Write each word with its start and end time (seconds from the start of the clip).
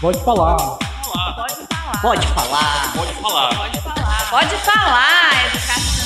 Pode 0.00 0.22
falar. 0.22 0.56
Pode 0.56 0.86
falar. 1.08 2.00
Pode 2.00 2.26
falar. 2.28 2.92
Pode 2.94 3.12
falar. 3.14 3.48
Pode 3.56 3.80
falar. 3.80 4.30
Pode 4.30 4.54
falar, 4.58 5.46
educação. 5.48 5.98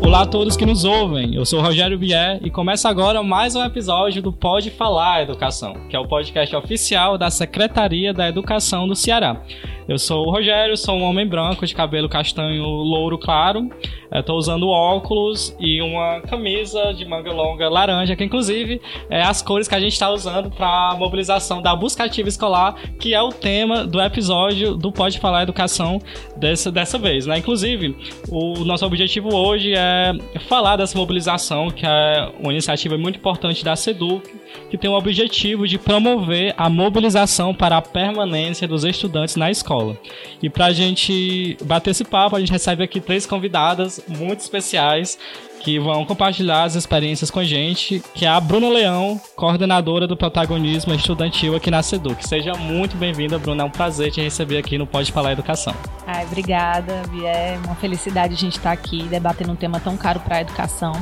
Olá 0.00 0.22
a 0.22 0.26
todos 0.26 0.56
que 0.56 0.64
nos 0.64 0.84
ouvem. 0.84 1.34
Eu 1.34 1.44
sou 1.44 1.58
o 1.58 1.62
Rogério 1.62 1.98
Bier 1.98 2.38
e 2.44 2.48
começa 2.48 2.88
agora 2.88 3.20
mais 3.20 3.56
um 3.56 3.64
episódio 3.64 4.22
do 4.22 4.32
Pode 4.32 4.70
Falar 4.70 5.22
Educação, 5.22 5.74
que 5.88 5.96
é 5.96 5.98
o 5.98 6.06
podcast 6.06 6.54
oficial 6.54 7.18
da 7.18 7.30
Secretaria 7.30 8.14
da 8.14 8.28
Educação 8.28 8.86
do 8.86 8.94
Ceará. 8.94 9.42
Eu 9.88 9.98
sou 9.98 10.26
o 10.26 10.30
Rogério, 10.30 10.76
sou 10.76 10.96
um 10.96 11.02
homem 11.02 11.26
branco 11.26 11.66
de 11.66 11.74
cabelo 11.74 12.08
castanho 12.08 12.64
louro 12.64 13.18
claro. 13.18 13.68
Estou 14.12 14.36
usando 14.36 14.68
óculos 14.68 15.56
e 15.58 15.80
uma 15.82 16.20
camisa 16.20 16.92
de 16.92 17.04
manga 17.04 17.32
longa 17.32 17.68
laranja, 17.68 18.14
que 18.14 18.22
inclusive 18.22 18.80
é 19.10 19.22
as 19.22 19.42
cores 19.42 19.66
que 19.66 19.74
a 19.74 19.80
gente 19.80 19.94
está 19.94 20.10
usando 20.10 20.50
para 20.50 20.90
a 20.90 20.96
mobilização 20.96 21.60
da 21.60 21.74
busca 21.74 22.04
ativa 22.04 22.28
escolar, 22.28 22.76
que 23.00 23.14
é 23.14 23.20
o 23.20 23.30
tema 23.30 23.84
do 23.84 24.00
episódio 24.00 24.76
do 24.76 24.92
Pode 24.92 25.18
Falar 25.18 25.42
Educação 25.42 25.98
dessa, 26.36 26.70
dessa 26.70 26.98
vez. 26.98 27.26
Né? 27.26 27.38
Inclusive, 27.38 27.96
o 28.30 28.64
nosso 28.64 28.86
objetivo 28.86 29.34
hoje 29.34 29.74
é 29.74 30.12
falar 30.46 30.76
dessa 30.76 30.96
mobilização, 30.96 31.70
que 31.70 31.84
é 31.84 32.30
uma 32.38 32.52
iniciativa 32.52 32.96
muito 32.96 33.18
importante 33.18 33.64
da 33.64 33.74
SEDUC, 33.74 34.41
que 34.70 34.78
tem 34.78 34.90
o 34.90 34.94
objetivo 34.94 35.66
de 35.66 35.78
promover 35.78 36.54
a 36.56 36.68
mobilização 36.68 37.54
para 37.54 37.76
a 37.76 37.82
permanência 37.82 38.66
dos 38.66 38.84
estudantes 38.84 39.36
na 39.36 39.50
escola. 39.50 39.98
E 40.42 40.48
para 40.48 40.66
a 40.66 40.72
gente 40.72 41.56
bater 41.64 41.90
esse 41.90 42.04
papo, 42.04 42.36
a 42.36 42.40
gente 42.40 42.52
recebe 42.52 42.82
aqui 42.82 43.00
três 43.00 43.26
convidadas 43.26 44.02
muito 44.08 44.40
especiais 44.40 45.18
que 45.62 45.78
vão 45.78 46.04
compartilhar 46.04 46.64
as 46.64 46.74
experiências 46.74 47.30
com 47.30 47.38
a 47.38 47.44
gente, 47.44 48.02
que 48.14 48.26
é 48.26 48.28
a 48.28 48.40
Bruna 48.40 48.68
Leão, 48.68 49.20
coordenadora 49.36 50.06
do 50.06 50.16
protagonismo 50.16 50.92
estudantil 50.92 51.54
aqui 51.54 51.70
na 51.70 51.82
SEDUC. 51.82 52.26
Seja 52.26 52.54
muito 52.54 52.96
bem-vinda, 52.96 53.38
Bruna. 53.38 53.62
É 53.62 53.66
um 53.66 53.70
prazer 53.70 54.10
te 54.10 54.20
receber 54.20 54.58
aqui 54.58 54.76
no 54.76 54.86
Pode 54.86 55.12
Falar 55.12 55.32
Educação. 55.32 55.74
Ai, 56.06 56.24
obrigada, 56.24 57.02
É 57.24 57.58
uma 57.64 57.76
felicidade 57.76 58.34
a 58.34 58.36
gente 58.36 58.56
estar 58.56 58.72
aqui 58.72 59.04
debatendo 59.04 59.52
um 59.52 59.56
tema 59.56 59.78
tão 59.78 59.96
caro 59.96 60.20
para 60.20 60.36
a 60.36 60.40
educação, 60.40 60.92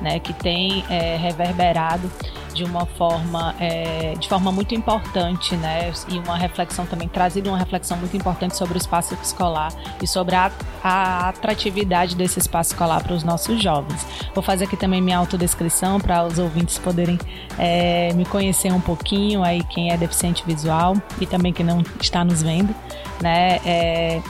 né, 0.00 0.18
que 0.18 0.32
tem 0.32 0.84
é, 0.90 1.16
reverberado 1.16 2.10
de 2.54 2.64
uma 2.64 2.86
forma, 2.86 3.54
é, 3.60 4.14
de 4.18 4.28
forma 4.28 4.50
muito 4.50 4.74
importante, 4.74 5.54
né, 5.56 5.92
e 6.08 6.18
uma 6.18 6.36
reflexão 6.36 6.86
também, 6.86 7.06
trazido 7.06 7.50
uma 7.50 7.58
reflexão 7.58 7.96
muito 7.96 8.16
importante 8.16 8.56
sobre 8.56 8.76
o 8.76 8.78
espaço 8.78 9.16
escolar 9.22 9.72
e 10.02 10.06
sobre 10.06 10.34
a, 10.34 10.50
a 10.82 11.28
atratividade 11.28 12.16
desse 12.16 12.40
espaço 12.40 12.72
escolar 12.72 13.02
para 13.02 13.14
os 13.14 13.22
nossos 13.22 13.62
jovens. 13.62 14.04
Vou 14.34 14.42
fazer 14.42 14.64
aqui 14.64 14.76
também 14.76 15.00
minha 15.00 15.18
autodescrição 15.18 16.00
para 16.00 16.24
os 16.24 16.38
ouvintes 16.38 16.78
poderem 16.78 17.18
é, 17.58 18.12
me 18.14 18.24
conhecer 18.24 18.72
um 18.72 18.80
pouquinho, 18.80 19.42
aí 19.42 19.62
quem 19.64 19.92
é 19.92 19.96
deficiente 19.96 20.44
visual 20.46 20.94
e 21.20 21.26
também 21.26 21.52
quem 21.52 21.64
não 21.64 21.82
está 22.00 22.24
nos 22.24 22.42
vendo, 22.42 22.74
né, 23.20 23.60
é, 23.64 24.22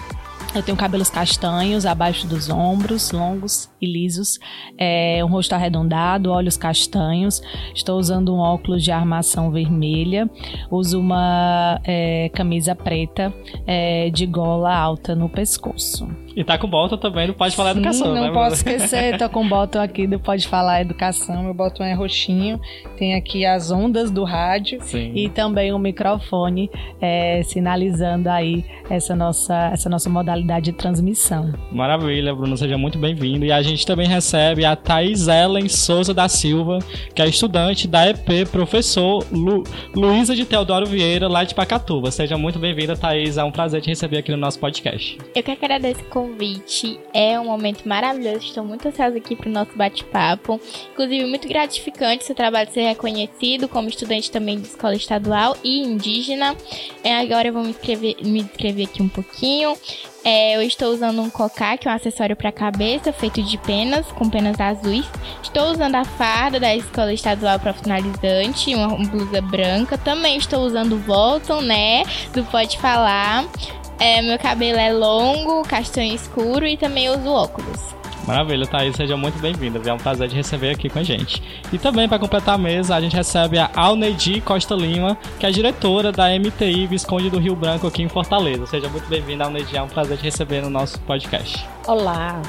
eu 0.54 0.62
tenho 0.62 0.76
cabelos 0.76 1.10
castanhos 1.10 1.84
abaixo 1.84 2.26
dos 2.26 2.48
ombros, 2.48 3.12
longos 3.12 3.68
e 3.80 3.86
lisos, 3.86 4.38
é, 4.78 5.22
um 5.22 5.28
rosto 5.28 5.52
arredondado, 5.52 6.30
olhos 6.30 6.56
castanhos. 6.56 7.42
Estou 7.74 7.98
usando 7.98 8.34
um 8.34 8.38
óculos 8.38 8.82
de 8.82 8.90
armação 8.90 9.50
vermelha. 9.50 10.28
Uso 10.70 10.98
uma 10.98 11.78
é, 11.84 12.30
camisa 12.30 12.74
preta 12.74 13.32
é, 13.66 14.08
de 14.08 14.24
gola 14.24 14.74
alta 14.74 15.14
no 15.14 15.28
pescoço. 15.28 16.08
E 16.38 16.44
tá 16.44 16.56
com 16.56 16.68
bota 16.68 16.96
também 16.96 17.26
do 17.26 17.34
Pode 17.34 17.56
Falar 17.56 17.72
Educação, 17.72 18.14
Não 18.14 18.26
né? 18.26 18.30
posso 18.30 18.54
esquecer, 18.54 19.18
tô 19.18 19.28
com 19.28 19.48
botão 19.48 19.82
aqui 19.82 20.06
do 20.06 20.20
Pode 20.20 20.46
Falar 20.46 20.82
Educação. 20.82 21.42
Meu 21.42 21.52
botão 21.52 21.84
é 21.84 21.92
roxinho. 21.92 22.60
Tem 22.96 23.16
aqui 23.16 23.44
as 23.44 23.72
ondas 23.72 24.08
do 24.08 24.22
rádio 24.22 24.78
Sim. 24.80 25.10
e 25.16 25.28
também 25.28 25.74
um 25.74 25.80
microfone 25.80 26.70
é, 27.00 27.42
sinalizando 27.42 28.30
aí 28.30 28.64
essa 28.88 29.16
nossa, 29.16 29.70
essa 29.72 29.90
nossa 29.90 30.08
modalidade 30.08 30.66
de 30.66 30.72
transmissão. 30.74 31.52
Maravilha, 31.72 32.32
Bruno, 32.32 32.56
seja 32.56 32.78
muito 32.78 33.00
bem-vindo. 33.00 33.44
E 33.44 33.50
a 33.50 33.60
gente 33.60 33.84
também 33.84 34.06
recebe 34.06 34.64
a 34.64 34.76
Thais 34.76 35.26
Ellen 35.26 35.68
Souza 35.68 36.14
da 36.14 36.28
Silva, 36.28 36.78
que 37.16 37.20
é 37.20 37.26
estudante 37.26 37.88
da 37.88 38.08
EP 38.08 38.48
Professor 38.52 39.26
Lu, 39.32 39.64
Luísa 39.92 40.36
de 40.36 40.44
Teodoro 40.44 40.86
Vieira, 40.86 41.26
lá 41.26 41.42
de 41.42 41.52
Pacatuba. 41.52 42.12
Seja 42.12 42.38
muito 42.38 42.60
bem-vinda, 42.60 42.96
Thaís. 42.96 43.38
É 43.38 43.42
um 43.42 43.50
prazer 43.50 43.82
te 43.82 43.88
receber 43.88 44.18
aqui 44.18 44.30
no 44.30 44.36
nosso 44.36 44.60
podcast. 44.60 45.18
Eu 45.34 45.42
que 45.42 45.50
agradeço 45.50 46.00
o 46.02 46.27
convite. 46.28 47.00
É 47.12 47.38
um 47.40 47.46
momento 47.46 47.88
maravilhoso. 47.88 48.38
Estou 48.38 48.64
muito 48.64 48.86
ansiosa 48.86 49.16
aqui 49.16 49.34
para 49.34 49.48
o 49.48 49.52
nosso 49.52 49.72
bate-papo. 49.74 50.60
Inclusive, 50.92 51.24
muito 51.26 51.48
gratificante 51.48 52.24
seu 52.24 52.34
trabalho 52.34 52.70
ser 52.70 52.82
reconhecido 52.82 53.68
como 53.68 53.88
estudante 53.88 54.30
também 54.30 54.60
de 54.60 54.68
escola 54.68 54.94
estadual 54.94 55.56
e 55.64 55.82
indígena. 55.82 56.54
É, 57.02 57.18
agora 57.18 57.48
eu 57.48 57.52
vou 57.52 57.62
me 57.62 57.70
inscrever, 57.70 58.16
me 58.22 58.40
inscrever 58.40 58.86
aqui 58.86 59.02
um 59.02 59.08
pouquinho. 59.08 59.76
É, 60.24 60.56
eu 60.56 60.62
estou 60.62 60.92
usando 60.92 61.22
um 61.22 61.30
cocá, 61.30 61.76
que 61.78 61.88
é 61.88 61.90
um 61.90 61.94
acessório 61.94 62.36
para 62.36 62.52
cabeça, 62.52 63.12
feito 63.12 63.42
de 63.42 63.56
penas, 63.58 64.06
com 64.12 64.28
penas 64.28 64.60
azuis. 64.60 65.06
Estou 65.42 65.70
usando 65.70 65.94
a 65.94 66.04
farda 66.04 66.60
da 66.60 66.74
Escola 66.74 67.12
Estadual 67.12 67.58
Profissionalizante, 67.58 68.74
uma, 68.74 68.88
blusa 69.08 69.40
branca. 69.40 69.96
Também 69.96 70.36
estou 70.36 70.66
usando 70.66 70.96
o 70.96 70.98
Volton, 70.98 71.62
né, 71.62 72.02
do 72.34 72.44
Pode 72.44 72.78
Falar. 72.78 73.48
É, 73.98 74.22
meu 74.22 74.38
cabelo 74.38 74.78
é 74.78 74.92
longo, 74.92 75.62
castanho 75.62 76.14
escuro 76.14 76.66
e 76.66 76.76
também 76.76 77.08
uso 77.08 77.28
óculos. 77.28 77.98
Maravilha, 78.28 78.66
Thaís, 78.66 78.94
seja 78.94 79.16
muito 79.16 79.38
bem-vinda. 79.40 79.80
É 79.88 79.92
um 79.92 79.96
prazer 79.96 80.28
de 80.28 80.36
receber 80.36 80.70
aqui 80.70 80.90
com 80.90 80.98
a 80.98 81.02
gente. 81.02 81.42
E 81.72 81.78
também, 81.78 82.06
para 82.06 82.18
completar 82.18 82.56
a 82.56 82.58
mesa, 82.58 82.94
a 82.94 83.00
gente 83.00 83.16
recebe 83.16 83.58
a 83.58 83.70
Alneidi 83.74 84.42
Costa 84.42 84.74
Lima, 84.74 85.16
que 85.40 85.46
é 85.46 85.50
diretora 85.50 86.12
da 86.12 86.28
MTI 86.38 86.86
Visconde 86.86 87.30
do 87.30 87.38
Rio 87.38 87.56
Branco 87.56 87.86
aqui 87.86 88.02
em 88.02 88.08
Fortaleza. 88.08 88.66
Seja 88.66 88.86
muito 88.90 89.08
bem-vinda, 89.08 89.44
Alneidi. 89.44 89.74
É 89.74 89.82
um 89.82 89.88
prazer 89.88 90.18
te 90.18 90.24
receber 90.24 90.60
no 90.60 90.68
nosso 90.68 91.00
podcast. 91.00 91.66
Olá, 91.86 92.42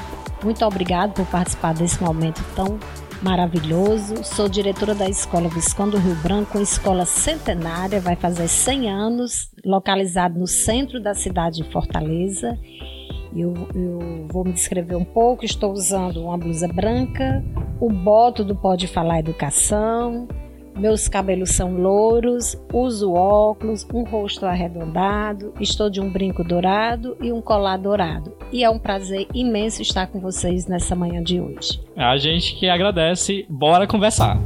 muito 0.44 0.62
obrigado 0.66 1.14
por 1.14 1.24
participar 1.24 1.72
desse 1.72 2.02
momento 2.02 2.44
tão 2.54 2.78
maravilhoso. 3.22 4.24
Sou 4.24 4.48
diretora 4.48 4.94
da 4.94 5.08
Escola 5.08 5.48
Visconde 5.48 5.96
Rio 5.96 6.14
Branco, 6.16 6.58
uma 6.58 6.62
escola 6.62 7.04
centenária, 7.04 8.00
vai 8.00 8.16
fazer 8.16 8.48
100 8.48 8.90
anos, 8.90 9.50
localizada 9.64 10.38
no 10.38 10.46
centro 10.46 11.00
da 11.00 11.14
cidade 11.14 11.62
de 11.62 11.70
Fortaleza. 11.70 12.58
Eu, 13.34 13.54
eu, 13.74 14.26
vou 14.30 14.44
me 14.44 14.52
descrever 14.52 14.96
um 14.96 15.04
pouco. 15.04 15.44
Estou 15.44 15.72
usando 15.72 16.22
uma 16.22 16.36
blusa 16.36 16.66
branca, 16.66 17.44
o 17.80 17.90
boto 17.90 18.44
do 18.44 18.56
Pode 18.56 18.88
Falar 18.88 19.20
Educação, 19.20 20.26
meus 20.80 21.08
cabelos 21.08 21.50
são 21.50 21.74
louros, 21.76 22.56
uso 22.72 23.12
óculos, 23.12 23.86
um 23.92 24.02
rosto 24.02 24.46
arredondado, 24.46 25.52
estou 25.60 25.90
de 25.90 26.00
um 26.00 26.10
brinco 26.10 26.42
dourado 26.42 27.18
e 27.20 27.30
um 27.30 27.42
colar 27.42 27.76
dourado. 27.76 28.34
E 28.50 28.64
é 28.64 28.70
um 28.70 28.78
prazer 28.78 29.26
imenso 29.34 29.82
estar 29.82 30.06
com 30.06 30.18
vocês 30.18 30.66
nessa 30.66 30.96
manhã 30.96 31.22
de 31.22 31.38
hoje. 31.38 31.80
É 31.94 32.02
a 32.02 32.16
gente 32.16 32.56
que 32.56 32.68
agradece. 32.68 33.44
Bora 33.48 33.86
conversar. 33.86 34.38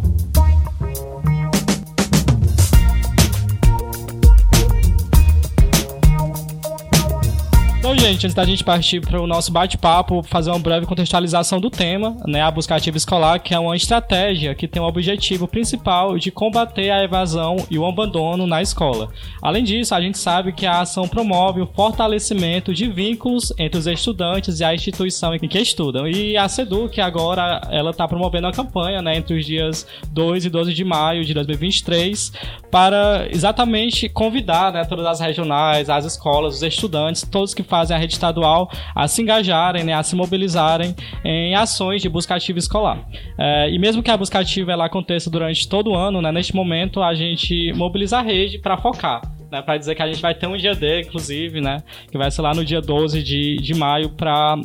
Gente, 8.04 8.26
antes 8.26 8.34
da 8.34 8.44
gente 8.44 8.62
partir 8.62 9.00
para 9.00 9.18
o 9.18 9.26
nosso 9.26 9.50
bate-papo, 9.50 10.22
fazer 10.22 10.50
uma 10.50 10.58
breve 10.58 10.84
contextualização 10.84 11.58
do 11.58 11.70
tema, 11.70 12.14
né, 12.26 12.42
a 12.42 12.50
busca 12.50 12.74
ativa 12.76 12.98
escolar, 12.98 13.38
que 13.38 13.54
é 13.54 13.58
uma 13.58 13.74
estratégia 13.74 14.54
que 14.54 14.68
tem 14.68 14.82
o 14.82 14.84
objetivo 14.84 15.48
principal 15.48 16.18
de 16.18 16.30
combater 16.30 16.90
a 16.90 17.02
evasão 17.02 17.56
e 17.70 17.78
o 17.78 17.86
abandono 17.86 18.46
na 18.46 18.60
escola. 18.60 19.08
Além 19.40 19.64
disso, 19.64 19.94
a 19.94 20.02
gente 20.02 20.18
sabe 20.18 20.52
que 20.52 20.66
a 20.66 20.82
ação 20.82 21.08
promove 21.08 21.62
o 21.62 21.66
fortalecimento 21.66 22.74
de 22.74 22.90
vínculos 22.90 23.54
entre 23.58 23.78
os 23.78 23.86
estudantes 23.86 24.60
e 24.60 24.64
a 24.64 24.74
instituição 24.74 25.34
em 25.34 25.38
que 25.38 25.58
estudam. 25.58 26.06
E 26.06 26.36
a 26.36 26.46
SEDUC 26.46 27.00
agora 27.00 27.62
ela 27.70 27.90
está 27.90 28.06
promovendo 28.06 28.48
a 28.48 28.52
campanha, 28.52 29.00
né, 29.00 29.16
entre 29.16 29.38
os 29.38 29.46
dias 29.46 29.86
2 30.10 30.44
e 30.44 30.50
12 30.50 30.74
de 30.74 30.84
maio 30.84 31.24
de 31.24 31.32
2023, 31.32 32.32
para 32.70 33.26
exatamente 33.30 34.10
convidar, 34.10 34.74
né, 34.74 34.84
todas 34.84 35.06
as 35.06 35.20
regionais, 35.20 35.88
as 35.88 36.04
escolas, 36.04 36.56
os 36.56 36.62
estudantes, 36.62 37.26
todos 37.30 37.54
que 37.54 37.62
fazem 37.62 37.93
a 37.94 37.98
rede 37.98 38.14
estadual 38.14 38.70
a 38.94 39.06
se 39.08 39.22
engajarem, 39.22 39.84
né, 39.84 39.92
a 39.92 40.02
se 40.02 40.14
mobilizarem 40.14 40.94
em 41.24 41.54
ações 41.54 42.02
de 42.02 42.08
busca 42.08 42.34
ativa 42.34 42.58
escolar. 42.58 42.98
É, 43.38 43.70
e 43.70 43.78
mesmo 43.78 44.02
que 44.02 44.10
a 44.10 44.16
busca 44.16 44.38
ativa 44.38 44.72
ela 44.72 44.86
aconteça 44.86 45.30
durante 45.30 45.68
todo 45.68 45.90
o 45.90 45.94
ano, 45.96 46.20
né, 46.20 46.30
neste 46.32 46.54
momento 46.54 47.02
a 47.02 47.14
gente 47.14 47.72
mobiliza 47.74 48.18
a 48.18 48.22
rede 48.22 48.58
para 48.58 48.76
focar. 48.76 49.22
Né, 49.50 49.62
para 49.62 49.76
dizer 49.76 49.94
que 49.94 50.02
a 50.02 50.06
gente 50.06 50.20
vai 50.20 50.34
ter 50.34 50.48
um 50.48 50.56
dia 50.56 50.74
D, 50.74 51.02
inclusive, 51.02 51.60
né, 51.60 51.82
que 52.10 52.18
vai 52.18 52.30
ser 52.30 52.42
lá 52.42 52.52
no 52.52 52.64
dia 52.64 52.80
12 52.80 53.22
de, 53.22 53.56
de 53.56 53.74
maio, 53.74 54.10
para 54.10 54.56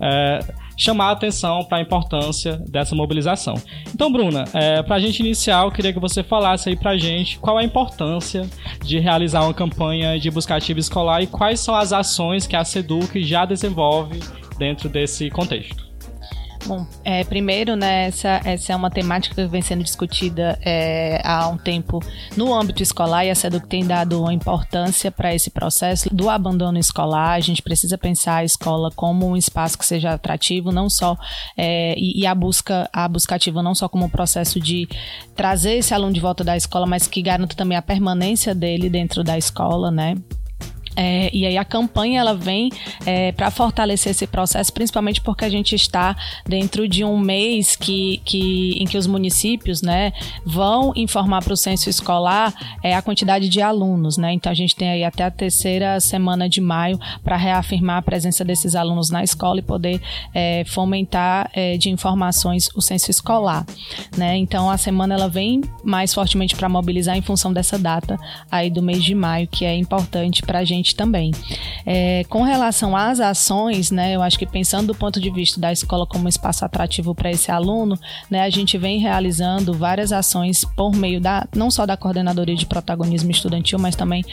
é, 0.00 0.40
chamar 0.82 1.06
a 1.06 1.10
atenção 1.12 1.64
para 1.64 1.78
a 1.78 1.80
importância 1.80 2.56
dessa 2.68 2.94
mobilização. 2.94 3.54
Então, 3.94 4.10
Bruna, 4.10 4.44
é, 4.52 4.82
para 4.82 4.96
a 4.96 5.00
gente 5.00 5.20
iniciar, 5.20 5.64
eu 5.64 5.70
queria 5.70 5.92
que 5.92 6.00
você 6.00 6.22
falasse 6.22 6.68
aí 6.68 6.76
para 6.76 6.92
a 6.92 6.98
gente 6.98 7.38
qual 7.38 7.56
a 7.56 7.64
importância 7.64 8.48
de 8.82 8.98
realizar 8.98 9.42
uma 9.42 9.54
campanha 9.54 10.18
de 10.18 10.30
busca 10.30 10.56
ativa 10.56 10.80
escolar 10.80 11.22
e 11.22 11.26
quais 11.26 11.60
são 11.60 11.74
as 11.74 11.92
ações 11.92 12.46
que 12.46 12.56
a 12.56 12.64
SEDUC 12.64 13.22
já 13.22 13.44
desenvolve 13.44 14.18
dentro 14.58 14.88
desse 14.88 15.30
contexto. 15.30 15.91
Bom, 16.64 16.86
é, 17.04 17.24
primeiro, 17.24 17.74
né, 17.74 18.06
essa, 18.06 18.40
essa 18.44 18.72
é 18.72 18.76
uma 18.76 18.90
temática 18.90 19.34
que 19.34 19.46
vem 19.48 19.60
sendo 19.60 19.82
discutida 19.82 20.56
é, 20.64 21.20
há 21.24 21.48
um 21.48 21.56
tempo 21.56 21.98
no 22.36 22.54
âmbito 22.54 22.82
escolar 22.82 23.24
e 23.24 23.30
a 23.30 23.34
SEDUC 23.34 23.66
tem 23.66 23.84
dado 23.84 24.20
uma 24.20 24.32
importância 24.32 25.10
para 25.10 25.34
esse 25.34 25.50
processo 25.50 26.08
do 26.14 26.30
abandono 26.30 26.78
escolar. 26.78 27.32
A 27.32 27.40
gente 27.40 27.62
precisa 27.62 27.98
pensar 27.98 28.36
a 28.36 28.44
escola 28.44 28.90
como 28.94 29.26
um 29.26 29.36
espaço 29.36 29.76
que 29.76 29.84
seja 29.84 30.12
atrativo, 30.12 30.70
não 30.70 30.88
só 30.88 31.16
é, 31.56 31.94
e, 31.98 32.20
e, 32.20 32.26
a 32.26 32.34
busca 32.34 32.88
a 32.92 33.08
busca 33.08 33.34
ativa 33.34 33.62
não 33.62 33.74
só 33.74 33.88
como 33.88 34.04
um 34.04 34.10
processo 34.10 34.60
de 34.60 34.88
trazer 35.34 35.78
esse 35.78 35.92
aluno 35.92 36.12
de 36.12 36.20
volta 36.20 36.44
da 36.44 36.56
escola, 36.56 36.86
mas 36.86 37.08
que 37.08 37.22
garanta 37.22 37.56
também 37.56 37.76
a 37.76 37.82
permanência 37.82 38.54
dele 38.54 38.88
dentro 38.88 39.24
da 39.24 39.36
escola, 39.36 39.90
né? 39.90 40.14
É, 40.96 41.30
e 41.32 41.46
aí 41.46 41.56
a 41.56 41.64
campanha 41.64 42.20
ela 42.20 42.34
vem 42.34 42.70
é, 43.06 43.32
para 43.32 43.50
fortalecer 43.50 44.10
esse 44.10 44.26
processo, 44.26 44.72
principalmente 44.72 45.20
porque 45.20 45.44
a 45.44 45.48
gente 45.48 45.74
está 45.74 46.16
dentro 46.46 46.86
de 46.86 47.04
um 47.04 47.18
mês 47.18 47.76
que, 47.76 48.20
que, 48.24 48.76
em 48.78 48.84
que 48.84 48.98
os 48.98 49.06
municípios 49.06 49.82
né, 49.82 50.12
vão 50.44 50.92
informar 50.94 51.42
para 51.42 51.52
o 51.52 51.56
censo 51.56 51.88
escolar 51.88 52.52
é, 52.82 52.94
a 52.94 53.02
quantidade 53.02 53.48
de 53.48 53.62
alunos. 53.62 54.16
Né? 54.18 54.32
Então 54.32 54.52
a 54.52 54.54
gente 54.54 54.76
tem 54.76 54.90
aí 54.90 55.04
até 55.04 55.24
a 55.24 55.30
terceira 55.30 55.98
semana 56.00 56.48
de 56.48 56.60
maio 56.60 56.98
para 57.24 57.36
reafirmar 57.36 57.98
a 57.98 58.02
presença 58.02 58.44
desses 58.44 58.74
alunos 58.74 59.10
na 59.10 59.24
escola 59.24 59.60
e 59.60 59.62
poder 59.62 60.00
é, 60.34 60.64
fomentar 60.66 61.50
é, 61.54 61.76
de 61.76 61.88
informações 61.90 62.68
o 62.74 62.80
censo 62.80 63.10
escolar. 63.10 63.64
Né? 64.16 64.36
Então 64.36 64.70
a 64.70 64.76
semana 64.76 65.14
ela 65.14 65.28
vem 65.28 65.62
mais 65.82 66.12
fortemente 66.12 66.54
para 66.54 66.68
mobilizar 66.68 67.16
em 67.16 67.22
função 67.22 67.52
dessa 67.52 67.78
data 67.78 68.18
aí 68.50 68.68
do 68.68 68.82
mês 68.82 69.02
de 69.02 69.14
maio, 69.14 69.48
que 69.48 69.64
é 69.64 69.74
importante 69.76 70.42
para 70.42 70.58
a 70.58 70.64
gente 70.64 70.81
também. 70.90 71.30
É, 71.86 72.24
com 72.28 72.42
relação 72.42 72.96
às 72.96 73.20
ações, 73.20 73.90
né, 73.90 74.16
eu 74.16 74.22
acho 74.22 74.38
que 74.38 74.46
pensando 74.46 74.88
do 74.88 74.94
ponto 74.94 75.20
de 75.20 75.30
vista 75.30 75.60
da 75.60 75.70
escola 75.72 76.06
como 76.06 76.28
espaço 76.28 76.64
atrativo 76.64 77.14
para 77.14 77.30
esse 77.30 77.50
aluno, 77.50 77.98
né, 78.28 78.42
a 78.42 78.50
gente 78.50 78.76
vem 78.76 78.98
realizando 78.98 79.72
várias 79.72 80.12
ações 80.12 80.64
por 80.64 80.92
meio 80.92 81.20
da 81.20 81.46
não 81.54 81.70
só 81.70 81.86
da 81.86 81.96
coordenadoria 81.96 82.56
de 82.56 82.66
protagonismo 82.66 83.30
estudantil, 83.30 83.78
mas 83.78 83.94
também 83.94 84.24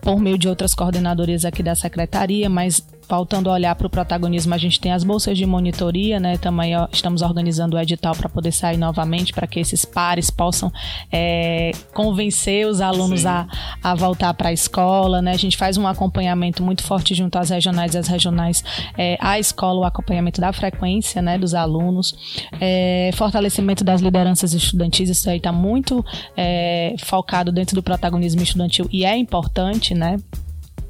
por 0.00 0.18
meio 0.18 0.36
de 0.36 0.48
outras 0.48 0.74
coordenadorias 0.74 1.44
aqui 1.44 1.62
da 1.62 1.76
secretaria, 1.76 2.50
mas 2.50 2.84
faltando 3.12 3.50
olhar 3.50 3.74
para 3.74 3.86
o 3.86 3.90
protagonismo, 3.90 4.54
a 4.54 4.56
gente 4.56 4.80
tem 4.80 4.90
as 4.90 5.04
bolsas 5.04 5.36
de 5.36 5.44
monitoria, 5.44 6.18
né? 6.18 6.38
Também 6.38 6.72
estamos 6.90 7.20
organizando 7.20 7.76
o 7.76 7.78
edital 7.78 8.16
para 8.16 8.26
poder 8.26 8.52
sair 8.52 8.78
novamente, 8.78 9.34
para 9.34 9.46
que 9.46 9.60
esses 9.60 9.84
pares 9.84 10.30
possam 10.30 10.72
é, 11.12 11.72
convencer 11.92 12.66
os 12.66 12.80
alunos 12.80 13.26
a, 13.26 13.46
a 13.82 13.94
voltar 13.94 14.32
para 14.32 14.48
a 14.48 14.52
escola, 14.54 15.20
né? 15.20 15.32
A 15.32 15.36
gente 15.36 15.58
faz 15.58 15.76
um 15.76 15.86
acompanhamento 15.86 16.62
muito 16.62 16.82
forte 16.84 17.14
junto 17.14 17.36
às 17.36 17.50
regionais 17.50 17.94
e 17.94 17.98
às 17.98 18.08
regionais, 18.08 18.64
é, 18.96 19.18
à 19.20 19.38
escola, 19.38 19.80
o 19.80 19.84
acompanhamento 19.84 20.40
da 20.40 20.50
frequência, 20.50 21.20
né? 21.20 21.36
Dos 21.36 21.52
alunos, 21.52 22.16
é, 22.58 23.10
fortalecimento 23.12 23.84
das 23.84 24.00
lideranças 24.00 24.54
estudantis, 24.54 25.10
isso 25.10 25.28
aí 25.28 25.36
está 25.36 25.52
muito 25.52 26.02
é, 26.34 26.94
focado 26.98 27.52
dentro 27.52 27.74
do 27.74 27.82
protagonismo 27.82 28.42
estudantil 28.42 28.88
e 28.90 29.04
é 29.04 29.14
importante, 29.14 29.92
né? 29.92 30.16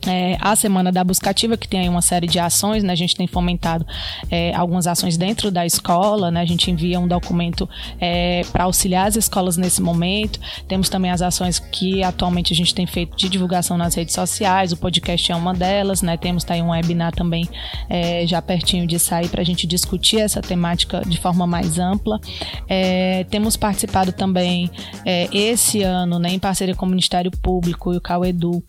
É, 0.06 0.36
a 0.40 0.56
Semana 0.56 0.90
da 0.90 1.04
Buscativa, 1.04 1.56
que 1.56 1.68
tem 1.68 1.80
aí 1.80 1.88
uma 1.88 2.02
série 2.02 2.26
de 2.26 2.38
ações, 2.38 2.82
né? 2.82 2.92
A 2.92 2.96
gente 2.96 3.14
tem 3.14 3.26
fomentado 3.26 3.86
é, 4.30 4.54
algumas 4.54 4.86
ações 4.86 5.16
dentro 5.16 5.50
da 5.50 5.64
escola, 5.64 6.30
né? 6.30 6.40
A 6.40 6.44
gente 6.44 6.70
envia 6.70 6.98
um 6.98 7.06
documento 7.06 7.68
é, 8.00 8.42
para 8.52 8.64
auxiliar 8.64 9.06
as 9.06 9.16
escolas 9.16 9.56
nesse 9.56 9.80
momento. 9.80 10.40
Temos 10.66 10.88
também 10.88 11.10
as 11.10 11.22
ações 11.22 11.58
que 11.58 12.02
atualmente 12.02 12.52
a 12.52 12.56
gente 12.56 12.74
tem 12.74 12.86
feito 12.86 13.16
de 13.16 13.28
divulgação 13.28 13.76
nas 13.76 13.94
redes 13.94 14.14
sociais, 14.14 14.72
o 14.72 14.76
podcast 14.76 15.30
é 15.30 15.36
uma 15.36 15.54
delas, 15.54 16.02
né? 16.02 16.16
Temos 16.16 16.42
tá 16.42 16.54
aí 16.54 16.62
um 16.62 16.70
webinar 16.70 17.12
também 17.12 17.48
é, 17.88 18.26
já 18.26 18.42
pertinho 18.42 18.86
de 18.86 18.98
sair 18.98 19.28
para 19.28 19.40
a 19.40 19.44
gente 19.44 19.66
discutir 19.66 20.20
essa 20.20 20.40
temática 20.40 21.02
de 21.06 21.18
forma 21.18 21.46
mais 21.46 21.78
ampla. 21.78 22.20
É, 22.68 23.24
temos 23.30 23.56
participado 23.56 24.12
também 24.12 24.70
é, 25.04 25.28
esse 25.32 25.82
ano, 25.82 26.18
né, 26.18 26.30
em 26.30 26.38
parceria 26.38 26.74
com 26.74 26.86
o 26.86 26.88
Ministério 26.88 27.30
Público 27.30 27.92
e 27.92 27.96
o 27.96 28.00
CauEdu, 28.00 28.62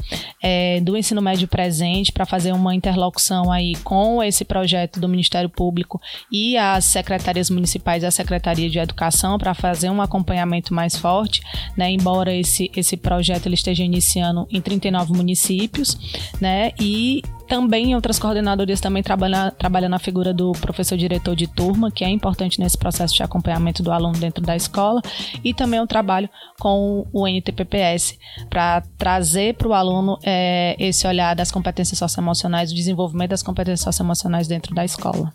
do 0.83 0.97
ensino 0.97 1.22
médio 1.23 1.47
presente 1.47 2.11
para 2.11 2.25
fazer 2.25 2.51
uma 2.51 2.75
interlocução 2.75 3.51
aí 3.51 3.75
com 3.77 4.21
esse 4.21 4.45
projeto 4.45 4.99
do 4.99 5.07
Ministério 5.07 5.49
Público 5.49 6.01
e 6.31 6.57
as 6.57 6.85
secretarias 6.85 7.49
municipais 7.49 8.03
e 8.03 8.05
a 8.05 8.11
Secretaria 8.11 8.69
de 8.69 8.79
Educação 8.79 9.37
para 9.37 9.53
fazer 9.53 9.89
um 9.89 10.01
acompanhamento 10.01 10.73
mais 10.73 10.95
forte, 10.95 11.41
né? 11.77 11.91
Embora 11.91 12.33
esse, 12.33 12.69
esse 12.75 12.97
projeto 12.97 13.45
ele 13.45 13.55
esteja 13.55 13.83
iniciando 13.83 14.47
em 14.51 14.61
39 14.61 15.13
municípios, 15.13 15.97
né? 16.39 16.71
E 16.79 17.21
também 17.47 17.95
outras 17.95 18.19
coordenadorias 18.19 18.79
também 18.79 19.03
trabalham 19.03 19.51
trabalha 19.51 19.89
na 19.89 19.99
figura 19.99 20.33
do 20.33 20.51
professor 20.53 20.97
diretor 20.97 21.35
de 21.35 21.47
turma, 21.47 21.91
que 21.91 22.03
é 22.03 22.09
importante 22.09 22.59
nesse 22.59 22.77
processo 22.77 23.13
de 23.13 23.23
acompanhamento 23.23 23.83
do 23.83 23.91
aluno 23.91 24.17
dentro 24.17 24.43
da 24.43 24.55
escola, 24.55 25.01
e 25.43 25.53
também 25.53 25.79
o 25.79 25.87
trabalho 25.87 26.29
com 26.59 27.05
o 27.11 27.27
NTPPS 27.27 28.17
para 28.49 28.81
trazer 28.97 29.55
para 29.55 29.67
o 29.67 29.73
aluno 29.73 30.17
é, 30.23 30.75
esse 30.79 31.07
olhar 31.07 31.35
das 31.35 31.51
competências 31.51 31.97
socioemocionais, 31.97 32.71
o 32.71 32.75
desenvolvimento 32.75 33.31
das 33.31 33.43
competências 33.43 33.81
socioemocionais 33.81 34.47
dentro 34.47 34.73
da 34.73 34.85
escola. 34.85 35.33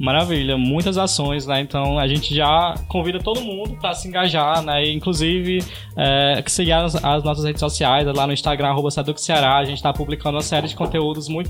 Maravilha, 0.00 0.56
muitas 0.56 0.96
ações, 0.96 1.46
né? 1.46 1.60
Então 1.60 1.98
a 1.98 2.08
gente 2.08 2.34
já 2.34 2.74
convida 2.88 3.18
todo 3.18 3.42
mundo 3.42 3.76
para 3.78 3.92
se 3.92 4.08
engajar, 4.08 4.62
né? 4.62 4.82
E, 4.82 4.94
inclusive 4.94 5.62
é, 5.94 6.42
seguir 6.46 6.72
as, 6.72 6.94
as, 7.04 7.22
nossas 7.22 7.44
redes 7.44 7.60
sociais, 7.60 8.06
lá 8.06 8.26
no 8.26 8.32
Instagram, 8.32 8.68
arroba 8.68 8.90
Ceará, 8.90 9.58
a 9.58 9.64
gente 9.64 9.76
está 9.76 9.92
publicando 9.92 10.36
uma 10.36 10.42
série 10.42 10.66
de 10.66 10.74
conteúdos 10.74 11.28
muito 11.28 11.49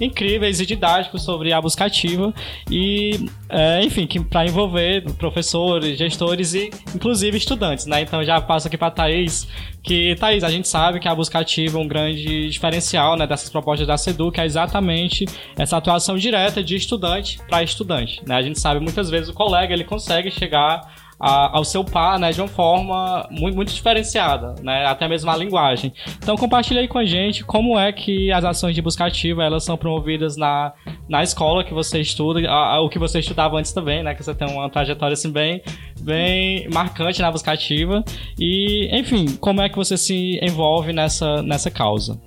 incríveis 0.00 0.60
e 0.60 0.66
didáticos 0.66 1.22
sobre 1.22 1.52
a 1.52 1.60
busca 1.60 1.84
ativa 1.84 2.32
e, 2.70 3.26
é, 3.48 3.82
enfim, 3.82 4.06
para 4.22 4.46
envolver 4.46 5.04
professores, 5.14 5.98
gestores 5.98 6.54
e 6.54 6.70
inclusive 6.94 7.36
estudantes, 7.36 7.86
né? 7.86 8.02
Então 8.02 8.24
já 8.24 8.40
passo 8.40 8.68
aqui 8.68 8.76
para 8.76 8.90
Thaís 8.90 9.46
que, 9.82 10.14
Thaís, 10.14 10.44
a 10.44 10.50
gente 10.50 10.68
sabe 10.68 11.00
que 11.00 11.08
a 11.08 11.14
busca 11.14 11.40
ativa 11.40 11.76
é 11.76 11.80
um 11.80 11.88
grande 11.88 12.48
diferencial 12.48 13.16
né, 13.16 13.26
dessas 13.26 13.50
propostas 13.50 13.86
da 13.86 13.96
SEDU, 13.96 14.30
que 14.30 14.40
é 14.40 14.46
exatamente 14.46 15.26
essa 15.56 15.76
atuação 15.76 16.16
direta 16.16 16.62
de 16.62 16.76
estudante 16.76 17.38
para 17.48 17.62
estudante. 17.64 18.22
Né? 18.24 18.36
A 18.36 18.42
gente 18.42 18.60
sabe 18.60 18.78
muitas 18.78 19.10
vezes 19.10 19.28
o 19.28 19.34
colega 19.34 19.74
ele 19.74 19.84
consegue 19.84 20.30
chegar 20.30 21.01
a, 21.22 21.56
ao 21.56 21.64
seu 21.64 21.84
par, 21.84 22.18
né, 22.18 22.32
de 22.32 22.40
uma 22.40 22.48
forma 22.48 23.28
muito, 23.30 23.54
muito 23.54 23.72
diferenciada, 23.72 24.56
né, 24.60 24.84
até 24.84 25.06
mesmo 25.06 25.30
a 25.30 25.36
linguagem. 25.36 25.92
Então 26.18 26.36
compartilhe 26.36 26.80
aí 26.80 26.88
com 26.88 26.98
a 26.98 27.04
gente 27.04 27.44
como 27.44 27.78
é 27.78 27.92
que 27.92 28.32
as 28.32 28.44
ações 28.44 28.74
de 28.74 28.82
busca 28.82 29.04
ativa 29.04 29.44
elas 29.44 29.62
são 29.62 29.76
promovidas 29.76 30.36
na, 30.36 30.72
na 31.08 31.22
escola 31.22 31.62
que 31.62 31.72
você 31.72 32.00
estuda, 32.00 32.40
a, 32.50 32.74
a, 32.74 32.80
o 32.80 32.88
que 32.88 32.98
você 32.98 33.20
estudava 33.20 33.56
antes 33.56 33.72
também, 33.72 34.02
né, 34.02 34.16
que 34.16 34.24
você 34.24 34.34
tem 34.34 34.48
uma 34.48 34.68
trajetória 34.68 35.14
assim 35.14 35.30
bem, 35.30 35.62
bem 36.00 36.68
marcante 36.70 37.22
na 37.22 37.30
busca 37.30 37.52
ativa 37.52 38.04
e, 38.36 38.88
enfim, 38.92 39.36
como 39.36 39.62
é 39.62 39.68
que 39.68 39.76
você 39.76 39.96
se 39.96 40.40
envolve 40.42 40.92
nessa, 40.92 41.40
nessa 41.40 41.70
causa. 41.70 42.20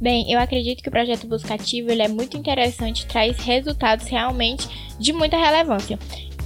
Bem, 0.00 0.30
eu 0.30 0.38
acredito 0.38 0.82
que 0.82 0.88
o 0.88 0.92
projeto 0.92 1.26
Buscativo 1.26 1.90
ele 1.90 2.02
é 2.02 2.08
muito 2.08 2.36
interessante, 2.36 3.06
traz 3.06 3.38
resultados 3.38 4.06
realmente 4.06 4.68
de 5.00 5.12
muita 5.12 5.36
relevância. 5.36 5.98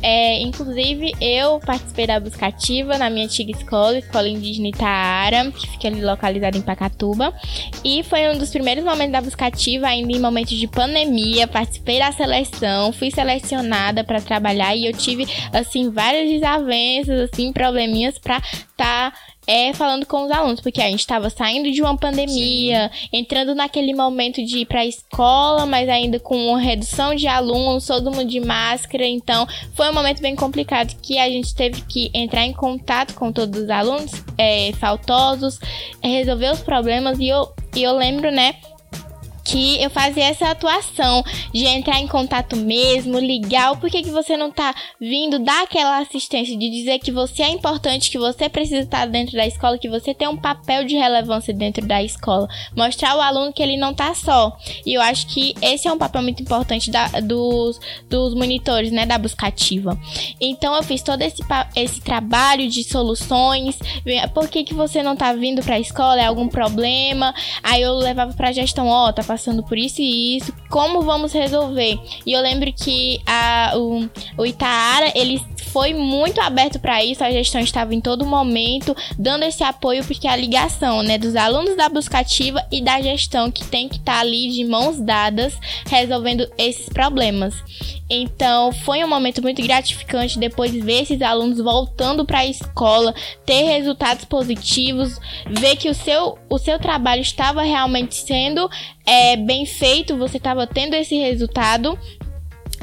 É, 0.02 0.40
inclusive, 0.40 1.12
eu 1.21 1.59
participei 1.61 2.07
da 2.07 2.21
buscativa 2.21 2.97
na 2.99 3.11
minha 3.11 3.25
antiga 3.25 3.50
escola, 3.50 3.99
Escola 3.99 4.28
Indígena 4.28 4.69
Itaara, 4.69 5.50
que 5.50 5.69
fica 5.69 5.88
ali 5.88 6.00
localizada 6.00 6.57
em 6.57 6.62
Pacatuba. 6.62 7.35
E 7.85 8.02
foi 8.05 8.28
um 8.31 8.38
dos 8.38 8.50
primeiros 8.50 8.85
momentos 8.85 9.12
da 9.12 9.21
buscativa, 9.21 9.88
ainda 9.88 10.12
em 10.12 10.21
momentos 10.21 10.57
de 10.57 10.67
pandemia. 10.69 11.49
Participei 11.49 11.99
da 11.99 12.12
seleção, 12.12 12.93
fui 12.93 13.11
selecionada 13.11 14.05
para 14.05 14.21
trabalhar 14.21 14.75
e 14.75 14.87
eu 14.87 14.93
tive, 14.93 15.26
assim, 15.52 15.90
várias 15.90 16.31
desavenças, 16.31 17.31
assim, 17.31 17.52
probleminhas 17.52 18.19
para 18.19 18.37
estar 18.37 19.11
tá 19.11 19.12
é 19.49 19.73
falando 19.73 20.05
com 20.05 20.26
os 20.26 20.31
alunos, 20.31 20.61
porque 20.61 20.83
a 20.83 20.90
gente 20.90 21.00
estava 21.00 21.31
saindo 21.31 21.73
de 21.73 21.81
uma 21.81 21.97
pandemia, 21.97 22.90
Sim. 22.93 23.09
entrando 23.14 23.55
naquele 23.55 23.95
momento 23.95 24.45
de 24.45 24.59
ir 24.59 24.67
para 24.67 24.81
a 24.81 24.87
escola, 24.87 25.64
mas 25.64 25.88
ainda 25.88 26.21
com 26.21 26.37
uma 26.37 26.61
redução 26.61 27.14
de 27.14 27.26
alunos, 27.26 27.87
todo 27.87 28.11
mundo 28.11 28.26
de 28.26 28.40
máscara, 28.40 29.07
então 29.07 29.49
foi 29.73 29.88
um 29.88 29.95
momento 29.95 30.21
bem 30.21 30.37
complicado 30.37 30.95
que 31.00 31.19
a 31.19 31.31
gente 31.31 31.55
teve 31.55 31.81
que 31.81 32.11
entrar 32.12 32.45
em 32.45 32.52
contato 32.52 33.14
com 33.14 33.33
todos 33.33 33.62
os 33.62 33.71
alunos 33.71 34.12
é, 34.37 34.71
faltosos, 34.73 35.59
resolver 36.02 36.52
os 36.52 36.61
problemas 36.61 37.19
e 37.19 37.28
eu, 37.28 37.50
e 37.75 37.83
eu 37.83 37.97
lembro, 37.97 38.31
né, 38.31 38.55
que 39.49 39.83
eu 39.83 39.88
fazia 39.88 40.25
essa 40.25 40.50
atuação 40.50 41.25
de 41.55 41.64
entrar 41.64 41.99
em 41.99 42.07
contato 42.07 42.55
mesmo, 42.55 43.19
ligar, 43.19 43.73
o 43.73 43.78
porquê 43.78 44.02
que 44.02 44.11
você 44.11 44.37
não 44.37 44.50
tá 44.50 44.75
vindo 45.00 45.38
dar 45.38 45.62
aquela 45.62 45.99
assistência, 45.99 46.57
de 46.57 46.69
dizer 46.69 46.99
que 46.99 47.11
você 47.11 47.43
é 47.43 47.49
importante, 47.49 48.11
que 48.11 48.19
você 48.19 48.47
precisa 48.49 48.81
estar 48.81 49.07
dentro 49.07 49.37
da 49.37 49.47
escola, 49.47 49.78
que 49.78 49.88
você 49.88 50.12
tem 50.12 50.28
um 50.28 50.37
papel 50.37 50.85
de 50.85 50.97
relevância 50.97 51.55
dentro 51.55 51.87
da 51.87 52.02
escola. 52.02 52.47
Mostrar 52.76 53.12
ao 53.12 53.23
aluno 53.23 53.50
que 53.50 53.62
ele 53.62 53.78
não 53.78 53.95
tá 53.95 54.14
só. 54.14 54.55
E 54.85 54.93
eu 54.93 55.00
acho 55.00 55.26
que 55.28 55.55
esse 55.62 55.88
é 55.88 55.93
um 55.93 55.99
papel 55.99 56.23
muito 56.23 56.43
importante 56.43 56.90
da, 56.90 57.07
dos, 57.23 57.81
dos 58.09 58.35
monitores, 58.35 58.93
né, 58.93 59.07
da 59.07 59.17
buscativa. 59.17 59.99
Então 60.38 60.76
eu 60.76 60.83
fiz 60.83 61.00
todo 61.00 61.23
esse, 61.23 61.43
esse 61.75 62.02
trabalho 62.02 62.69
de 62.69 62.85
soluções, 62.85 63.78
por 64.35 64.49
que 64.49 64.62
que 64.62 64.75
você 64.75 65.02
não 65.02 65.17
tá 65.17 65.33
vindo 65.33 65.62
pra 65.62 65.81
escola, 65.81 66.21
é 66.21 66.26
algum 66.26 66.49
problema? 66.49 67.35
Aí 67.62 67.81
eu 67.81 67.95
levava 67.95 68.35
pra 68.35 68.52
gestão, 68.52 68.88
ó, 68.88 69.09
oh, 69.09 69.12
tá 69.12 69.23
passando 69.23 69.38
passando 69.38 69.62
por 69.62 69.78
isso 69.78 70.02
e 70.02 70.37
isso, 70.37 70.52
como 70.68 71.02
vamos 71.02 71.33
resolver? 71.33 71.97
E 72.26 72.33
eu 72.33 72.42
lembro 72.42 72.73
que 72.73 73.21
a, 73.25 73.73
o, 73.76 74.09
o 74.37 74.45
Itaara, 74.45 75.12
ele 75.14 75.40
foi 75.73 75.95
muito 75.95 76.40
aberto 76.40 76.80
para 76.80 77.04
isso, 77.04 77.23
a 77.23 77.30
gestão 77.30 77.61
estava 77.61 77.95
em 77.95 78.00
todo 78.00 78.26
momento 78.26 78.97
dando 79.16 79.45
esse 79.45 79.62
apoio, 79.62 80.04
porque 80.04 80.26
a 80.26 80.35
ligação 80.35 81.04
né, 81.04 81.16
dos 81.16 81.37
alunos 81.37 81.76
da 81.76 81.88
buscativa 81.88 82.61
e 82.73 82.83
da 82.83 83.00
gestão 83.00 83.50
que 83.50 83.64
tem 83.64 83.88
que 83.88 83.97
estar 83.97 84.14
tá 84.14 84.21
ali 84.21 84.50
de 84.50 84.64
mãos 84.64 84.99
dadas 84.99 85.54
resolvendo 85.87 86.50
esses 86.59 86.88
problemas. 86.88 87.54
Então 88.11 88.73
foi 88.73 89.05
um 89.05 89.09
momento 89.09 89.43
muito 89.43 89.62
gratificante 89.62 90.38
depois 90.38 90.73
ver 90.73 91.03
esses 91.03 91.21
alunos 91.21 91.59
voltando 91.59 92.25
para 92.25 92.38
a 92.38 92.47
escola, 92.47 93.15
ter 93.45 93.65
resultados 93.65 94.25
positivos, 94.25 95.21
ver 95.50 95.77
que 95.77 95.91
o 95.91 95.95
seu, 95.95 96.38
o 96.49 96.59
seu 96.59 96.79
trabalho 96.79 97.21
estava 97.21 97.62
realmente 97.62 98.15
sendo 98.15 98.69
é, 99.05 99.37
bem 99.37 99.67
feito, 99.67 100.17
você 100.17 100.38
estava 100.38 100.67
tendo 100.67 100.95
esse 100.95 101.17
resultado 101.17 101.99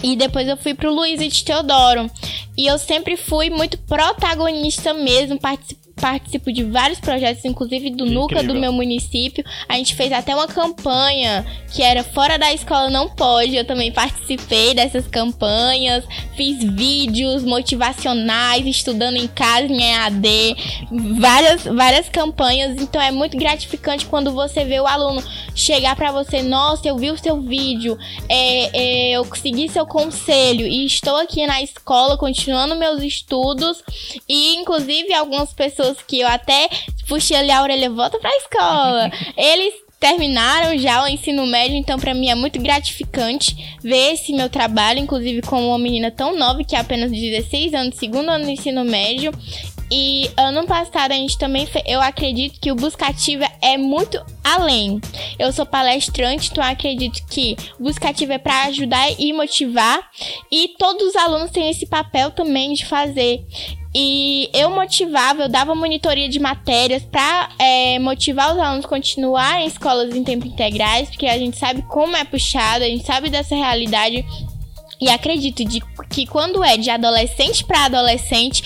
e 0.04 0.16
depois 0.16 0.48
eu 0.48 0.58
fui 0.58 0.74
pro 0.76 0.94
Luiz 0.94 1.20
de 1.20 1.44
Teodoro. 1.44 2.10
E 2.58 2.68
eu 2.68 2.78
sempre 2.78 3.18
fui 3.18 3.50
muito 3.50 3.78
protagonista 3.80 4.94
mesmo, 4.94 5.40
participando 5.40 5.85
participo 5.96 6.52
de 6.52 6.64
vários 6.64 7.00
projetos, 7.00 7.46
inclusive 7.46 7.90
do 7.90 8.06
Nuca 8.06 8.44
do 8.44 8.54
meu 8.54 8.72
município. 8.72 9.44
A 9.68 9.76
gente 9.76 9.96
fez 9.96 10.12
até 10.12 10.36
uma 10.36 10.48
campanha 10.48 11.46
que 11.74 11.82
era 11.82 12.04
Fora 12.04 12.38
da 12.38 12.54
Escola 12.54 12.90
Não 12.90 13.10
Pode. 13.10 13.56
Eu 13.56 13.66
também 13.66 13.92
participei 13.92 14.74
dessas 14.74 15.08
campanhas, 15.08 16.04
fiz 16.36 16.64
vídeos 16.64 17.44
motivacionais, 17.44 18.66
estudando 18.66 19.16
em 19.16 19.28
casa, 19.28 19.68
em 19.68 19.82
EAD, 19.82 20.56
várias, 21.20 21.64
várias 21.64 22.10
campanhas. 22.10 22.82
Então 22.82 23.02
é 23.02 23.12
muito 23.12 23.38
gratificante 23.38 24.06
quando 24.06 24.32
você 24.32 24.66
vê 24.66 24.80
o 24.80 24.88
aluno 24.88 25.24
chegar 25.56 25.96
para 25.96 26.12
você: 26.12 26.42
Nossa, 26.42 26.88
eu 26.88 26.98
vi 26.98 27.10
o 27.10 27.18
seu 27.18 27.42
vídeo, 27.42 27.98
é, 28.28 28.70
é, 28.74 29.12
eu 29.12 29.26
segui 29.36 29.70
seu 29.70 29.86
conselho 29.86 30.68
e 30.68 30.86
estou 30.86 31.16
aqui 31.16 31.46
na 31.48 31.62
escola 31.62 32.18
continuando 32.18 32.76
meus 32.76 33.02
estudos. 33.02 33.82
E 34.28 34.56
inclusive 34.56 35.14
algumas 35.14 35.54
pessoas 35.54 35.85
pessoas 35.86 35.98
que 36.08 36.22
eu 36.22 36.28
até 36.28 36.70
puxei 37.08 37.38
ali 37.38 37.52
a 37.52 37.62
orelha, 37.62 37.90
volta 37.90 38.18
pra 38.20 38.36
escola. 38.38 39.12
Eles 39.38 39.74
terminaram 40.00 40.78
já 40.78 41.04
o 41.04 41.08
ensino 41.08 41.46
médio, 41.46 41.78
então 41.78 41.98
para 41.98 42.14
mim 42.14 42.30
é 42.30 42.36
muito 42.36 42.62
gratificante 42.62 43.56
ver 43.82 44.14
esse 44.14 44.34
meu 44.34 44.50
trabalho, 44.50 45.00
inclusive 45.00 45.42
com 45.42 45.68
uma 45.68 45.80
menina 45.80 46.12
tão 46.12 46.38
nova 46.38 46.64
que 46.64 46.76
é 46.76 46.80
apenas 46.80 47.12
16 47.12 47.74
anos, 47.74 47.96
segundo 47.96 48.30
ano 48.30 48.46
do 48.46 48.52
ensino 48.52 48.84
médio. 48.84 49.32
E 49.92 50.32
ano 50.36 50.66
passado 50.66 51.12
a 51.12 51.16
gente 51.16 51.38
também 51.38 51.66
fez, 51.66 51.86
eu 51.88 52.02
acredito 52.02 52.60
que 52.60 52.72
o 52.72 52.76
Buscativa 52.76 53.46
é 53.62 53.78
muito 53.78 54.24
além. 54.44 55.00
Eu 55.38 55.52
sou 55.54 55.66
palestrante, 55.66 56.50
então 56.52 56.64
acredito 56.64 57.24
que 57.28 57.56
o 57.80 57.84
Buscativa 57.84 58.34
é 58.34 58.38
para 58.38 58.64
ajudar 58.64 59.12
e 59.20 59.32
motivar, 59.32 60.00
e 60.52 60.70
todos 60.80 61.10
os 61.10 61.16
alunos 61.16 61.52
têm 61.52 61.70
esse 61.70 61.86
papel 61.86 62.32
também 62.32 62.74
de 62.74 62.86
fazer 62.86 63.46
e 63.98 64.50
eu 64.54 64.72
motivava, 64.72 65.44
eu 65.44 65.50
dava 65.50 65.74
monitoria 65.74 66.28
de 66.28 66.38
matérias 66.38 67.02
para 67.04 67.50
é, 67.58 67.98
motivar 67.98 68.54
os 68.54 68.60
alunos 68.60 68.84
a 68.84 68.90
continuar 68.90 69.62
em 69.62 69.68
escolas 69.68 70.14
em 70.14 70.22
tempo 70.22 70.46
integrais, 70.46 71.08
porque 71.08 71.26
a 71.26 71.38
gente 71.38 71.58
sabe 71.58 71.82
como 71.84 72.14
é 72.14 72.26
puxado, 72.26 72.84
a 72.84 72.88
gente 72.88 73.06
sabe 73.06 73.30
dessa 73.30 73.56
realidade. 73.56 74.26
E 75.00 75.10
acredito 75.10 75.64
de 75.64 75.82
que 76.10 76.28
quando 76.28 76.62
é 76.62 76.76
de 76.76 76.90
adolescente 76.90 77.64
para 77.64 77.86
adolescente, 77.86 78.64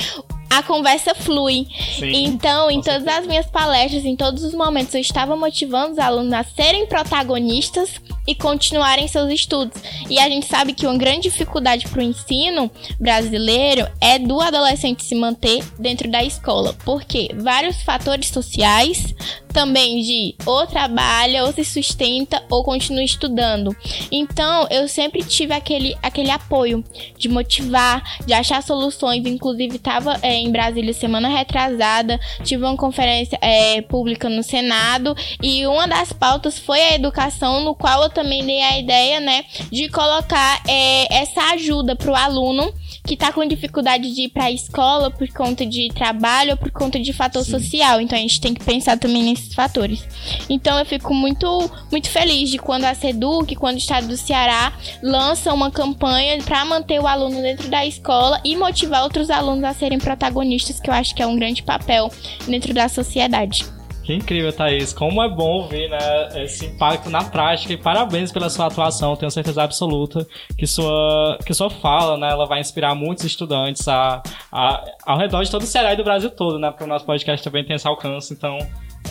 a 0.50 0.63
conversa 0.63 1.13
flui. 1.13 1.68
Sim, 1.98 2.25
então, 2.25 2.72
em 2.72 2.82
todas 2.82 3.08
as 3.08 3.27
minhas 3.27 3.46
palestras, 3.46 4.03
em 4.03 4.15
todos 4.15 4.44
os 4.44 4.53
momentos, 4.53 4.94
eu 4.94 5.01
estava 5.01 5.36
motivando 5.36 5.94
os 5.94 6.00
alunos 6.00 6.34
a 6.34 6.44
serem 6.44 6.88
protagonistas 6.88 8.01
e 8.29 8.36
continuarem 8.36 9.07
seus 9.07 9.31
estudos. 9.31 9.81
E 10.07 10.19
a 10.19 10.29
gente 10.29 10.45
sabe 10.45 10.74
que 10.74 10.86
uma 10.86 10.95
grande 10.95 11.21
dificuldade 11.21 11.88
para 11.88 12.00
o 12.00 12.03
ensino 12.03 12.69
brasileiro 13.00 13.88
é 14.00 14.19
do 14.19 14.39
adolescente 14.39 15.03
se 15.03 15.15
manter 15.15 15.63
dentro 15.79 16.09
da 16.12 16.24
escola, 16.24 16.75
porque 16.86 17.31
vários 17.33 17.81
fatores 17.81 18.27
sociais 18.27 19.15
também 19.53 20.01
de 20.01 20.36
ou 20.45 20.65
trabalha, 20.67 21.43
ou 21.43 21.51
se 21.51 21.65
sustenta, 21.65 22.41
ou 22.50 22.63
continua 22.63 23.03
estudando. 23.03 23.75
Então, 24.12 24.67
eu 24.69 24.88
sempre 24.88 25.24
tive 25.24 25.53
aquele, 25.53 25.98
aquele 26.01 26.29
apoio 26.29 26.83
de 27.17 27.27
motivar, 27.27 28.03
de 28.25 28.33
achar 28.33 28.62
soluções. 28.63 29.25
Inclusive, 29.25 29.75
estava 29.75 30.17
é, 30.21 30.36
em 30.36 30.51
Brasília 30.51 30.93
semana 30.93 31.27
retrasada, 31.27 32.19
tive 32.43 32.63
uma 32.63 32.77
conferência 32.77 33.38
é, 33.41 33.81
pública 33.81 34.29
no 34.29 34.43
Senado 34.43 35.15
e 35.41 35.65
uma 35.67 35.88
das 35.88 36.13
pautas 36.13 36.59
foi 36.59 36.79
a 36.79 36.95
educação, 36.95 37.63
no 37.63 37.75
qual 37.75 38.03
eu 38.03 38.09
também 38.20 38.46
dei 38.46 38.62
a 38.62 38.78
ideia, 38.78 39.22
né, 39.22 39.46
de 39.72 39.88
colocar 39.88 40.62
é, 40.68 41.22
essa 41.22 41.42
ajuda 41.54 41.96
para 41.96 42.12
o 42.12 42.16
aluno 42.16 42.74
que 43.06 43.14
está 43.14 43.32
com 43.32 43.46
dificuldade 43.46 44.14
de 44.14 44.24
ir 44.24 44.30
para 44.30 44.46
a 44.46 44.52
escola 44.52 45.10
por 45.10 45.28
conta 45.30 45.66
de 45.66 45.88
trabalho 45.96 46.52
ou 46.52 46.58
por 46.58 46.70
conta 46.70 47.00
de 47.00 47.14
fator 47.14 47.44
Sim. 47.46 47.52
social. 47.52 48.02
Então 48.02 48.18
a 48.18 48.22
gente 48.22 48.42
tem 48.42 48.54
que 48.54 48.64
pensar 48.64 49.00
também 49.00 49.24
nesses 49.24 49.54
fatores. 49.54 50.06
Então 50.50 50.78
eu 50.78 50.86
fico 50.86 51.14
muito, 51.14 51.72
muito 51.90 52.10
feliz 52.10 52.50
de 52.50 52.58
quando 52.58 52.84
a 52.84 52.94
SEDUC, 52.94 53.56
quando 53.56 53.76
o 53.76 53.80
Estado 53.80 54.08
do 54.08 54.18
Ceará 54.18 54.74
lança 55.02 55.54
uma 55.54 55.72
campanha 55.72 56.38
para 56.44 56.66
manter 56.66 57.00
o 57.00 57.08
aluno 57.08 57.42
dentro 57.42 57.70
da 57.70 57.86
escola 57.86 58.42
e 58.44 58.58
motivar 58.58 59.04
outros 59.04 59.30
alunos 59.30 59.64
a 59.64 59.74
serem 59.74 59.98
protagonistas, 59.98 60.80
que 60.80 60.90
eu 60.90 60.94
acho 60.94 61.16
que 61.16 61.24
é 61.24 61.28
um 61.28 61.38
grande 61.38 61.64
papel 61.64 62.12
dentro 62.46 62.74
da 62.74 62.90
sociedade. 62.90 63.78
Que 64.10 64.16
incrível, 64.16 64.51
Thaís. 64.51 64.92
Como 64.92 65.22
é 65.22 65.30
bom 65.30 65.68
ver 65.68 65.88
né, 65.88 66.44
esse 66.44 66.66
impacto 66.66 67.12
na 67.12 67.24
prática 67.24 67.74
e 67.74 67.78
parabéns 67.78 68.32
pela 68.32 68.50
sua 68.50 68.66
atuação. 68.66 69.16
Tenho 69.16 69.30
certeza 69.30 69.62
absoluta 69.62 70.28
que 70.58 70.66
sua, 70.66 71.38
que 71.46 71.54
sua 71.54 71.70
fala 71.70 72.18
né, 72.18 72.28
ela 72.28 72.48
vai 72.48 72.60
inspirar 72.60 72.96
muitos 72.96 73.24
estudantes 73.24 73.88
a, 73.88 74.24
a, 74.51 74.84
ao 75.06 75.16
redor 75.16 75.44
de 75.44 75.51
todo 75.51 75.62
o 75.62 75.66
Ceará 75.68 75.94
e 75.94 75.96
do 75.96 76.04
Brasil 76.04 76.32
todo, 76.32 76.58
né? 76.58 76.72
Porque 76.72 76.86
o 76.86 76.88
nosso 76.88 77.06
podcast 77.06 77.44
também 77.44 77.63
tem 77.63 77.75
esse 77.75 77.88
alcance. 77.88 78.34
Então, 78.34 78.58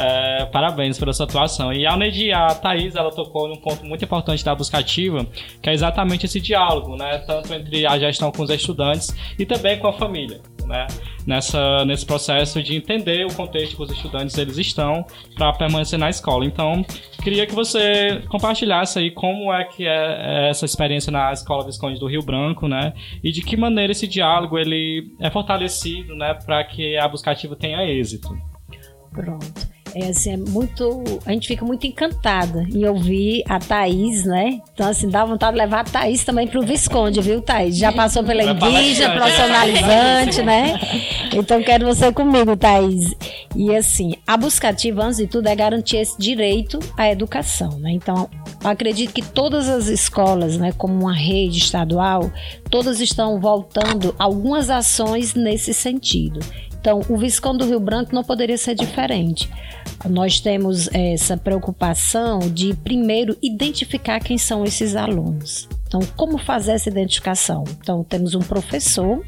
é, 0.00 0.46
parabéns 0.46 0.98
pela 0.98 1.12
sua 1.12 1.26
atuação. 1.26 1.72
E 1.72 1.86
além 1.86 2.32
a 2.32 2.52
Thaís, 2.56 2.96
ela 2.96 3.12
tocou 3.12 3.46
num 3.46 3.54
ponto 3.54 3.86
muito 3.86 4.04
importante 4.04 4.44
da 4.44 4.52
buscativa, 4.52 5.24
que 5.62 5.70
é 5.70 5.74
exatamente 5.74 6.26
esse 6.26 6.40
diálogo, 6.40 6.96
né? 6.96 7.18
Tanto 7.18 7.54
entre 7.54 7.86
a 7.86 7.96
gestão 8.00 8.32
com 8.32 8.42
os 8.42 8.50
estudantes 8.50 9.14
e 9.38 9.46
também 9.46 9.78
com 9.78 9.86
a 9.86 9.92
família 9.92 10.40
né, 10.68 10.86
nessa, 11.26 11.84
nesse 11.84 12.06
processo 12.06 12.62
de 12.62 12.76
entender 12.76 13.26
o 13.26 13.34
contexto 13.34 13.76
que 13.76 13.82
os 13.82 13.90
estudantes 13.90 14.36
eles 14.38 14.56
estão 14.58 15.04
para 15.34 15.52
permanecer 15.54 15.98
na 15.98 16.10
escola. 16.10 16.44
Então, 16.44 16.84
queria 17.22 17.46
que 17.46 17.54
você 17.54 18.22
compartilhasse 18.28 18.98
aí 18.98 19.10
como 19.10 19.52
é 19.52 19.64
que 19.64 19.86
é 19.86 20.50
essa 20.50 20.64
experiência 20.64 21.10
na 21.10 21.32
Escola 21.32 21.64
Visconde 21.64 21.98
do 21.98 22.06
Rio 22.06 22.22
Branco, 22.22 22.68
né, 22.68 22.92
e 23.24 23.32
de 23.32 23.42
que 23.42 23.56
maneira 23.56 23.92
esse 23.92 24.06
diálogo 24.06 24.58
ele 24.58 25.10
é 25.20 25.30
fortalecido, 25.30 26.14
né, 26.14 26.34
para 26.34 26.62
que 26.64 26.96
a 26.96 27.08
buscativa 27.08 27.56
tenha 27.56 27.84
êxito. 27.84 28.36
Pronto. 29.10 29.77
É, 29.94 30.08
assim, 30.08 30.32
é 30.32 30.36
muito. 30.36 31.02
A 31.24 31.32
gente 31.32 31.48
fica 31.48 31.64
muito 31.64 31.86
encantada 31.86 32.66
em 32.72 32.86
ouvir 32.86 33.42
a 33.48 33.58
Thaís, 33.58 34.24
né? 34.24 34.60
Então, 34.74 34.88
assim, 34.88 35.08
dá 35.08 35.24
vontade 35.24 35.52
de 35.52 35.58
levar 35.58 35.80
a 35.80 35.84
Thaís 35.84 36.24
também 36.24 36.46
pro 36.46 36.62
Visconde, 36.62 37.20
viu, 37.20 37.40
Thaís? 37.40 37.76
Já 37.76 37.92
passou 37.92 38.22
pela 38.22 38.42
indígena, 38.42 39.14
profissionalizante, 39.14 40.42
né? 40.42 40.78
Então, 41.32 41.62
quero 41.62 41.86
você 41.86 42.12
comigo, 42.12 42.56
Thaís. 42.56 43.14
E, 43.56 43.74
assim, 43.74 44.14
a 44.26 44.36
buscativa, 44.36 45.04
antes 45.04 45.18
de 45.18 45.26
tudo, 45.26 45.48
é 45.48 45.54
garantir 45.54 45.96
esse 45.96 46.18
direito 46.18 46.78
à 46.96 47.10
educação, 47.10 47.78
né? 47.78 47.90
Então, 47.92 48.28
acredito 48.62 49.12
que 49.12 49.22
todas 49.22 49.68
as 49.68 49.86
escolas, 49.86 50.56
né, 50.56 50.72
como 50.72 50.94
uma 50.94 51.14
rede 51.14 51.58
estadual, 51.58 52.30
todas 52.70 53.00
estão 53.00 53.40
voltando 53.40 54.14
algumas 54.18 54.70
ações 54.70 55.34
nesse 55.34 55.72
sentido. 55.72 56.40
Então, 56.88 57.02
o 57.06 57.18
Visconde 57.18 57.58
do 57.58 57.66
Rio 57.66 57.80
Branco 57.80 58.14
não 58.14 58.24
poderia 58.24 58.56
ser 58.56 58.74
diferente. 58.74 59.50
Nós 60.08 60.40
temos 60.40 60.88
essa 60.94 61.36
preocupação 61.36 62.38
de, 62.38 62.72
primeiro, 62.76 63.36
identificar 63.42 64.20
quem 64.20 64.38
são 64.38 64.64
esses 64.64 64.96
alunos. 64.96 65.68
Então, 65.86 66.00
como 66.16 66.38
fazer 66.38 66.72
essa 66.72 66.88
identificação? 66.88 67.64
Então, 67.78 68.02
temos 68.02 68.34
um 68.34 68.40
professor 68.40 69.22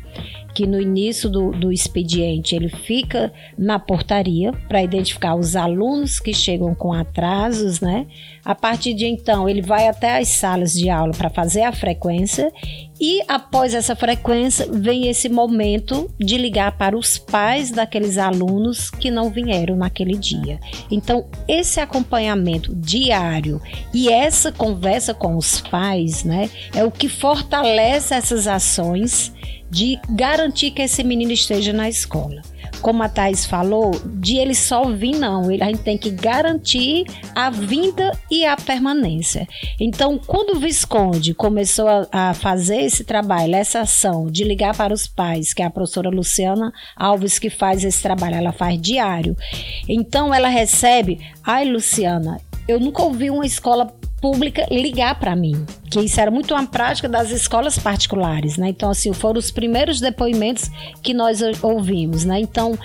que 0.54 0.66
no 0.66 0.80
início 0.80 1.28
do, 1.28 1.50
do 1.50 1.72
expediente 1.72 2.54
ele 2.54 2.68
fica 2.68 3.32
na 3.56 3.78
portaria 3.78 4.52
para 4.68 4.82
identificar 4.82 5.34
os 5.34 5.56
alunos 5.56 6.18
que 6.18 6.32
chegam 6.32 6.74
com 6.74 6.92
atrasos, 6.92 7.80
né? 7.80 8.06
A 8.44 8.54
partir 8.54 8.94
de 8.94 9.06
então, 9.06 9.48
ele 9.48 9.62
vai 9.62 9.86
até 9.86 10.18
as 10.18 10.28
salas 10.28 10.72
de 10.72 10.88
aula 10.88 11.12
para 11.12 11.28
fazer 11.28 11.62
a 11.62 11.72
frequência 11.72 12.52
e 13.00 13.22
após 13.26 13.74
essa 13.74 13.96
frequência 13.96 14.66
vem 14.70 15.08
esse 15.08 15.28
momento 15.28 16.10
de 16.18 16.36
ligar 16.36 16.76
para 16.76 16.96
os 16.96 17.16
pais 17.16 17.70
daqueles 17.70 18.18
alunos 18.18 18.90
que 18.90 19.10
não 19.10 19.30
vieram 19.30 19.76
naquele 19.76 20.16
dia. 20.16 20.58
Então, 20.90 21.26
esse 21.48 21.80
acompanhamento 21.80 22.74
diário 22.74 23.60
e 23.92 24.10
essa 24.10 24.52
conversa 24.52 25.14
com 25.14 25.36
os 25.36 25.60
pais, 25.60 26.24
né, 26.24 26.50
é 26.74 26.84
o 26.84 26.90
que 26.90 27.08
fortalece 27.08 28.12
essas 28.12 28.46
ações 28.46 29.32
de 29.70 29.98
garantir 30.10 30.72
que 30.72 30.82
esse 30.82 31.04
menino 31.04 31.32
esteja 31.32 31.72
na 31.72 31.88
escola. 31.88 32.42
como 32.80 33.02
a 33.02 33.08
Thais 33.08 33.44
falou, 33.44 33.90
de 34.06 34.36
ele 34.36 34.54
só 34.54 34.84
vir, 34.90 35.18
não. 35.18 35.48
A 35.48 35.66
gente 35.66 35.82
tem 35.82 35.98
que 35.98 36.10
garantir 36.10 37.04
a 37.34 37.50
vinda 37.50 38.10
e 38.30 38.46
a 38.46 38.56
permanência. 38.56 39.46
Então, 39.78 40.18
quando 40.18 40.56
o 40.56 40.60
Visconde 40.60 41.34
começou 41.34 41.88
a, 41.88 42.06
a 42.10 42.34
fazer 42.34 42.80
esse 42.82 43.04
trabalho, 43.04 43.54
essa 43.54 43.80
ação 43.80 44.30
de 44.30 44.44
ligar 44.44 44.74
para 44.74 44.94
os 44.94 45.06
pais, 45.06 45.52
que 45.52 45.62
é 45.62 45.66
a 45.66 45.70
professora 45.70 46.08
Luciana 46.08 46.72
Alves 46.96 47.38
que 47.38 47.50
faz 47.50 47.84
esse 47.84 48.02
trabalho, 48.02 48.36
ela 48.36 48.52
faz 48.52 48.80
diário. 48.80 49.36
Então, 49.88 50.32
ela 50.32 50.48
recebe, 50.48 51.20
ai, 51.44 51.66
Luciana, 51.66 52.40
eu 52.66 52.80
nunca 52.80 53.02
ouvi 53.02 53.30
uma 53.30 53.44
escola 53.44 53.92
pública 54.20 54.66
ligar 54.70 55.18
para 55.18 55.34
mim, 55.34 55.64
que 55.90 56.00
isso 56.00 56.20
era 56.20 56.30
muito 56.30 56.54
uma 56.54 56.66
prática 56.66 57.08
das 57.08 57.30
escolas 57.30 57.78
particulares, 57.78 58.56
né? 58.56 58.68
Então 58.68 58.90
assim, 58.90 59.12
foram 59.12 59.38
os 59.38 59.50
primeiros 59.50 60.00
depoimentos 60.00 60.70
que 61.02 61.14
nós 61.14 61.40
ouvimos, 61.62 62.24
né? 62.24 62.40
Então, 62.40 62.78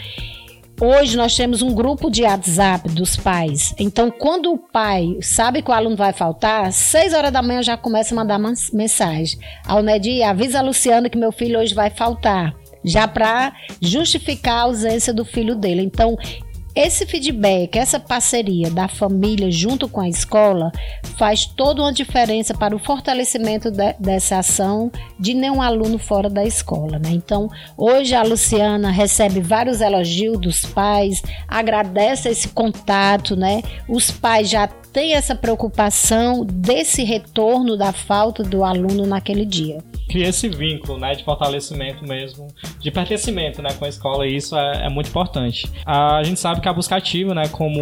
Hoje 0.81 1.15
nós 1.15 1.33
temos 1.33 1.61
um 1.61 1.73
grupo 1.73 2.11
de 2.11 2.23
WhatsApp 2.23 2.89
dos 2.89 3.15
pais. 3.15 3.73
Então, 3.79 4.11
quando 4.11 4.51
o 4.51 4.57
pai 4.57 5.17
sabe 5.21 5.61
que 5.61 5.71
o 5.71 5.73
aluno 5.73 5.95
vai 5.95 6.11
faltar, 6.11 6.69
seis 6.73 7.13
horas 7.13 7.31
da 7.31 7.41
manhã 7.41 7.63
já 7.63 7.77
começa 7.77 8.13
a 8.13 8.17
mandar 8.17 8.37
mensagem. 8.73 9.39
Ao 9.65 9.81
Nedi, 9.81 10.21
avisa 10.21 10.59
a 10.59 10.61
Luciana 10.61 11.09
que 11.09 11.17
meu 11.17 11.31
filho 11.31 11.61
hoje 11.61 11.73
vai 11.73 11.89
faltar. 11.89 12.53
Já 12.83 13.07
para 13.07 13.53
justificar 13.81 14.57
a 14.57 14.61
ausência 14.63 15.13
do 15.13 15.23
filho 15.23 15.55
dele. 15.55 15.81
Então, 15.81 16.17
esse 16.75 17.05
feedback, 17.05 17.77
essa 17.77 17.97
parceria 17.97 18.69
da 18.69 18.89
família 18.89 19.49
junto 19.49 19.87
com 19.87 20.01
a 20.01 20.09
escola 20.09 20.73
faz 21.17 21.45
toda 21.45 21.81
uma 21.81 21.93
diferença 21.93 22.53
para 22.53 22.75
o 22.75 22.79
fortalecimento 22.79 23.71
de, 23.71 23.93
dessa 23.97 24.39
ação 24.39 24.91
de 25.17 25.33
nenhum 25.33 25.61
aluno 25.61 25.97
fora 25.97 26.29
da 26.29 26.43
escola. 26.43 26.99
Né? 26.99 27.11
Então, 27.11 27.49
hoje 27.77 28.13
a 28.13 28.23
Luciana 28.23 28.91
recebe 28.91 29.39
vários 29.39 29.79
elogios 29.79 30.37
dos 30.37 30.65
pais, 30.65 31.23
agradece 31.47 32.27
esse 32.27 32.49
contato, 32.49 33.37
né? 33.37 33.63
Os 33.87 34.11
pais 34.11 34.49
já 34.49 34.67
têm 34.67 35.13
essa 35.13 35.33
preocupação 35.33 36.45
desse 36.45 37.03
retorno 37.03 37.77
da 37.77 37.93
falta 37.93 38.43
do 38.43 38.65
aluno 38.65 39.05
naquele 39.05 39.45
dia 39.45 39.81
cria 40.07 40.27
esse 40.27 40.47
vínculo, 40.47 40.99
né, 40.99 41.13
de 41.13 41.23
fortalecimento 41.23 42.05
mesmo, 42.05 42.47
de 42.79 42.91
pertencimento, 42.91 43.61
né, 43.61 43.69
com 43.77 43.85
a 43.85 43.89
escola, 43.89 44.27
e 44.27 44.35
isso 44.35 44.55
é, 44.55 44.85
é 44.85 44.89
muito 44.89 45.09
importante. 45.09 45.69
A 45.85 46.21
gente 46.23 46.39
sabe 46.39 46.61
que 46.61 46.69
a 46.69 46.73
busca 46.73 46.95
ativa, 46.95 47.33
né, 47.33 47.47
como 47.47 47.79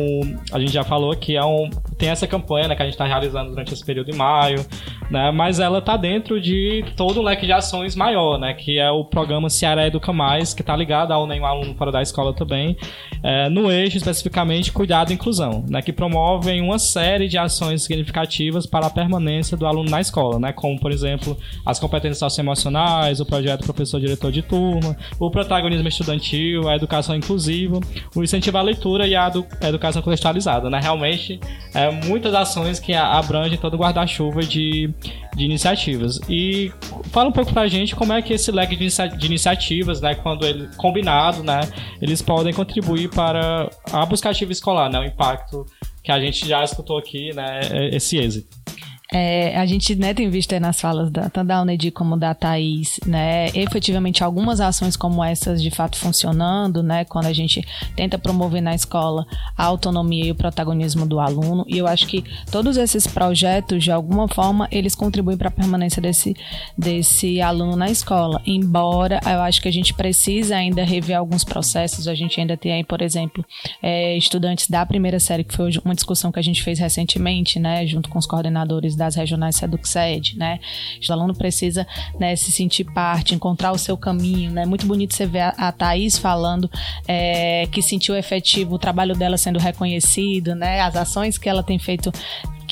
a 0.52 0.60
gente 0.60 0.72
já 0.72 0.84
falou, 0.84 1.16
que 1.16 1.36
é 1.36 1.44
um, 1.44 1.70
tem 1.98 2.10
essa 2.10 2.26
campanha, 2.26 2.68
né, 2.68 2.76
que 2.76 2.82
a 2.82 2.86
gente 2.86 2.94
está 2.94 3.06
realizando 3.06 3.50
durante 3.50 3.74
esse 3.74 3.86
período 3.86 4.12
de 4.12 4.18
maio, 4.18 4.66
né, 5.12 5.32
mas 5.32 5.60
ela 5.60 5.80
está 5.80 5.98
dentro 5.98 6.40
de 6.40 6.86
todo 6.96 7.20
um 7.20 7.24
leque 7.24 7.46
de 7.46 7.52
ações 7.52 7.96
maior, 7.96 8.40
né, 8.40 8.54
que 8.54 8.80
é 8.80 8.90
o 8.90 9.04
programa 9.04 9.50
Ceará 9.50 9.86
Educa 9.86 10.14
Mais, 10.14 10.54
que 10.54 10.62
está 10.62 10.76
ligado 10.76 11.12
ao 11.12 11.28
Nenhum 11.28 11.46
Aluno 11.46 11.76
Fora 11.76 11.92
da 11.92 12.02
Escola 12.02 12.34
também, 12.34 12.78
é, 13.22 13.50
no 13.50 13.72
eixo 13.72 13.98
especificamente 13.98 14.72
Cuidado 14.72 15.12
e 15.12 15.14
Inclusão, 15.14 15.66
né, 15.70 15.82
que 15.82 15.92
promovem 15.92 16.62
uma 16.62 16.80
série 16.80 17.28
de 17.28 17.38
ações 17.38 17.84
significativas 17.84 18.66
para 18.66 18.88
a 18.88 18.90
permanência 18.90 19.58
do 19.58 19.66
aluno 19.66 19.90
na 19.90 20.00
escola, 20.00 20.40
né, 20.40 20.54
como, 20.54 20.80
por 20.80 20.92
exemplo, 20.92 21.38
as 21.66 21.80
competências 21.80 22.13
competências 22.14 22.20
socioemocionais, 22.20 23.20
o 23.20 23.26
projeto 23.26 23.64
professor-diretor 23.64 24.32
de 24.32 24.42
turma, 24.42 24.96
o 25.20 25.30
protagonismo 25.30 25.88
estudantil, 25.88 26.70
a 26.70 26.76
educação 26.76 27.16
inclusiva, 27.16 27.80
o 28.16 28.24
incentivo 28.24 28.58
à 28.58 28.62
leitura 28.62 29.08
e 29.08 29.16
a, 29.16 29.32
educação 29.64 30.02
contextualizada, 30.02 30.70
né? 30.70 30.80
Realmente, 30.82 31.40
é, 31.74 31.92
muitas 32.06 32.34
ações 32.34 32.80
que 32.80 32.94
abrangem 32.94 33.58
todo 33.58 33.74
o 33.74 33.78
guarda-chuva 33.78 34.42
de, 34.42 34.94
de 35.36 35.44
iniciativas. 35.44 36.20
E 36.30 36.72
fala 37.12 37.30
um 37.30 37.32
pouco 37.32 37.52
pra 37.52 37.68
gente 37.68 37.96
como 37.96 38.14
é 38.14 38.22
que 38.22 38.34
esse 38.34 38.52
leque 38.52 38.76
de, 38.76 38.84
inicia 38.84 39.08
de 39.08 39.26
iniciativas, 39.26 40.00
né, 40.02 40.16
quando 40.16 40.46
ele 40.46 40.70
combinado, 40.78 41.44
né, 41.44 41.62
eles 42.02 42.22
podem 42.22 42.54
contribuir 42.54 43.10
para 43.10 43.70
a 43.92 44.06
buscativa 44.06 44.52
escolar, 44.52 44.90
né, 44.90 45.00
o 45.00 45.04
impacto 45.04 45.66
que 46.04 46.12
a 46.12 46.20
gente 46.20 46.48
já 46.48 46.64
escutou 46.64 46.98
aqui, 46.98 47.34
né, 47.34 47.62
esse 47.92 48.18
êxito. 48.18 48.64
É, 49.12 49.58
a 49.58 49.66
gente 49.66 49.96
né, 49.96 50.14
tem 50.14 50.30
visto 50.30 50.58
nas 50.60 50.80
falas 50.80 51.12
da, 51.12 51.30
tanto 51.30 51.48
da 51.48 51.62
Unedi 51.62 51.92
como 51.92 52.18
da 52.18 52.34
Thaís, 52.34 53.00
né, 53.06 53.48
efetivamente 53.54 54.24
algumas 54.24 54.60
ações 54.60 54.96
como 54.96 55.24
essas 55.24 55.62
de 55.62 55.70
fato 55.70 55.98
funcionando, 55.98 56.82
né, 56.82 57.06
quando 57.06 57.26
a 57.26 57.34
gente 57.34 57.64
tenta 57.96 58.18
promover 58.18 58.62
na 58.62 58.74
escola 58.74 59.26
a 59.58 59.66
autonomia 59.66 60.26
e 60.26 60.32
o 60.32 60.36
protagonismo 60.36 61.06
do 61.06 61.20
aluno. 61.20 61.66
E 61.68 61.78
eu 61.78 61.86
acho 61.86 62.08
que 62.08 62.24
todos 62.52 62.78
esses 62.78 63.06
projetos, 63.06 63.84
de 63.84 63.92
alguma 63.92 64.28
forma, 64.28 64.68
eles 64.72 64.96
contribuem 64.96 65.38
para 65.38 65.50
a 65.50 65.52
permanência 65.52 66.02
desse, 66.02 66.36
desse 66.78 67.42
aluno 67.42 67.76
na 67.76 67.90
escola. 67.90 68.42
Embora 68.46 69.20
eu 69.26 69.42
acho 69.42 69.62
que 69.62 69.68
a 69.68 69.74
gente 69.74 69.94
precisa 69.94 70.56
ainda 70.56 70.84
rever 70.84 71.18
alguns 71.18 71.44
processos, 71.44 72.08
a 72.08 72.16
gente 72.16 72.40
ainda 72.40 72.58
tem 72.58 72.74
aí, 72.74 72.84
por 72.84 73.02
exemplo, 73.02 73.46
é, 73.82 74.18
estudantes 74.18 74.70
da 74.70 74.86
primeira 74.86 75.20
série, 75.20 75.44
que 75.44 75.56
foi 75.56 75.70
uma 75.84 75.94
discussão 75.94 76.32
que 76.32 76.40
a 76.40 76.44
gente 76.44 76.64
fez 76.64 76.80
recentemente, 76.80 77.60
né, 77.60 77.86
junto 77.86 78.10
com 78.10 78.18
os 78.18 78.26
coordenadores 78.26 78.93
da 78.96 79.04
das 79.04 79.16
regionais 79.16 79.56
SEDUCSED, 79.58 80.38
né? 80.38 80.60
O 81.08 81.14
aluno 81.14 81.36
precisa 81.36 81.86
né, 82.20 82.36
se 82.36 82.52
sentir 82.52 82.86
parte, 82.86 83.36
encontrar 83.36 83.72
o 83.72 83.78
seu 83.78 83.98
caminho, 83.98 84.52
né? 84.52 84.66
Muito 84.66 84.86
bonito 84.86 85.14
você 85.14 85.26
ver 85.26 85.42
a, 85.42 85.50
a 85.50 85.72
Thaís 85.72 86.18
falando 86.18 86.70
é, 87.08 87.68
que 87.68 87.82
sentiu 87.82 88.16
efetivo 88.16 88.76
o 88.76 88.80
trabalho 88.80 89.16
dela 89.16 89.38
sendo 89.38 89.60
reconhecido, 89.60 90.56
né? 90.56 90.82
As 90.82 90.96
ações 90.96 91.38
que 91.38 91.50
ela 91.50 91.62
tem 91.62 91.78
feito 91.78 92.12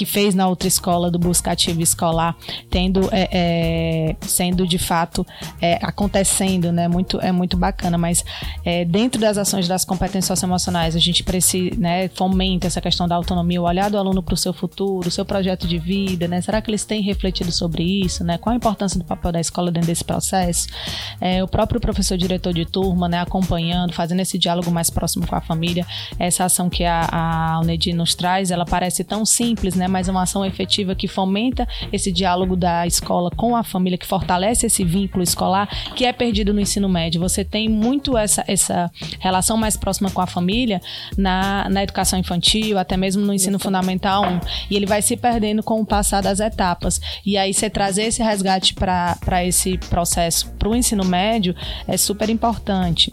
que 0.01 0.05
fez 0.07 0.33
na 0.33 0.47
outra 0.47 0.67
escola 0.67 1.11
do 1.11 1.19
busca 1.19 1.51
ativa 1.51 1.79
escolar, 1.79 2.35
tendo 2.71 3.07
é, 3.11 3.29
é, 3.31 4.15
sendo 4.21 4.65
de 4.65 4.79
fato 4.79 5.23
é, 5.61 5.77
acontecendo, 5.79 6.71
né? 6.71 6.87
Muito 6.87 7.21
é 7.21 7.31
muito 7.31 7.55
bacana, 7.55 7.99
mas 7.99 8.25
é, 8.65 8.83
dentro 8.83 9.21
das 9.21 9.37
ações 9.37 9.67
das 9.67 9.85
competências 9.85 10.25
socioemocionais 10.25 10.95
a 10.95 10.99
gente 10.99 11.23
precisa, 11.23 11.75
né? 11.77 12.07
Fomenta 12.15 12.65
essa 12.65 12.81
questão 12.81 13.07
da 13.07 13.13
autonomia, 13.13 13.61
o 13.61 13.65
olhar 13.65 13.91
do 13.91 13.97
aluno 13.99 14.23
para 14.23 14.33
o 14.33 14.37
seu 14.37 14.51
futuro, 14.53 15.07
o 15.07 15.11
seu 15.11 15.23
projeto 15.23 15.67
de 15.67 15.77
vida, 15.77 16.27
né? 16.27 16.41
Será 16.41 16.59
que 16.63 16.71
eles 16.71 16.83
têm 16.83 17.03
refletido 17.03 17.51
sobre 17.51 17.83
isso, 17.83 18.23
né? 18.23 18.39
Qual 18.39 18.53
a 18.53 18.55
importância 18.55 18.97
do 18.97 19.05
papel 19.05 19.31
da 19.31 19.39
escola 19.39 19.71
dentro 19.71 19.87
desse 19.87 20.03
processo? 20.03 20.67
É, 21.19 21.43
o 21.43 21.47
próprio 21.47 21.79
professor 21.79 22.17
diretor 22.17 22.53
de 22.55 22.65
turma, 22.65 23.07
né? 23.07 23.19
Acompanhando, 23.19 23.93
fazendo 23.93 24.21
esse 24.21 24.39
diálogo 24.39 24.71
mais 24.71 24.89
próximo 24.89 25.27
com 25.27 25.35
a 25.35 25.41
família, 25.41 25.85
essa 26.17 26.45
ação 26.45 26.71
que 26.71 26.85
a, 26.85 27.07
a 27.11 27.59
Unedi 27.59 27.93
nos 27.93 28.15
traz, 28.15 28.49
ela 28.49 28.65
parece 28.65 29.03
tão 29.03 29.23
simples, 29.23 29.75
né? 29.75 29.90
Mas 29.91 30.07
uma 30.07 30.23
ação 30.23 30.45
efetiva 30.45 30.95
que 30.95 31.07
fomenta 31.07 31.67
esse 31.91 32.11
diálogo 32.11 32.55
da 32.55 32.87
escola 32.87 33.29
com 33.29 33.55
a 33.55 33.63
família, 33.63 33.97
que 33.97 34.05
fortalece 34.05 34.65
esse 34.65 34.83
vínculo 34.83 35.23
escolar 35.23 35.67
que 35.95 36.05
é 36.05 36.13
perdido 36.13 36.53
no 36.53 36.59
ensino 36.59 36.87
médio. 36.89 37.21
Você 37.21 37.43
tem 37.43 37.69
muito 37.69 38.17
essa, 38.17 38.43
essa 38.47 38.91
relação 39.19 39.57
mais 39.57 39.77
próxima 39.77 40.09
com 40.09 40.21
a 40.21 40.27
família 40.27 40.81
na, 41.17 41.67
na 41.69 41.83
educação 41.83 42.17
infantil, 42.17 42.77
até 42.77 42.95
mesmo 42.95 43.23
no 43.23 43.33
ensino 43.33 43.59
fundamental 43.59 44.23
1. 44.23 44.39
E 44.69 44.75
ele 44.75 44.85
vai 44.85 45.01
se 45.01 45.17
perdendo 45.17 45.61
com 45.61 45.81
o 45.81 45.85
passar 45.85 46.21
das 46.21 46.39
etapas. 46.39 47.01
E 47.25 47.37
aí 47.37 47.53
você 47.53 47.69
trazer 47.69 48.03
esse 48.03 48.23
resgate 48.23 48.73
para 48.73 49.45
esse 49.45 49.77
processo 49.77 50.49
para 50.51 50.69
o 50.69 50.75
ensino 50.75 51.03
médio 51.03 51.55
é 51.87 51.97
super 51.97 52.29
importante 52.29 53.11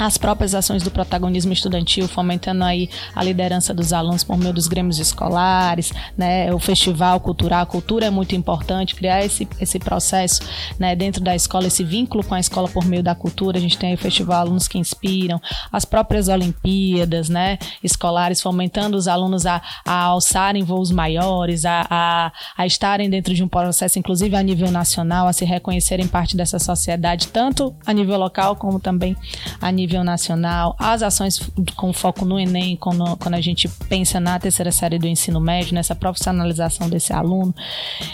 as 0.00 0.16
próprias 0.16 0.54
ações 0.54 0.82
do 0.82 0.90
protagonismo 0.90 1.52
estudantil, 1.52 2.08
fomentando 2.08 2.64
aí 2.64 2.88
a 3.14 3.22
liderança 3.22 3.74
dos 3.74 3.92
alunos 3.92 4.24
por 4.24 4.38
meio 4.38 4.52
dos 4.52 4.66
grêmios 4.66 4.98
escolares, 4.98 5.92
né, 6.16 6.52
o 6.54 6.58
festival 6.58 7.20
cultural, 7.20 7.62
a 7.62 7.66
cultura 7.66 8.06
é 8.06 8.10
muito 8.10 8.34
importante, 8.34 8.94
criar 8.94 9.22
esse, 9.22 9.46
esse 9.60 9.78
processo 9.78 10.40
né, 10.78 10.96
dentro 10.96 11.22
da 11.22 11.34
escola, 11.34 11.66
esse 11.66 11.84
vínculo 11.84 12.24
com 12.24 12.34
a 12.34 12.40
escola 12.40 12.66
por 12.68 12.86
meio 12.86 13.02
da 13.02 13.14
cultura, 13.14 13.58
a 13.58 13.60
gente 13.60 13.76
tem 13.76 13.92
o 13.92 13.98
festival 13.98 14.40
Alunos 14.40 14.66
que 14.66 14.78
Inspiram, 14.78 15.40
as 15.70 15.84
próprias 15.84 16.28
Olimpíadas, 16.28 17.28
né, 17.28 17.58
escolares, 17.84 18.40
fomentando 18.40 18.96
os 18.96 19.06
alunos 19.06 19.44
a, 19.44 19.60
a 19.84 20.04
alçarem 20.04 20.64
voos 20.64 20.90
maiores, 20.90 21.66
a, 21.66 21.86
a, 21.90 22.32
a 22.56 22.66
estarem 22.66 23.10
dentro 23.10 23.34
de 23.34 23.44
um 23.44 23.48
processo, 23.48 23.98
inclusive 23.98 24.34
a 24.34 24.42
nível 24.42 24.70
nacional, 24.70 25.28
a 25.28 25.32
se 25.34 25.44
reconhecerem 25.44 26.08
parte 26.08 26.36
dessa 26.36 26.58
sociedade, 26.58 27.28
tanto 27.28 27.74
a 27.84 27.92
nível 27.92 28.18
local 28.18 28.56
como 28.56 28.80
também 28.80 29.14
a 29.60 29.70
nível 29.70 29.89
nível 29.90 30.04
nacional, 30.04 30.76
as 30.78 31.02
ações 31.02 31.50
com 31.74 31.92
foco 31.92 32.24
no 32.24 32.38
Enem, 32.38 32.76
quando, 32.76 33.16
quando 33.16 33.34
a 33.34 33.40
gente 33.40 33.68
pensa 33.88 34.20
na 34.20 34.38
terceira 34.38 34.70
série 34.70 34.98
do 34.98 35.08
ensino 35.08 35.40
médio, 35.40 35.74
nessa 35.74 35.96
profissionalização 35.96 36.88
desse 36.88 37.12
aluno. 37.12 37.52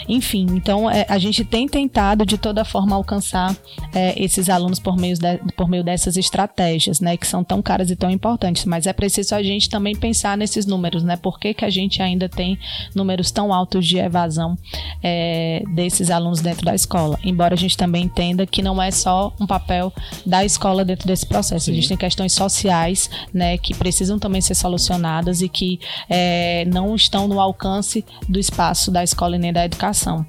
Enfim, 0.09 0.47
então 0.51 0.89
é, 0.89 1.05
a 1.07 1.19
gente 1.19 1.45
tem 1.45 1.67
tentado 1.67 2.25
de 2.25 2.37
toda 2.37 2.65
forma 2.65 2.95
alcançar 2.95 3.55
é, 3.93 4.19
esses 4.21 4.49
alunos 4.49 4.79
por 4.79 4.97
meio, 4.97 5.15
de, 5.15 5.37
por 5.55 5.69
meio 5.69 5.83
dessas 5.83 6.17
estratégias, 6.17 6.99
né, 6.99 7.15
que 7.15 7.27
são 7.27 7.43
tão 7.43 7.61
caras 7.61 7.91
e 7.91 7.95
tão 7.95 8.09
importantes, 8.09 8.65
mas 8.65 8.87
é 8.87 8.93
preciso 8.93 9.35
a 9.35 9.43
gente 9.43 9.69
também 9.69 9.95
pensar 9.95 10.35
nesses 10.35 10.65
números, 10.65 11.03
né, 11.03 11.15
por 11.15 11.39
que, 11.39 11.53
que 11.53 11.63
a 11.63 11.69
gente 11.69 12.01
ainda 12.01 12.27
tem 12.27 12.57
números 12.95 13.29
tão 13.29 13.53
altos 13.53 13.85
de 13.85 13.97
evasão 13.97 14.57
é, 15.03 15.61
desses 15.75 16.09
alunos 16.09 16.41
dentro 16.41 16.65
da 16.65 16.73
escola, 16.73 17.19
embora 17.23 17.53
a 17.53 17.57
gente 17.57 17.77
também 17.77 18.05
entenda 18.05 18.47
que 18.47 18.63
não 18.63 18.81
é 18.81 18.89
só 18.89 19.31
um 19.39 19.45
papel 19.45 19.93
da 20.25 20.43
escola 20.43 20.83
dentro 20.83 21.07
desse 21.07 21.25
processo, 21.25 21.56
Sim. 21.63 21.73
Existem 21.73 21.97
questões 21.97 22.33
sociais, 22.33 23.09
né, 23.33 23.57
que 23.57 23.73
precisam 23.73 24.19
também 24.19 24.41
ser 24.41 24.55
solucionadas 24.55 25.41
e 25.41 25.49
que 25.49 25.79
é, 26.09 26.65
não 26.65 26.95
estão 26.95 27.27
no 27.27 27.39
alcance 27.39 28.03
do 28.27 28.39
espaço 28.39 28.91
da 28.91 29.03
escola 29.03 29.35
e 29.35 29.39
nem 29.39 29.53
da 29.53 29.65
educação. 29.65 30.25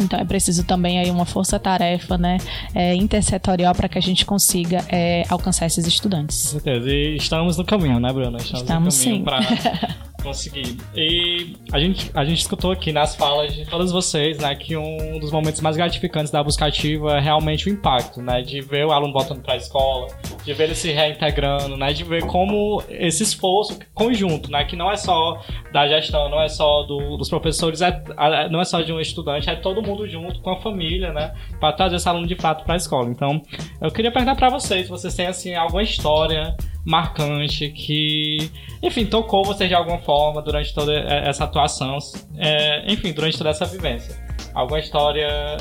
Então 0.00 0.18
é 0.18 0.24
preciso 0.24 0.64
também 0.64 0.98
aí 0.98 1.10
uma 1.10 1.24
força-tarefa, 1.24 2.18
né, 2.18 2.38
é, 2.74 2.94
intersetorial 2.94 3.74
para 3.74 3.88
que 3.88 3.96
a 3.96 4.02
gente 4.02 4.26
consiga 4.26 4.84
é, 4.88 5.24
alcançar 5.28 5.66
esses 5.66 5.86
estudantes. 5.86 6.46
Com 6.52 6.60
certeza. 6.60 6.90
E 6.90 7.16
estamos 7.16 7.56
no 7.56 7.64
caminho, 7.64 8.00
né, 8.00 8.12
Bruna? 8.12 8.38
Estamos, 8.38 8.62
Estamos 8.62 8.98
no 8.98 9.04
caminho 9.04 9.18
sim. 9.18 9.24
para 9.24 10.04
conseguir. 10.24 10.76
E 10.96 11.54
a 11.72 11.78
gente, 11.78 12.10
a 12.14 12.24
gente 12.24 12.40
escutou 12.40 12.72
aqui 12.72 12.90
nas 12.90 13.14
falas 13.14 13.54
de 13.54 13.64
todas 13.66 13.92
vocês, 13.92 14.38
né, 14.38 14.54
que 14.56 14.76
um 14.76 15.18
dos 15.20 15.30
momentos 15.30 15.60
mais 15.60 15.76
gratificantes 15.76 16.32
da 16.32 16.42
busca 16.42 16.66
ativa 16.66 17.18
é 17.18 17.20
realmente 17.20 17.68
o 17.68 17.72
impacto, 17.72 18.20
né, 18.20 18.42
de 18.42 18.60
ver 18.60 18.84
o 18.86 18.90
aluno 18.92 19.12
voltando 19.12 19.42
para 19.42 19.54
a 19.54 19.56
escola, 19.56 20.08
de 20.44 20.52
ver 20.52 20.64
ele 20.64 20.74
se 20.74 20.90
reintegrando, 20.90 21.76
né, 21.76 21.92
de 21.92 22.02
ver 22.02 22.26
como 22.26 22.82
esse 22.88 23.22
esforço 23.22 23.78
conjunto, 23.94 24.50
né, 24.50 24.64
que 24.64 24.74
não 24.74 24.90
é 24.90 24.96
só 24.96 25.40
da 25.72 25.86
gestão, 25.86 26.28
não 26.28 26.40
é 26.40 26.48
só 26.48 26.82
do- 26.84 27.16
dos 27.16 27.28
professores, 27.28 27.82
é, 27.82 28.02
a- 28.16 28.48
não 28.48 28.60
é 28.60 28.64
só 28.64 28.80
de 28.80 28.92
um 28.92 28.98
estudante, 29.00 29.48
é 29.50 29.54
todo 29.56 29.82
mundo 29.82 30.08
junto 30.08 30.40
com 30.40 30.50
a 30.50 30.60
família, 30.60 31.12
né, 31.12 31.34
para 31.60 31.72
trazer 31.72 31.96
esse 31.96 32.08
aluno 32.08 32.26
de 32.26 32.34
fato 32.36 32.64
para 32.64 32.74
a 32.74 32.76
escola. 32.76 33.10
Então, 33.10 33.42
eu 33.80 33.90
queria 33.90 34.10
perguntar 34.10 34.34
para 34.36 34.48
vocês, 34.48 34.84
se 34.86 34.90
vocês 34.90 35.14
têm 35.14 35.26
assim 35.26 35.54
alguma 35.54 35.82
história 35.82 36.56
marcante 36.84 37.70
que, 37.70 38.50
enfim, 38.82 39.06
tocou 39.06 39.44
vocês 39.44 39.68
de 39.68 39.74
alguma 39.74 39.98
forma 39.98 40.42
durante 40.42 40.74
toda 40.74 40.92
essa 40.92 41.44
atuação, 41.44 41.98
é, 42.36 42.92
enfim, 42.92 43.12
durante 43.12 43.38
toda 43.38 43.50
essa 43.50 43.64
vivência. 43.64 44.14
Alguma 44.54 44.78
história 44.78 45.56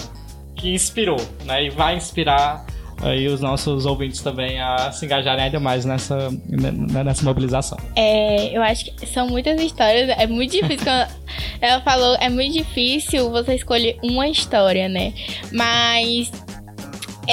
que 0.55 0.73
inspirou, 0.73 1.19
né? 1.45 1.65
E 1.65 1.69
vai 1.69 1.95
inspirar 1.95 2.65
aí 3.01 3.27
os 3.27 3.41
nossos 3.41 3.85
ouvintes 3.85 4.21
também 4.21 4.61
a 4.61 4.91
se 4.91 5.05
engajarem 5.05 5.45
ainda 5.45 5.59
mais 5.59 5.83
nessa, 5.83 6.29
né, 6.47 7.03
nessa 7.03 7.23
mobilização. 7.23 7.77
É, 7.95 8.55
eu 8.55 8.61
acho 8.61 8.85
que 8.85 9.05
são 9.05 9.27
muitas 9.27 9.59
histórias. 9.61 10.09
É 10.09 10.27
muito 10.27 10.51
difícil. 10.51 10.87
ela 11.59 11.81
falou, 11.81 12.15
é 12.19 12.29
muito 12.29 12.53
difícil 12.53 13.29
você 13.29 13.55
escolher 13.55 13.97
uma 14.03 14.27
história, 14.27 14.87
né? 14.87 15.13
Mas 15.51 16.31
é, 16.31 16.52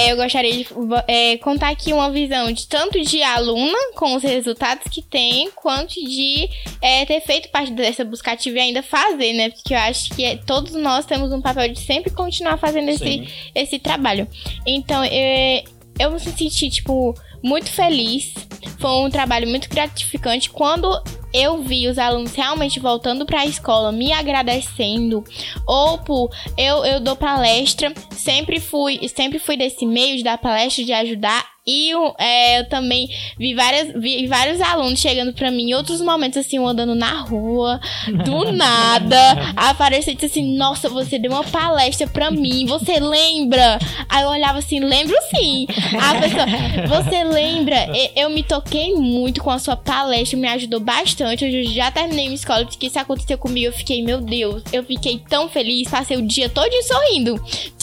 eu 0.09 0.15
gostaria 0.15 0.51
de 0.51 0.67
é, 1.07 1.37
contar 1.37 1.69
aqui 1.69 1.93
uma 1.93 2.09
visão 2.11 2.51
de 2.51 2.67
tanto 2.67 2.99
de 3.01 3.21
aluna 3.21 3.77
com 3.95 4.15
os 4.15 4.23
resultados 4.23 4.85
que 4.91 5.01
tem, 5.01 5.49
quanto 5.51 5.93
de 5.93 6.49
é, 6.81 7.05
ter 7.05 7.21
feito 7.21 7.49
parte 7.49 7.71
dessa 7.71 8.03
busca 8.03 8.31
ativa 8.31 8.57
e 8.57 8.61
ainda 8.61 8.81
fazer, 8.81 9.33
né? 9.33 9.49
Porque 9.49 9.73
eu 9.73 9.77
acho 9.77 10.13
que 10.15 10.23
é, 10.23 10.37
todos 10.37 10.73
nós 10.73 11.05
temos 11.05 11.31
um 11.31 11.41
papel 11.41 11.69
de 11.69 11.79
sempre 11.79 12.11
continuar 12.11 12.57
fazendo 12.57 12.89
esse, 12.89 13.03
Sim. 13.03 13.27
esse 13.53 13.79
trabalho. 13.79 14.27
Então, 14.65 15.03
é, 15.03 15.63
eu 15.99 16.11
me 16.11 16.19
senti, 16.19 16.69
tipo, 16.69 17.13
muito 17.43 17.69
feliz. 17.69 18.33
Foi 18.79 18.89
um 18.91 19.09
trabalho 19.09 19.47
muito 19.47 19.69
gratificante. 19.69 20.49
Quando 20.49 20.87
eu 21.33 21.61
vi 21.61 21.87
os 21.87 21.97
alunos 21.97 22.33
realmente 22.35 22.79
voltando 22.79 23.25
para 23.25 23.41
a 23.41 23.45
escola, 23.45 23.91
me 23.91 24.11
agradecendo, 24.11 25.23
ou 25.65 25.97
por 25.99 26.29
eu, 26.57 26.83
eu 26.85 26.99
dou 26.99 27.15
palestra, 27.15 27.93
sempre 28.11 28.59
fui, 28.59 28.99
sempre 29.07 29.39
fui 29.39 29.55
desse 29.57 29.85
meio 29.85 30.17
de 30.17 30.23
dar 30.23 30.37
palestra, 30.37 30.83
de 30.83 30.91
ajudar. 30.93 31.49
E 31.65 31.91
é, 32.17 32.59
eu 32.59 32.67
também 32.69 33.07
vi, 33.37 33.53
várias, 33.53 33.93
vi 33.93 34.25
vários 34.25 34.59
alunos 34.59 34.99
chegando 34.99 35.31
pra 35.31 35.51
mim 35.51 35.69
em 35.69 35.73
outros 35.75 36.01
momentos, 36.01 36.39
assim, 36.39 36.57
eu 36.57 36.65
andando 36.65 36.95
na 36.95 37.21
rua, 37.21 37.79
do 38.25 38.49
nada, 38.51 39.15
apareceu 39.55 40.11
e 40.11 40.15
disse 40.15 40.25
assim: 40.25 40.57
Nossa, 40.57 40.89
você 40.89 41.19
deu 41.19 41.31
uma 41.31 41.43
palestra 41.43 42.07
pra 42.07 42.31
mim, 42.31 42.65
você 42.65 42.99
lembra? 42.99 43.77
Aí 44.09 44.23
eu 44.23 44.29
olhava 44.29 44.57
assim: 44.57 44.79
Lembro 44.79 45.15
sim. 45.35 45.67
A 46.01 46.19
pessoa, 46.19 46.97
você 47.03 47.23
lembra? 47.23 47.75
E- 47.95 48.11
Eu 48.15 48.31
me 48.31 48.41
toquei 48.51 48.93
muito 48.95 49.41
com 49.41 49.49
a 49.49 49.57
sua 49.57 49.77
palestra, 49.77 50.37
me 50.37 50.47
ajudou 50.49 50.81
bastante. 50.81 51.45
Eu 51.45 51.63
já 51.63 51.89
terminei 51.89 52.25
minha 52.25 52.35
escola, 52.35 52.65
porque 52.65 52.87
isso 52.87 52.99
aconteceu 52.99 53.37
comigo. 53.37 53.67
Eu 53.67 53.71
fiquei, 53.71 54.03
meu 54.03 54.19
Deus, 54.19 54.61
eu 54.73 54.83
fiquei 54.83 55.21
tão 55.29 55.47
feliz, 55.47 55.89
passei 55.89 56.17
o 56.17 56.21
dia 56.21 56.49
todo 56.49 56.69
sorrindo 56.83 57.41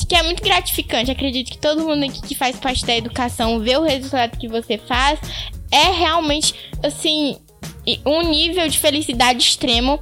que 0.09 0.14
é 0.14 0.22
muito 0.22 0.42
gratificante. 0.42 1.11
Acredito 1.11 1.50
que 1.50 1.59
todo 1.59 1.87
mundo 1.87 2.02
aqui 2.02 2.22
que 2.22 2.35
faz 2.35 2.57
parte 2.57 2.85
da 2.87 2.96
educação 2.96 3.61
vê 3.61 3.76
o 3.76 3.83
resultado 3.83 4.38
que 4.38 4.48
você 4.48 4.78
faz. 4.78 5.20
É 5.70 5.90
realmente, 5.90 6.54
assim, 6.83 7.37
um 8.07 8.22
nível 8.22 8.66
de 8.68 8.78
felicidade 8.78 9.42
extremo. 9.42 10.00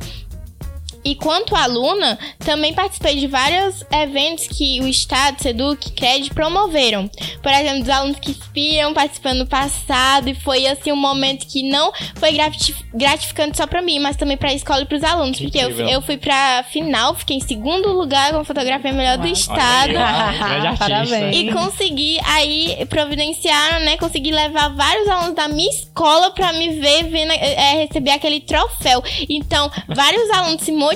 E 1.06 1.14
quanto 1.14 1.54
aluna, 1.54 2.18
também 2.40 2.74
participei 2.74 3.16
de 3.16 3.28
vários 3.28 3.84
eventos 3.92 4.48
que 4.48 4.80
o 4.80 4.88
Estado, 4.88 5.40
Seduc, 5.40 5.92
Cred 5.92 6.30
promoveram. 6.34 7.08
Por 7.40 7.52
exemplo, 7.52 7.80
dos 7.80 7.88
alunos 7.88 8.18
que 8.18 8.32
inspiram 8.32 8.92
participando 8.92 9.38
no 9.38 9.46
passado. 9.46 10.28
E 10.28 10.34
foi, 10.34 10.66
assim, 10.66 10.90
um 10.90 10.96
momento 10.96 11.46
que 11.46 11.62
não 11.62 11.92
foi 12.16 12.32
gratif- 12.32 12.82
gratificante 12.92 13.56
só 13.56 13.68
pra 13.68 13.80
mim, 13.80 14.00
mas 14.00 14.16
também 14.16 14.36
pra 14.36 14.52
escola 14.52 14.82
e 14.82 14.86
pros 14.86 15.04
alunos. 15.04 15.38
Que 15.38 15.44
porque 15.44 15.58
eu, 15.58 15.70
eu 15.88 16.02
fui 16.02 16.16
pra 16.16 16.64
final, 16.72 17.14
fiquei 17.14 17.36
em 17.36 17.40
segundo 17.40 17.92
lugar 17.92 18.32
com 18.32 18.40
a 18.40 18.44
fotografia 18.44 18.92
melhor 18.92 19.16
do 19.18 19.26
estado. 19.28 19.92
Aí. 19.96 20.76
Parabéns. 20.76 21.36
E 21.36 21.52
consegui 21.52 22.18
aí 22.24 22.84
providenciaram, 22.88 23.84
né? 23.84 23.96
Consegui 23.96 24.32
levar 24.32 24.70
vários 24.74 25.06
alunos 25.08 25.34
da 25.36 25.46
minha 25.46 25.70
escola 25.70 26.30
pra 26.32 26.52
me 26.52 26.80
ver, 26.80 27.04
vendo, 27.04 27.30
é, 27.30 27.84
receber 27.84 28.10
aquele 28.10 28.40
troféu. 28.40 29.02
Então, 29.28 29.70
vários 29.88 30.28
alunos 30.30 30.62
se 30.62 30.72
motivaram 30.72 30.95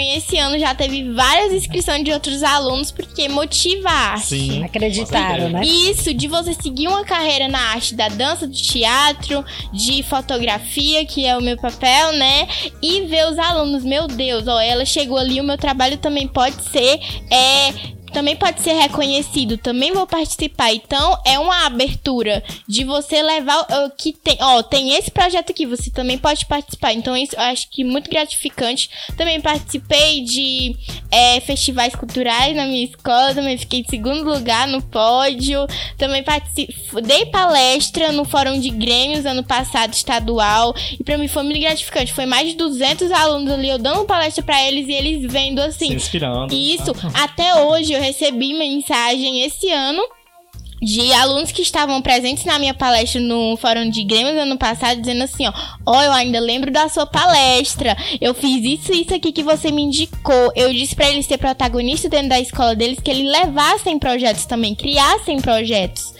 e 0.00 0.16
esse 0.16 0.38
ano 0.38 0.58
já 0.58 0.74
teve 0.74 1.12
várias 1.12 1.52
inscrições 1.52 2.04
de 2.04 2.12
outros 2.12 2.42
alunos, 2.42 2.90
porque 2.90 3.28
motiva 3.28 3.88
a 3.88 4.12
arte. 4.12 4.26
Sim. 4.26 4.64
Acreditaram, 4.64 5.50
né? 5.50 5.64
Isso, 5.64 6.12
de 6.12 6.26
você 6.28 6.54
seguir 6.54 6.88
uma 6.88 7.04
carreira 7.04 7.48
na 7.48 7.60
arte 7.72 7.94
da 7.94 8.08
dança, 8.08 8.46
do 8.46 8.54
teatro, 8.54 9.44
de 9.72 10.02
fotografia, 10.02 11.04
que 11.04 11.26
é 11.26 11.36
o 11.36 11.42
meu 11.42 11.56
papel, 11.56 12.12
né? 12.12 12.48
E 12.82 13.02
ver 13.02 13.28
os 13.28 13.38
alunos, 13.38 13.84
meu 13.84 14.06
Deus, 14.06 14.46
ó, 14.46 14.60
ela 14.60 14.84
chegou 14.84 15.18
ali, 15.18 15.40
o 15.40 15.44
meu 15.44 15.58
trabalho 15.58 15.96
também 15.98 16.26
pode 16.26 16.56
ser, 16.70 17.00
é. 17.30 17.94
Também 18.14 18.36
pode 18.36 18.60
ser 18.60 18.74
reconhecido, 18.74 19.58
também 19.58 19.92
vou 19.92 20.06
participar. 20.06 20.72
Então, 20.72 21.18
é 21.26 21.36
uma 21.36 21.66
abertura 21.66 22.44
de 22.68 22.84
você 22.84 23.20
levar 23.20 23.66
o 23.84 23.90
que 23.90 24.12
tem. 24.12 24.38
Ó, 24.40 24.62
tem 24.62 24.94
esse 24.94 25.10
projeto 25.10 25.50
aqui, 25.50 25.66
você 25.66 25.90
também 25.90 26.16
pode 26.16 26.46
participar. 26.46 26.92
Então, 26.92 27.16
isso 27.16 27.34
eu 27.34 27.40
acho 27.40 27.68
que 27.68 27.82
muito 27.82 28.08
gratificante. 28.08 28.88
Também 29.16 29.40
participei 29.40 30.22
de 30.22 30.76
é, 31.10 31.40
festivais 31.40 31.96
culturais 31.96 32.54
na 32.54 32.66
minha 32.66 32.84
escola, 32.84 33.34
também 33.34 33.58
fiquei 33.58 33.80
em 33.80 33.84
segundo 33.90 34.22
lugar 34.22 34.68
no 34.68 34.80
pódio. 34.80 35.66
Também 35.98 36.22
participei, 36.22 37.02
dei 37.02 37.26
palestra 37.26 38.12
no 38.12 38.24
Fórum 38.24 38.60
de 38.60 38.70
Grêmios 38.70 39.26
ano 39.26 39.42
passado, 39.42 39.92
estadual. 39.92 40.72
E 40.98 41.02
pra 41.02 41.18
mim 41.18 41.26
foi 41.26 41.42
muito 41.42 41.60
gratificante. 41.60 42.12
Foi 42.12 42.26
mais 42.26 42.48
de 42.48 42.54
200 42.54 43.10
alunos 43.10 43.50
ali, 43.50 43.70
eu 43.70 43.78
dando 43.78 44.04
palestra 44.04 44.44
pra 44.44 44.62
eles 44.68 44.86
e 44.86 44.92
eles 44.92 45.32
vendo 45.32 45.58
assim. 45.58 45.88
Se 45.88 45.94
inspirando. 45.94 46.54
Isso, 46.54 46.92
até 47.12 47.56
hoje 47.56 47.92
eu 47.92 48.03
recebi 48.04 48.52
mensagem 48.52 49.42
esse 49.42 49.70
ano 49.70 50.02
de 50.84 51.12
alunos 51.14 51.50
que 51.50 51.62
estavam 51.62 52.02
presentes 52.02 52.44
na 52.44 52.58
minha 52.58 52.74
palestra 52.74 53.20
no 53.20 53.56
Fórum 53.56 53.88
de 53.88 54.04
Grêmios 54.04 54.36
ano 54.36 54.58
passado, 54.58 55.00
dizendo 55.00 55.24
assim, 55.24 55.46
ó, 55.46 55.52
ó, 55.86 56.02
eu 56.02 56.12
ainda 56.12 56.38
lembro 56.38 56.70
da 56.70 56.88
sua 56.88 57.06
palestra, 57.06 57.96
eu 58.20 58.34
fiz 58.34 58.80
isso 58.80 58.92
e 58.92 59.02
isso 59.02 59.14
aqui 59.14 59.32
que 59.32 59.42
você 59.42 59.72
me 59.72 59.82
indicou, 59.82 60.52
eu 60.54 60.72
disse 60.72 60.94
pra 60.94 61.08
eles 61.08 61.26
ser 61.26 61.38
protagonistas 61.38 62.10
dentro 62.10 62.28
da 62.28 62.40
escola 62.40 62.76
deles, 62.76 63.00
que 63.00 63.10
eles 63.10 63.30
levassem 63.30 63.98
projetos 63.98 64.44
também, 64.44 64.74
criassem 64.74 65.40
projetos, 65.40 66.12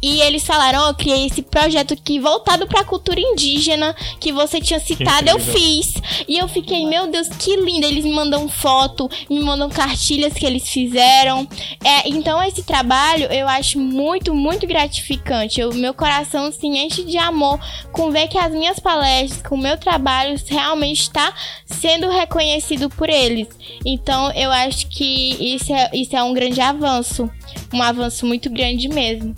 e 0.00 0.20
eles 0.20 0.44
falaram, 0.44 0.82
ó, 0.84 0.88
eu 0.90 0.94
criei 0.94 1.26
esse 1.26 1.42
projeto 1.42 1.94
aqui 1.94 2.20
voltado 2.20 2.66
pra 2.68 2.84
cultura 2.84 3.20
indígena, 3.20 3.94
que 4.20 4.32
você 4.32 4.60
tinha 4.60 4.78
citado, 4.78 5.28
eu 5.28 5.40
fiz, 5.40 5.94
e 6.28 6.38
eu 6.38 6.46
fiquei, 6.46 6.86
meu 6.86 7.10
Deus, 7.10 7.28
que 7.28 7.56
lindo, 7.56 7.86
eles 7.86 8.04
me 8.04 8.12
mandam 8.12 8.48
foto, 8.48 9.10
me 9.28 9.40
mandam 9.40 9.68
cartilhas 9.68 10.32
que 10.32 10.46
eles 10.46 10.68
fizeram, 10.68 11.46
é, 11.82 12.08
então 12.08 12.40
esse 12.42 12.62
trabalho 12.62 13.26
eu 13.32 13.48
acho 13.48 13.80
muito, 13.80 14.11
muito 14.34 14.66
gratificante. 14.66 15.62
O 15.64 15.74
meu 15.74 15.94
coração 15.94 16.50
se 16.50 16.66
enche 16.66 17.04
de 17.04 17.18
amor 17.18 17.58
com 17.92 18.10
ver 18.10 18.28
que 18.28 18.38
as 18.38 18.52
minhas 18.52 18.78
palestras, 18.78 19.42
com 19.42 19.54
o 19.54 19.58
meu 19.58 19.76
trabalho 19.76 20.36
realmente 20.46 21.02
está 21.02 21.32
sendo 21.66 22.08
reconhecido 22.08 22.88
por 22.90 23.08
eles. 23.08 23.48
Então 23.84 24.30
eu 24.32 24.50
acho 24.50 24.88
que 24.88 25.54
isso 25.54 25.72
é, 25.72 25.90
isso 25.92 26.16
é 26.16 26.22
um 26.22 26.32
grande 26.32 26.60
avanço. 26.60 27.30
Um 27.72 27.82
avanço 27.82 28.26
muito 28.26 28.50
grande 28.50 28.88
mesmo. 28.88 29.34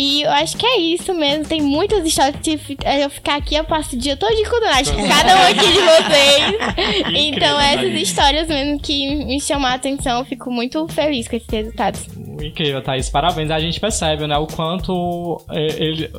E 0.00 0.22
eu 0.22 0.30
acho 0.30 0.56
que 0.56 0.64
é 0.64 0.78
isso 0.78 1.12
mesmo. 1.12 1.44
Tem 1.44 1.60
muitas 1.60 2.06
histórias. 2.06 2.36
Se 2.42 2.58
eu 3.02 3.10
ficar 3.10 3.36
aqui, 3.36 3.54
eu 3.54 3.64
passo 3.64 3.94
o 3.94 3.98
dia 3.98 4.16
todo 4.16 4.34
de 4.34 4.44
contando. 4.44 4.68
Acho 4.72 4.94
que 4.96 5.06
cada 5.06 5.36
um 5.36 5.42
aqui 5.42 5.72
de 5.72 5.80
vocês. 5.80 7.12
então, 7.28 7.60
essas 7.60 7.80
Thaís. 7.82 8.08
histórias 8.08 8.48
mesmo 8.48 8.80
que 8.80 9.14
me 9.26 9.38
chamam 9.40 9.70
a 9.70 9.74
atenção. 9.74 10.20
Eu 10.20 10.24
fico 10.24 10.50
muito 10.50 10.88
feliz 10.88 11.28
com 11.28 11.36
esses 11.36 11.48
resultados. 11.50 12.06
Incrível, 12.42 12.82
Thaís. 12.82 13.10
Parabéns. 13.10 13.50
A 13.50 13.60
gente 13.60 13.78
percebe, 13.78 14.26
né, 14.26 14.38
o 14.38 14.46
quanto 14.46 15.44
é, 15.50 15.66
ele 15.84 16.10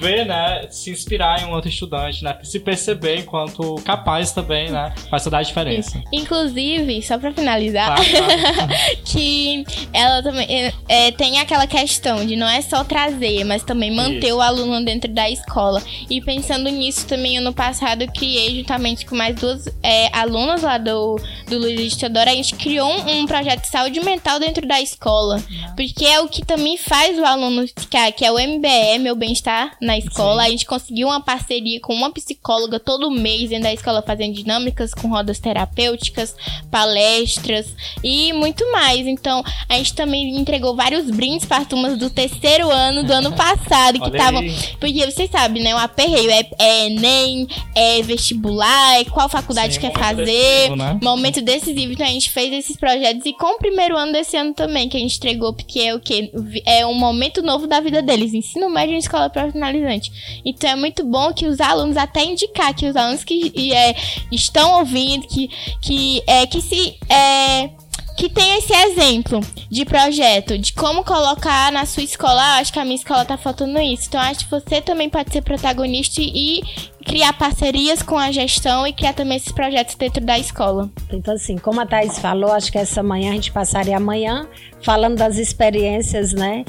vê, 0.00 0.24
né, 0.24 0.66
se 0.70 0.90
inspirar 0.90 1.42
em 1.42 1.44
um 1.46 1.52
outro 1.52 1.68
estudante, 1.68 2.24
né, 2.24 2.38
se 2.42 2.58
perceber 2.58 3.16
enquanto 3.18 3.74
capaz 3.84 4.32
também, 4.32 4.70
né, 4.70 4.94
faz 5.10 5.24
toda 5.24 5.36
a 5.36 5.42
diferença. 5.42 6.02
Inclusive, 6.12 7.02
só 7.02 7.18
pra 7.18 7.32
finalizar, 7.32 7.88
Tá, 7.88 7.96
tá. 7.96 8.68
que 9.04 9.64
ela 9.92 10.22
também. 10.22 10.46
eh, 10.48 10.72
é, 10.88 11.10
tem 11.12 11.38
aquela 11.38 11.66
questão 11.66 12.24
de 12.24 12.34
não 12.36 12.48
é 12.48 12.62
só 12.62 12.82
trazer, 12.84 13.17
mas 13.44 13.62
também 13.62 13.90
manter 13.90 14.28
Isso. 14.28 14.36
o 14.36 14.40
aluno 14.40 14.84
dentro 14.84 15.12
da 15.12 15.28
escola. 15.30 15.82
E 16.08 16.20
pensando 16.20 16.70
nisso 16.70 17.06
também, 17.06 17.38
ano 17.38 17.52
passado 17.52 18.02
eu 18.02 18.08
criei 18.08 18.56
juntamente 18.56 19.04
com 19.06 19.16
mais 19.16 19.34
duas 19.36 19.66
é, 19.82 20.08
alunas 20.16 20.62
lá 20.62 20.78
do, 20.78 21.20
do 21.46 21.58
Luiz 21.58 21.96
Teodoro, 21.96 22.30
a 22.30 22.34
gente 22.34 22.54
criou 22.54 22.88
um, 22.88 23.20
um, 23.20 23.26
projeto 23.26 23.62
de 23.62 23.68
saúde 23.68 24.00
mental 24.00 24.38
dentro 24.38 24.66
da 24.66 24.80
escola. 24.80 25.42
Porque 25.76 26.04
é 26.04 26.20
o 26.20 26.28
que 26.28 26.44
também 26.44 26.76
faz 26.76 27.18
o 27.18 27.24
aluno 27.24 27.66
ficar, 27.66 28.10
que 28.12 28.24
é 28.24 28.32
o 28.32 28.38
MBM, 28.38 29.10
o 29.10 29.16
bem-estar 29.16 29.76
na 29.80 29.98
escola. 29.98 30.42
Sim. 30.42 30.48
A 30.48 30.50
gente 30.50 30.66
conseguiu 30.66 31.08
uma 31.08 31.20
parceria 31.20 31.80
com 31.80 31.94
uma 31.94 32.12
psicóloga 32.12 32.78
todo 32.78 33.10
mês 33.10 33.50
dentro 33.50 33.64
da 33.64 33.72
escola 33.72 34.02
fazendo 34.02 34.34
dinâmicas 34.34 34.94
com 34.94 35.08
rodas 35.08 35.38
terapêuticas, 35.38 36.34
palestras 36.70 37.66
e 38.02 38.32
muito 38.32 38.70
mais. 38.72 39.06
Então, 39.06 39.42
a 39.68 39.74
gente 39.74 39.94
também 39.94 40.36
entregou 40.36 40.74
vários 40.74 41.10
brindes 41.10 41.46
para 41.46 41.64
turmas 41.64 41.98
do 41.98 42.10
terceiro 42.10 42.70
ano 42.70 42.97
do 43.04 43.12
ano 43.12 43.32
passado 43.32 44.00
que 44.00 44.08
estavam. 44.08 44.42
Porque 44.78 45.04
vocês 45.04 45.30
sabem, 45.30 45.62
né? 45.62 45.74
O 45.74 45.78
aperreio 45.78 46.30
é, 46.30 46.46
é 46.58 46.86
Enem, 46.86 47.46
é 47.74 48.02
vestibular, 48.02 49.00
é 49.00 49.04
qual 49.04 49.28
faculdade 49.28 49.74
Sim, 49.74 49.80
quer 49.80 49.92
fazer. 49.92 50.24
Decisivo, 50.24 50.76
né? 50.76 50.98
Momento 51.02 51.40
decisivo. 51.40 51.92
Então 51.92 52.06
a 52.06 52.10
gente 52.10 52.30
fez 52.30 52.52
esses 52.52 52.76
projetos 52.76 53.24
e 53.26 53.32
com 53.32 53.56
o 53.56 53.58
primeiro 53.58 53.96
ano 53.96 54.12
desse 54.12 54.36
ano 54.36 54.54
também, 54.54 54.88
que 54.88 54.96
a 54.96 55.00
gente 55.00 55.16
entregou, 55.16 55.52
porque 55.52 55.80
é 55.80 55.94
o 55.94 56.00
que? 56.00 56.30
É 56.64 56.86
um 56.86 56.94
momento 56.94 57.42
novo 57.42 57.66
da 57.66 57.80
vida 57.80 58.02
deles. 58.02 58.34
Ensino 58.34 58.70
médio 58.70 58.94
em 58.94 58.98
escola 58.98 59.30
profissionalizante. 59.30 60.40
Então 60.44 60.70
é 60.70 60.76
muito 60.76 61.04
bom 61.04 61.32
que 61.32 61.46
os 61.46 61.60
alunos, 61.60 61.96
até 61.96 62.24
indicar 62.24 62.74
que 62.74 62.86
os 62.86 62.96
alunos 62.96 63.24
que 63.24 63.72
é, 63.72 63.94
estão 64.30 64.78
ouvindo, 64.78 65.26
que, 65.26 65.48
que, 65.80 66.22
é, 66.26 66.46
que 66.46 66.60
se. 66.60 66.96
É, 67.08 67.70
que 68.18 68.28
tem 68.28 68.58
esse 68.58 68.74
exemplo 68.74 69.40
de 69.70 69.84
projeto, 69.84 70.58
de 70.58 70.72
como 70.72 71.04
colocar 71.04 71.70
na 71.70 71.86
sua 71.86 72.02
escola. 72.02 72.42
Ah, 72.42 72.58
acho 72.58 72.72
que 72.72 72.80
a 72.80 72.84
minha 72.84 72.96
escola 72.96 73.24
tá 73.24 73.38
faltando 73.38 73.78
isso. 73.78 74.08
Então, 74.08 74.20
acho 74.20 74.40
que 74.40 74.50
você 74.50 74.80
também 74.80 75.08
pode 75.08 75.32
ser 75.32 75.40
protagonista 75.40 76.20
e 76.20 76.60
criar 77.06 77.32
parcerias 77.34 78.02
com 78.02 78.18
a 78.18 78.32
gestão 78.32 78.84
e 78.84 78.92
criar 78.92 79.12
também 79.12 79.36
esses 79.36 79.52
projetos 79.52 79.94
dentro 79.94 80.24
da 80.24 80.36
escola. 80.36 80.90
Então, 81.12 81.32
assim, 81.32 81.56
como 81.58 81.80
a 81.80 81.86
Thais 81.86 82.18
falou, 82.18 82.50
acho 82.50 82.72
que 82.72 82.78
essa 82.78 83.04
manhã 83.04 83.30
a 83.30 83.34
gente 83.34 83.52
passaria 83.52 83.96
amanhã 83.96 84.48
falando 84.82 85.16
das 85.16 85.36
experiências, 85.36 86.32
né? 86.32 86.64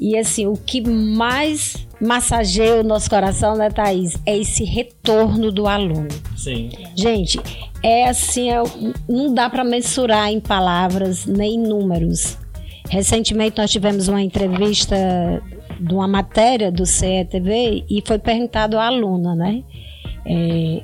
E 0.00 0.16
assim, 0.16 0.46
o 0.46 0.54
que 0.54 0.80
mais 0.80 1.84
massageia 2.00 2.76
o 2.76 2.84
nosso 2.84 3.10
coração, 3.10 3.56
né, 3.56 3.70
Thaís? 3.70 4.16
É 4.24 4.36
esse 4.36 4.62
retorno 4.62 5.50
do 5.50 5.66
aluno. 5.66 6.08
Sim. 6.36 6.70
Gente, 6.94 7.40
é 7.86 8.08
assim, 8.08 8.50
é, 8.50 8.60
não 9.08 9.32
dá 9.32 9.48
para 9.48 9.62
mensurar 9.62 10.28
em 10.28 10.40
palavras 10.40 11.24
nem 11.24 11.54
em 11.54 11.58
números. 11.58 12.36
Recentemente 12.90 13.58
nós 13.58 13.70
tivemos 13.70 14.08
uma 14.08 14.20
entrevista 14.20 14.96
de 15.78 15.94
uma 15.94 16.08
matéria 16.08 16.72
do 16.72 16.84
CETV 16.84 17.84
e 17.88 18.02
foi 18.04 18.18
perguntado 18.18 18.76
à 18.76 18.86
aluna, 18.86 19.36
né? 19.36 19.62
É, 20.28 20.82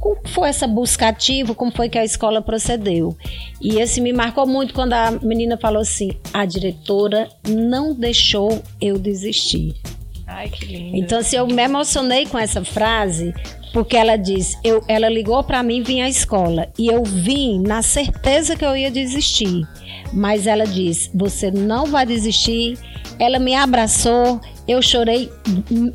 como 0.00 0.18
foi 0.24 0.48
essa 0.48 0.66
busca 0.66 1.06
ativa? 1.06 1.54
Como 1.54 1.70
foi 1.70 1.88
que 1.88 1.96
a 1.96 2.04
escola 2.04 2.42
procedeu? 2.42 3.16
E 3.62 3.78
esse 3.78 4.00
me 4.00 4.12
marcou 4.12 4.48
muito 4.48 4.74
quando 4.74 4.94
a 4.94 5.12
menina 5.12 5.56
falou 5.56 5.82
assim: 5.82 6.10
a 6.34 6.44
diretora 6.44 7.28
não 7.48 7.94
deixou 7.94 8.60
eu 8.80 8.98
desistir. 8.98 9.76
Ai, 10.26 10.48
que 10.48 10.64
lindo. 10.66 10.96
Então, 10.96 11.20
assim, 11.20 11.36
eu 11.36 11.46
me 11.46 11.62
emocionei 11.62 12.26
com 12.26 12.36
essa 12.36 12.64
frase, 12.64 13.32
porque 13.72 13.96
ela 13.96 14.16
diz, 14.16 14.58
eu, 14.64 14.82
ela 14.88 15.08
ligou 15.08 15.42
para 15.44 15.62
mim 15.62 15.82
vim 15.82 16.00
à 16.00 16.08
escola 16.08 16.68
e 16.78 16.86
eu 16.86 17.02
vim 17.04 17.60
na 17.60 17.82
certeza 17.82 18.56
que 18.56 18.64
eu 18.64 18.76
ia 18.76 18.90
desistir. 18.90 19.66
Mas 20.12 20.46
ela 20.46 20.64
diz, 20.64 21.10
você 21.14 21.50
não 21.50 21.86
vai 21.86 22.06
desistir. 22.06 22.78
Ela 23.18 23.38
me 23.38 23.54
abraçou, 23.54 24.40
eu 24.68 24.82
chorei 24.82 25.30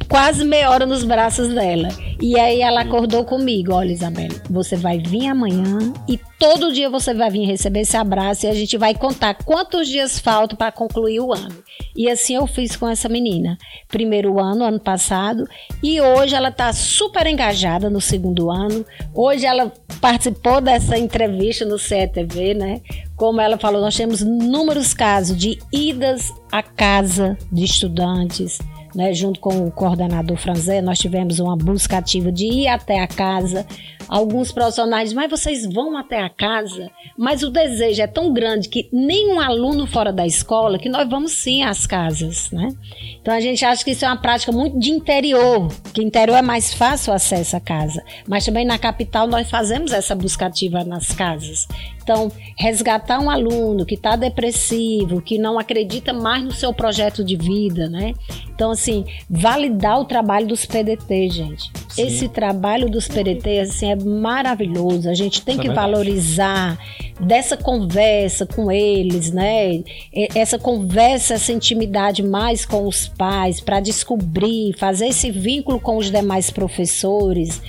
quase 0.07 0.43
meia 0.43 0.69
hora 0.69 0.85
nos 0.85 1.03
braços 1.03 1.53
dela. 1.53 1.89
E 2.19 2.39
aí 2.39 2.61
ela 2.61 2.81
acordou 2.81 3.23
comigo, 3.23 3.73
olha 3.73 3.91
Isabela, 3.91 4.33
você 4.49 4.75
vai 4.75 4.97
vir 4.97 5.27
amanhã 5.27 5.93
e 6.07 6.19
todo 6.39 6.71
dia 6.71 6.89
você 6.89 7.13
vai 7.13 7.29
vir 7.29 7.45
receber 7.45 7.81
esse 7.81 7.97
abraço 7.97 8.45
e 8.45 8.49
a 8.49 8.53
gente 8.53 8.77
vai 8.77 8.95
contar 8.95 9.35
quantos 9.35 9.87
dias 9.87 10.19
faltam 10.19 10.57
para 10.57 10.71
concluir 10.71 11.19
o 11.19 11.33
ano. 11.33 11.63
E 11.95 12.09
assim 12.09 12.35
eu 12.35 12.47
fiz 12.47 12.75
com 12.75 12.87
essa 12.87 13.09
menina. 13.09 13.57
Primeiro 13.87 14.39
ano, 14.39 14.63
ano 14.63 14.79
passado, 14.79 15.47
e 15.83 16.01
hoje 16.01 16.35
ela 16.35 16.49
está 16.49 16.71
super 16.73 17.27
engajada 17.27 17.60
no 17.89 18.01
segundo 18.01 18.49
ano. 18.49 18.85
Hoje 19.13 19.45
ela 19.45 19.71
participou 19.99 20.61
dessa 20.61 20.97
entrevista 20.97 21.65
no 21.65 21.77
CETV, 21.77 22.53
né? 22.53 22.81
Como 23.15 23.39
ela 23.39 23.57
falou, 23.57 23.81
nós 23.81 23.95
temos 23.95 24.21
inúmeros 24.21 24.93
casos 24.93 25.37
de 25.37 25.59
idas 25.71 26.33
à 26.51 26.63
casa 26.63 27.37
de 27.51 27.63
estudantes, 27.63 28.59
né, 28.95 29.13
junto 29.13 29.39
com 29.39 29.65
o 29.65 29.71
coordenador 29.71 30.37
Franzé, 30.37 30.81
nós 30.81 30.99
tivemos 30.99 31.39
uma 31.39 31.55
busca 31.55 31.97
ativa 31.97 32.31
de 32.31 32.45
ir 32.45 32.67
até 32.67 32.99
a 32.99 33.07
casa. 33.07 33.65
Alguns 34.11 34.51
profissionais, 34.51 35.13
mas 35.13 35.31
vocês 35.31 35.65
vão 35.65 35.95
até 35.95 36.21
a 36.21 36.29
casa? 36.29 36.91
Mas 37.17 37.43
o 37.43 37.49
desejo 37.49 38.01
é 38.01 38.07
tão 38.07 38.33
grande 38.33 38.67
que 38.67 38.89
nenhum 38.91 39.39
aluno 39.39 39.87
fora 39.87 40.11
da 40.11 40.27
escola, 40.27 40.77
que 40.77 40.89
nós 40.89 41.09
vamos 41.09 41.31
sim 41.31 41.63
às 41.63 41.87
casas, 41.87 42.51
né? 42.51 42.67
Então 43.21 43.33
a 43.33 43.39
gente 43.39 43.63
acha 43.63 43.85
que 43.85 43.91
isso 43.91 44.03
é 44.03 44.09
uma 44.09 44.21
prática 44.21 44.51
muito 44.51 44.77
de 44.77 44.91
interior, 44.91 45.69
que 45.93 46.03
interior 46.03 46.35
é 46.35 46.41
mais 46.41 46.73
fácil 46.73 47.13
o 47.13 47.15
acesso 47.15 47.55
à 47.55 47.61
casa. 47.61 48.03
Mas 48.27 48.43
também 48.43 48.65
na 48.65 48.77
capital 48.77 49.27
nós 49.27 49.49
fazemos 49.49 49.93
essa 49.93 50.13
busca 50.13 50.47
ativa 50.47 50.83
nas 50.83 51.13
casas. 51.13 51.65
Então, 52.03 52.31
resgatar 52.57 53.19
um 53.19 53.29
aluno 53.29 53.85
que 53.85 53.95
está 53.95 54.15
depressivo, 54.15 55.21
que 55.21 55.37
não 55.37 55.59
acredita 55.59 56.11
mais 56.11 56.43
no 56.43 56.51
seu 56.51 56.73
projeto 56.73 57.23
de 57.23 57.35
vida, 57.35 57.87
né? 57.87 58.13
Então, 58.53 58.71
assim, 58.71 59.05
validar 59.29 59.99
o 59.99 60.05
trabalho 60.05 60.47
dos 60.47 60.65
PDT, 60.65 61.29
gente. 61.29 61.71
Sim. 61.89 62.07
Esse 62.07 62.29
trabalho 62.29 62.89
dos 62.89 63.07
PDT, 63.07 63.59
assim, 63.59 63.91
é 63.91 63.95
maravilhoso. 63.95 65.09
A 65.09 65.13
gente 65.13 65.41
tem 65.41 65.53
Isso 65.53 65.61
é 65.61 65.65
que 65.65 65.71
é 65.71 65.73
valorizar 65.73 66.77
dessa 67.19 67.55
conversa 67.55 68.45
com 68.45 68.71
eles, 68.71 69.31
né? 69.31 69.83
Essa 70.35 70.57
conversa, 70.57 71.35
essa 71.35 71.51
intimidade 71.51 72.23
mais 72.23 72.65
com 72.65 72.87
os 72.87 73.07
pais, 73.07 73.61
para 73.61 73.79
descobrir, 73.79 74.73
fazer 74.77 75.07
esse 75.07 75.29
vínculo 75.29 75.79
com 75.79 75.97
os 75.97 76.09
demais 76.09 76.49
professores 76.49 77.61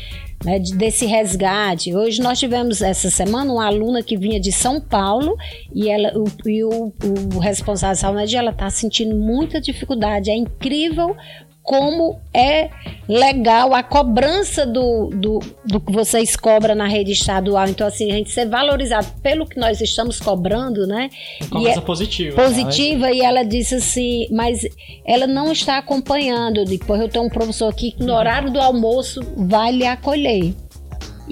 né, 0.45 0.59
desse 0.59 1.07
resgate. 1.07 1.95
Hoje 1.95 2.21
nós 2.21 2.39
tivemos 2.39 2.83
essa 2.83 3.11
semana 3.11 3.53
uma 3.53 3.67
aluna 3.67 4.03
que 4.03 4.17
vinha 4.17 4.41
de 4.41 4.53
São 4.53 4.81
Paulo 4.81 5.37
e, 5.75 5.89
ela, 5.89 6.13
o, 6.17 6.25
e 6.49 6.65
o, 6.65 6.93
o 7.35 7.39
responsável 7.39 7.95
da 7.95 8.01
saúde 8.01 8.37
ela 8.37 8.51
está 8.51 8.69
sentindo 8.71 9.15
muita 9.15 9.61
dificuldade. 9.61 10.31
É 10.31 10.35
incrível 10.35 11.17
como 11.63 12.21
é 12.35 12.71
legal 13.09 13.73
a 13.73 13.83
cobrança 13.83 14.67
do, 14.67 15.11
do, 15.11 15.39
do, 15.65 15.81
que 15.81 15.93
vocês 15.93 16.35
cobram 16.37 16.75
na 16.75 16.87
rede 16.87 17.13
estadual. 17.13 17.69
Então, 17.69 17.87
assim, 17.87 18.11
a 18.11 18.15
gente 18.15 18.31
ser 18.31 18.49
valorizado 18.49 19.07
pelo 19.23 19.47
que 19.47 19.59
nós 19.59 19.81
estamos 19.81 20.19
cobrando, 20.19 20.87
né? 20.87 21.09
Cobrança 21.49 21.79
é 21.79 21.83
positiva. 21.83 22.43
Positiva, 22.43 23.07
né? 23.07 23.15
e 23.15 23.21
ela 23.21 23.45
disse 23.45 23.77
assim, 23.77 24.27
mas 24.31 24.67
ela 25.07 25.27
não 25.27 25.53
está 25.53 25.79
acompanhando. 25.79 26.65
Depois 26.65 27.01
eu 27.01 27.09
tenho 27.09 27.25
um 27.25 27.31
professor 27.31 27.69
aqui 27.69 27.93
que 27.93 28.03
no 28.03 28.13
horário 28.13 28.51
do 28.51 28.61
almoço 28.61 29.21
vai 29.37 29.71
lhe 29.73 29.87
acolher. 29.87 30.55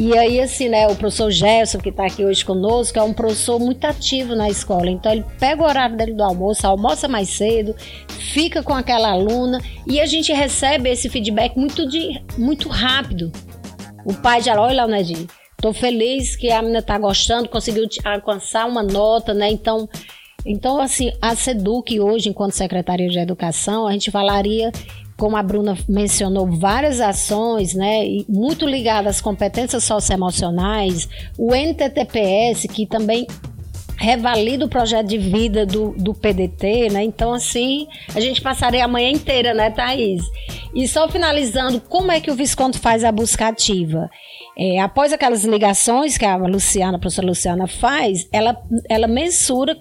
E 0.00 0.16
aí, 0.16 0.40
assim, 0.40 0.70
né, 0.70 0.88
o 0.88 0.96
professor 0.96 1.30
Gerson, 1.30 1.78
que 1.78 1.90
está 1.90 2.06
aqui 2.06 2.24
hoje 2.24 2.42
conosco, 2.42 2.98
é 2.98 3.02
um 3.02 3.12
professor 3.12 3.60
muito 3.60 3.84
ativo 3.84 4.34
na 4.34 4.48
escola. 4.48 4.90
Então, 4.90 5.12
ele 5.12 5.26
pega 5.38 5.62
o 5.62 5.66
horário 5.66 5.94
dele 5.94 6.14
do 6.14 6.22
almoço, 6.22 6.66
almoça 6.66 7.06
mais 7.06 7.28
cedo, 7.28 7.76
fica 8.08 8.62
com 8.62 8.72
aquela 8.72 9.10
aluna 9.10 9.60
e 9.86 10.00
a 10.00 10.06
gente 10.06 10.32
recebe 10.32 10.88
esse 10.88 11.10
feedback 11.10 11.54
muito, 11.54 11.86
de, 11.86 12.18
muito 12.38 12.66
rápido. 12.70 13.30
O 14.06 14.14
pai 14.14 14.40
já 14.40 14.58
olha, 14.58 14.86
Leonedinho, 14.86 15.28
tô 15.58 15.70
feliz 15.74 16.34
que 16.34 16.50
a 16.50 16.62
menina 16.62 16.80
tá 16.80 16.98
gostando, 16.98 17.46
conseguiu 17.50 17.86
alcançar 18.02 18.66
uma 18.66 18.82
nota, 18.82 19.34
né? 19.34 19.50
Então, 19.50 19.86
então 20.46 20.80
assim, 20.80 21.12
a 21.20 21.36
SEDUC 21.36 22.00
hoje, 22.00 22.30
enquanto 22.30 22.52
Secretaria 22.52 23.10
de 23.10 23.18
Educação, 23.18 23.86
a 23.86 23.92
gente 23.92 24.10
falaria 24.10 24.72
como 25.20 25.36
a 25.36 25.42
Bruna 25.42 25.76
mencionou, 25.86 26.46
várias 26.46 26.98
ações, 26.98 27.74
né, 27.74 28.06
muito 28.26 28.64
ligadas 28.64 29.16
às 29.16 29.20
competências 29.20 29.84
socioemocionais, 29.84 31.06
o 31.36 31.54
NTTPS, 31.54 32.66
que 32.66 32.86
também 32.86 33.26
revalida 33.98 34.64
o 34.64 34.68
projeto 34.68 35.08
de 35.08 35.18
vida 35.18 35.66
do, 35.66 35.90
do 35.90 36.14
PDT, 36.14 36.88
né? 36.90 37.02
Então, 37.02 37.34
assim, 37.34 37.86
a 38.14 38.18
gente 38.18 38.40
passaria 38.40 38.82
a 38.82 38.88
manhã 38.88 39.10
inteira, 39.10 39.52
né, 39.52 39.68
Thaís? 39.70 40.22
E 40.74 40.88
só 40.88 41.06
finalizando, 41.06 41.82
como 41.82 42.10
é 42.10 42.18
que 42.18 42.30
o 42.30 42.34
Visconde 42.34 42.78
faz 42.78 43.04
a 43.04 43.12
busca 43.12 43.48
ativa? 43.48 44.08
É, 44.56 44.80
após 44.80 45.12
aquelas 45.12 45.44
ligações 45.44 46.16
que 46.16 46.24
a 46.24 46.34
Luciana, 46.36 46.96
a 46.96 47.00
professora 47.00 47.26
Luciana 47.26 47.66
faz, 47.66 48.26
ela, 48.32 48.56
ela 48.88 49.06
mensura 49.06 49.76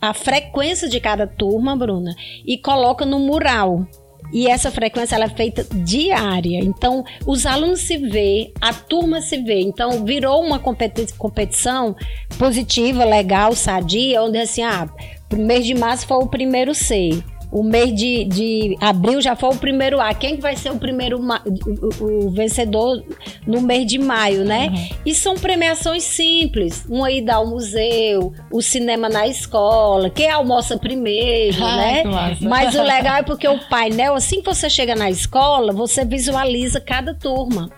a 0.00 0.14
frequência 0.14 0.88
de 0.88 1.00
cada 1.00 1.26
turma, 1.26 1.76
Bruna, 1.76 2.14
e 2.46 2.56
coloca 2.58 3.04
no 3.04 3.18
mural. 3.18 3.84
E 4.32 4.46
essa 4.48 4.70
frequência 4.70 5.14
ela 5.14 5.24
é 5.24 5.28
feita 5.28 5.64
diária. 5.72 6.58
Então, 6.58 7.04
os 7.26 7.46
alunos 7.46 7.80
se 7.80 7.96
vê, 7.96 8.52
a 8.60 8.72
turma 8.72 9.20
se 9.20 9.38
vê. 9.38 9.60
Então, 9.60 10.04
virou 10.04 10.42
uma 10.42 10.58
competição 10.58 11.96
positiva, 12.38 13.04
legal, 13.04 13.54
sadia, 13.54 14.22
onde 14.22 14.38
assim, 14.38 14.62
ah, 14.62 14.88
mês 15.36 15.64
de 15.64 15.74
março 15.74 16.06
foi 16.06 16.18
o 16.18 16.26
primeiro 16.26 16.74
C. 16.74 17.22
O 17.50 17.62
mês 17.62 17.94
de, 17.94 18.24
de 18.24 18.76
abril 18.80 19.20
já 19.20 19.34
foi 19.34 19.50
o 19.50 19.56
primeiro 19.56 20.00
A. 20.00 20.12
Quem 20.12 20.36
vai 20.38 20.54
ser 20.54 20.70
o 20.70 20.78
primeiro 20.78 21.18
o, 21.18 22.26
o, 22.26 22.30
vencedor 22.30 23.02
no 23.46 23.62
mês 23.62 23.86
de 23.86 23.98
maio, 23.98 24.44
né? 24.44 24.68
Uhum. 24.68 24.88
E 25.06 25.14
são 25.14 25.34
premiações 25.34 26.02
simples. 26.02 26.84
Uma 26.88 27.10
ida 27.10 27.34
ao 27.34 27.46
museu, 27.46 28.32
o 28.50 28.60
cinema 28.60 29.08
na 29.08 29.26
escola, 29.26 30.10
quem 30.10 30.30
almoça 30.30 30.76
primeiro, 30.76 31.64
Ai, 31.64 32.04
né? 32.04 32.36
Mas 32.42 32.74
o 32.74 32.82
legal 32.84 33.16
é 33.16 33.22
porque 33.22 33.48
o 33.48 33.58
painel, 33.68 34.14
assim 34.14 34.40
que 34.40 34.46
você 34.46 34.68
chega 34.68 34.94
na 34.94 35.08
escola, 35.08 35.72
você 35.72 36.04
visualiza 36.04 36.80
cada 36.80 37.14
turma. 37.14 37.70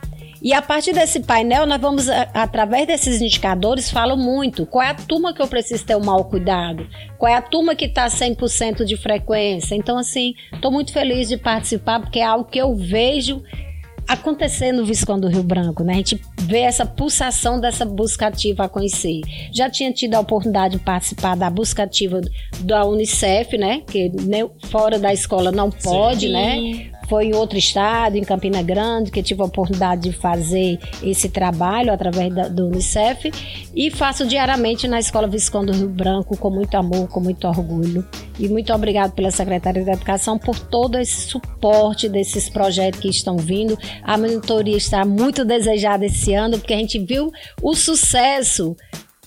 E 0.43 0.55
a 0.55 0.63
partir 0.63 0.93
desse 0.93 1.21
painel, 1.21 1.67
nós 1.67 1.81
vamos, 1.81 2.09
através 2.09 2.87
desses 2.87 3.21
indicadores, 3.21 3.91
falam 3.91 4.17
muito. 4.17 4.65
Qual 4.65 4.83
é 4.83 4.89
a 4.89 4.95
turma 4.95 5.35
que 5.35 5.43
eu 5.43 5.49
preciso 5.49 5.85
ter 5.85 5.97
um 5.97 6.05
mau 6.05 6.25
cuidado? 6.25 6.87
Qual 7.19 7.31
é 7.31 7.37
a 7.37 7.43
turma 7.43 7.75
que 7.75 7.85
está 7.85 8.07
100% 8.07 8.85
de 8.85 8.97
frequência? 8.97 9.75
Então, 9.75 9.99
assim, 9.99 10.35
estou 10.53 10.71
muito 10.71 10.93
feliz 10.93 11.29
de 11.29 11.37
participar, 11.37 12.01
porque 12.01 12.21
é 12.21 12.25
algo 12.25 12.51
que 12.51 12.59
eu 12.59 12.75
vejo 12.75 13.43
acontecer 14.09 14.73
no 14.73 14.85
Visconde 14.85 15.21
do 15.21 15.29
Rio 15.29 15.43
Branco, 15.43 15.85
né? 15.85 15.93
A 15.93 15.97
gente 15.97 16.21
vê 16.41 16.61
essa 16.61 16.85
pulsação 16.85 17.61
dessa 17.61 17.85
busca 17.85 18.27
ativa 18.27 18.65
a 18.65 18.69
conhecer. 18.69 19.21
Já 19.53 19.71
tinha 19.71 19.93
tido 19.93 20.15
a 20.17 20.21
oportunidade 20.21 20.79
de 20.79 20.85
participar 20.85 21.37
da 21.37 21.49
busca 21.49 21.85
ativa 21.85 22.21
da 22.61 22.85
Unicef, 22.85 23.57
né? 23.57 23.83
Que 23.87 24.11
fora 24.67 24.99
da 24.99 25.13
escola 25.13 25.53
não 25.53 25.71
pode, 25.71 26.27
Sim. 26.27 26.33
né? 26.33 26.91
Foi 27.11 27.27
em 27.27 27.35
outro 27.35 27.59
estado, 27.59 28.15
em 28.15 28.23
Campina 28.23 28.63
Grande, 28.63 29.11
que 29.11 29.21
tive 29.21 29.43
a 29.43 29.45
oportunidade 29.45 30.03
de 30.03 30.13
fazer 30.13 30.79
esse 31.03 31.29
trabalho 31.29 31.93
através 31.93 32.33
da, 32.33 32.47
do 32.47 32.69
Unicef. 32.69 33.33
E 33.75 33.91
faço 33.91 34.25
diariamente 34.25 34.87
na 34.87 35.01
Escola 35.01 35.27
Visconde 35.27 35.73
do 35.73 35.77
Rio 35.77 35.89
Branco, 35.89 36.37
com 36.37 36.51
muito 36.51 36.77
amor, 36.77 37.09
com 37.09 37.19
muito 37.19 37.49
orgulho. 37.49 38.07
E 38.39 38.49
muito 38.49 38.73
obrigado 38.73 39.11
pela 39.11 39.33
Secretaria 39.33 39.85
da 39.85 39.95
Educação 39.95 40.39
por 40.39 40.57
todo 40.57 40.97
esse 40.99 41.23
suporte 41.23 42.09
desses 42.09 42.49
projetos 42.49 43.01
que 43.01 43.09
estão 43.09 43.37
vindo. 43.37 43.77
A 44.05 44.17
monitoria 44.17 44.77
está 44.77 45.05
muito 45.05 45.45
desejada 45.45 46.07
esse 46.07 46.33
ano, 46.33 46.59
porque 46.61 46.75
a 46.75 46.79
gente 46.79 46.97
viu 47.01 47.33
o 47.61 47.75
sucesso 47.75 48.77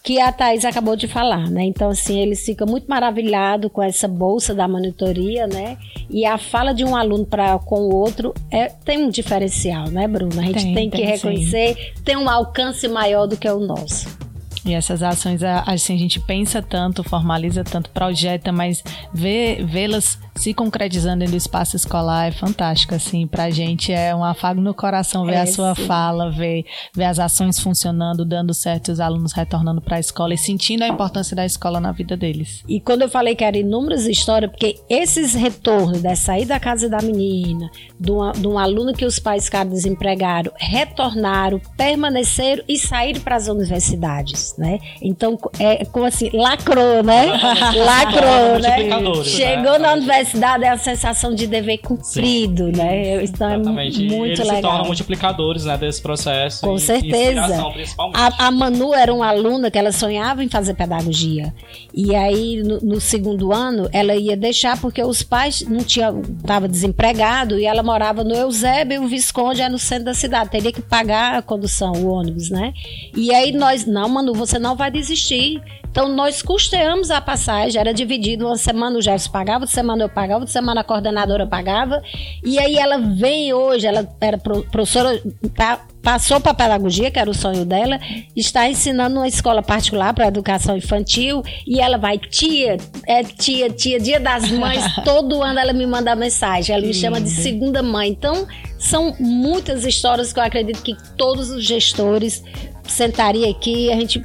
que 0.04 0.20
a 0.20 0.34
Thais 0.34 0.66
acabou 0.66 0.98
de 0.98 1.08
falar, 1.08 1.50
né? 1.50 1.64
Então, 1.64 1.90
assim, 1.90 2.20
eles 2.20 2.44
ficam 2.44 2.68
muito 2.68 2.86
maravilhados 2.88 3.72
com 3.72 3.82
essa 3.82 4.06
bolsa 4.06 4.54
da 4.54 4.68
monitoria, 4.68 5.48
né? 5.48 5.78
E 6.10 6.26
a 6.26 6.38
fala 6.38 6.74
de 6.74 6.84
um 6.84 6.94
aluno 6.94 7.26
para 7.26 7.58
com 7.60 7.80
o 7.80 7.96
outro 7.96 8.34
é, 8.52 8.68
tem 8.68 8.98
um 8.98 9.10
diferencial, 9.10 9.90
né, 9.90 10.06
Bruna? 10.06 10.42
A 10.42 10.46
gente 10.46 10.66
tem, 10.66 10.76
tem 10.76 10.90
que 10.90 10.98
tem, 10.98 11.06
reconhecer, 11.06 11.76
sim. 11.76 12.04
tem 12.04 12.18
um 12.18 12.30
alcance 12.30 12.86
maior 12.90 13.28
do 13.28 13.38
que 13.38 13.50
o 13.50 13.62
nosso. 13.62 14.24
E 14.66 14.74
essas 14.74 15.02
ações, 15.02 15.42
assim, 15.44 15.96
a 15.96 15.98
gente 15.98 16.20
pensa 16.22 16.62
tanto, 16.62 17.04
formaliza 17.04 17.64
tanto, 17.64 17.90
projeta, 17.90 18.52
mas 18.52 18.84
vê-las 19.14 20.18
se 20.36 20.54
concretizando 20.54 21.26
do 21.26 21.36
espaço 21.36 21.76
escolar 21.76 22.28
é 22.28 22.32
fantástico, 22.32 22.96
assim, 22.96 23.28
pra 23.28 23.50
gente 23.50 23.92
é 23.92 24.16
um 24.16 24.24
afago 24.24 24.60
no 24.60 24.74
coração 24.74 25.26
ver 25.26 25.34
é, 25.34 25.42
a 25.42 25.48
sua 25.48 25.76
sim. 25.76 25.86
fala, 25.86 26.32
ver, 26.32 26.66
ver 26.94 27.06
as 27.06 27.20
ações 27.20 27.60
funcionando, 27.60 28.26
dando 28.26 28.54
certo, 28.54 28.92
os 28.92 29.00
alunos 29.00 29.32
retornando 29.32 29.82
para 29.82 29.98
a 29.98 30.00
escola 30.00 30.34
e 30.34 30.38
sentindo 30.38 30.84
a 30.84 30.88
importância 30.88 31.36
da 31.36 31.46
escola 31.46 31.80
na 31.80 31.92
vida 31.92 32.18
deles. 32.18 32.64
E 32.68 32.80
quando 32.80 33.04
eu 33.04 33.10
falei 33.10 33.36
que 33.36 33.44
era 33.44 33.58
inúmeras 33.58 34.06
histórias, 34.06 34.50
porque 34.52 34.80
esses 34.90 35.34
retornos, 35.34 36.02
de 36.02 36.16
sair 36.16 36.46
da 36.46 36.60
casa 36.60 36.90
da 36.90 37.02
menina, 37.02 37.70
de 38.00 38.12
um, 38.12 38.32
de 38.32 38.48
um 38.48 38.58
aluno 38.58 38.94
que 38.94 39.06
os 39.06 39.20
pais 39.20 39.46
ficaram 39.46 39.70
desempregados, 39.70 40.52
retornaram, 40.58 41.62
permaneceram 41.78 42.64
e 42.68 42.78
saíram 42.78 43.22
para 43.22 43.36
as 43.36 43.48
universidades, 43.48 44.56
né? 44.58 44.80
Então, 45.02 45.38
é 45.60 45.86
como 45.86 46.06
assim, 46.06 46.30
lacrou, 46.34 47.04
né? 47.04 47.28
lacrou, 47.86 48.60
né? 48.60 48.84
né? 48.84 49.24
Chegou 49.24 49.80
na 49.80 49.94
universidade 49.94 50.23
universidade 50.24 50.64
é 50.64 50.70
a 50.70 50.78
sensação 50.78 51.36
de 51.36 51.46
dever 51.46 51.78
cumprido, 51.80 52.66
Sim. 52.66 52.72
né? 52.72 53.24
Então 53.24 53.54
Exatamente. 53.54 54.06
é 54.06 54.08
muito 54.08 54.26
Eles 54.26 54.40
legal. 54.40 54.56
se 54.56 54.62
tornam 54.62 54.86
multiplicadores 54.86 55.66
né, 55.66 55.78
desse 55.78 56.02
processo. 56.02 56.62
Com 56.62 56.76
e, 56.76 56.80
certeza. 56.80 57.74
A, 58.14 58.48
a, 58.48 58.52
Manu 58.52 58.94
era 58.94 59.14
uma 59.14 59.28
aluna 59.28 59.70
que 59.70 59.78
ela 59.78 59.92
sonhava 59.92 60.44
em 60.44 60.50
fazer 60.50 60.74
pedagogia. 60.74 61.54
E 61.94 62.16
aí, 62.16 62.64
no, 62.64 62.80
no 62.80 63.02
segundo 63.02 63.54
ano, 63.54 63.90
ela 63.92 64.16
ia 64.16 64.36
deixar 64.36 64.80
porque 64.80 65.04
os 65.04 65.22
pais 65.22 65.62
não 65.68 65.84
tinham, 65.84 66.22
estava 66.22 66.68
desempregado 66.68 67.60
e 67.60 67.66
ela 67.66 67.84
morava 67.84 68.24
no 68.24 68.34
Eusébio, 68.34 69.04
o 69.04 69.08
Visconde 69.08 69.62
é 69.62 69.70
no 69.70 69.78
centro 69.78 70.06
da 70.06 70.14
cidade. 70.14 70.50
Teria 70.50 70.72
que 70.72 70.82
pagar 70.82 71.36
a 71.36 71.42
condução, 71.42 71.92
o 71.94 72.08
ônibus, 72.08 72.50
né? 72.50 72.74
E 73.16 73.34
aí 73.34 73.52
nós, 73.52 73.86
não, 73.86 74.08
Manu, 74.10 74.34
você 74.34 74.58
não 74.58 74.76
vai 74.76 74.90
desistir. 74.90 75.62
Então 75.94 76.10
nós 76.10 76.42
custeamos 76.42 77.12
a 77.12 77.22
passagem, 77.22 77.80
era 77.80 77.94
dividido, 77.94 78.48
uma 78.48 78.58
semana 78.58 78.98
o 78.98 79.02
Jefferson 79.02 79.30
pagava, 79.30 79.60
outra 79.60 79.76
semana 79.76 80.04
eu 80.04 80.10
pagava, 80.10 80.40
outra 80.40 80.52
semana 80.52 80.82
a 80.82 80.84
coordenadora 80.84 81.46
pagava. 81.46 82.02
E 82.44 82.58
aí 82.58 82.78
ela 82.78 82.98
vem 82.98 83.54
hoje, 83.54 83.86
ela 83.86 84.10
era 84.20 84.40
professora, 84.40 85.22
tá, 85.54 85.86
passou 86.02 86.42
para 86.42 86.56
pedagogia, 86.56 87.12
que 87.12 87.20
era 87.20 87.30
o 87.30 87.34
sonho 87.34 87.64
dela, 87.64 88.00
está 88.36 88.68
ensinando 88.68 89.18
uma 89.18 89.28
escola 89.28 89.62
particular 89.62 90.16
para 90.16 90.26
educação 90.26 90.76
infantil 90.76 91.44
e 91.68 91.80
ela 91.80 92.00
vai, 92.00 92.18
tia, 92.18 92.78
é 93.06 93.24
tia, 93.24 93.70
tia, 93.70 94.00
dia 94.00 94.20
das 94.20 94.50
mães, 94.50 94.84
todo 95.06 95.44
ano 95.44 95.60
ela 95.60 95.74
me 95.74 95.86
manda 95.86 96.16
mensagem, 96.16 96.76
ela 96.76 96.88
me 96.88 96.94
chama 96.96 97.22
de 97.22 97.30
segunda 97.30 97.84
mãe. 97.84 98.10
Então, 98.10 98.48
são 98.80 99.16
muitas 99.20 99.86
histórias 99.86 100.34
que 100.34 100.40
eu 100.40 100.44
acredito 100.44 100.82
que 100.82 100.98
todos 101.16 101.52
os 101.52 101.64
gestores 101.64 102.44
sentariam 102.84 103.50
aqui 103.50 103.86
e 103.86 103.92
a 103.92 103.96
gente 103.96 104.22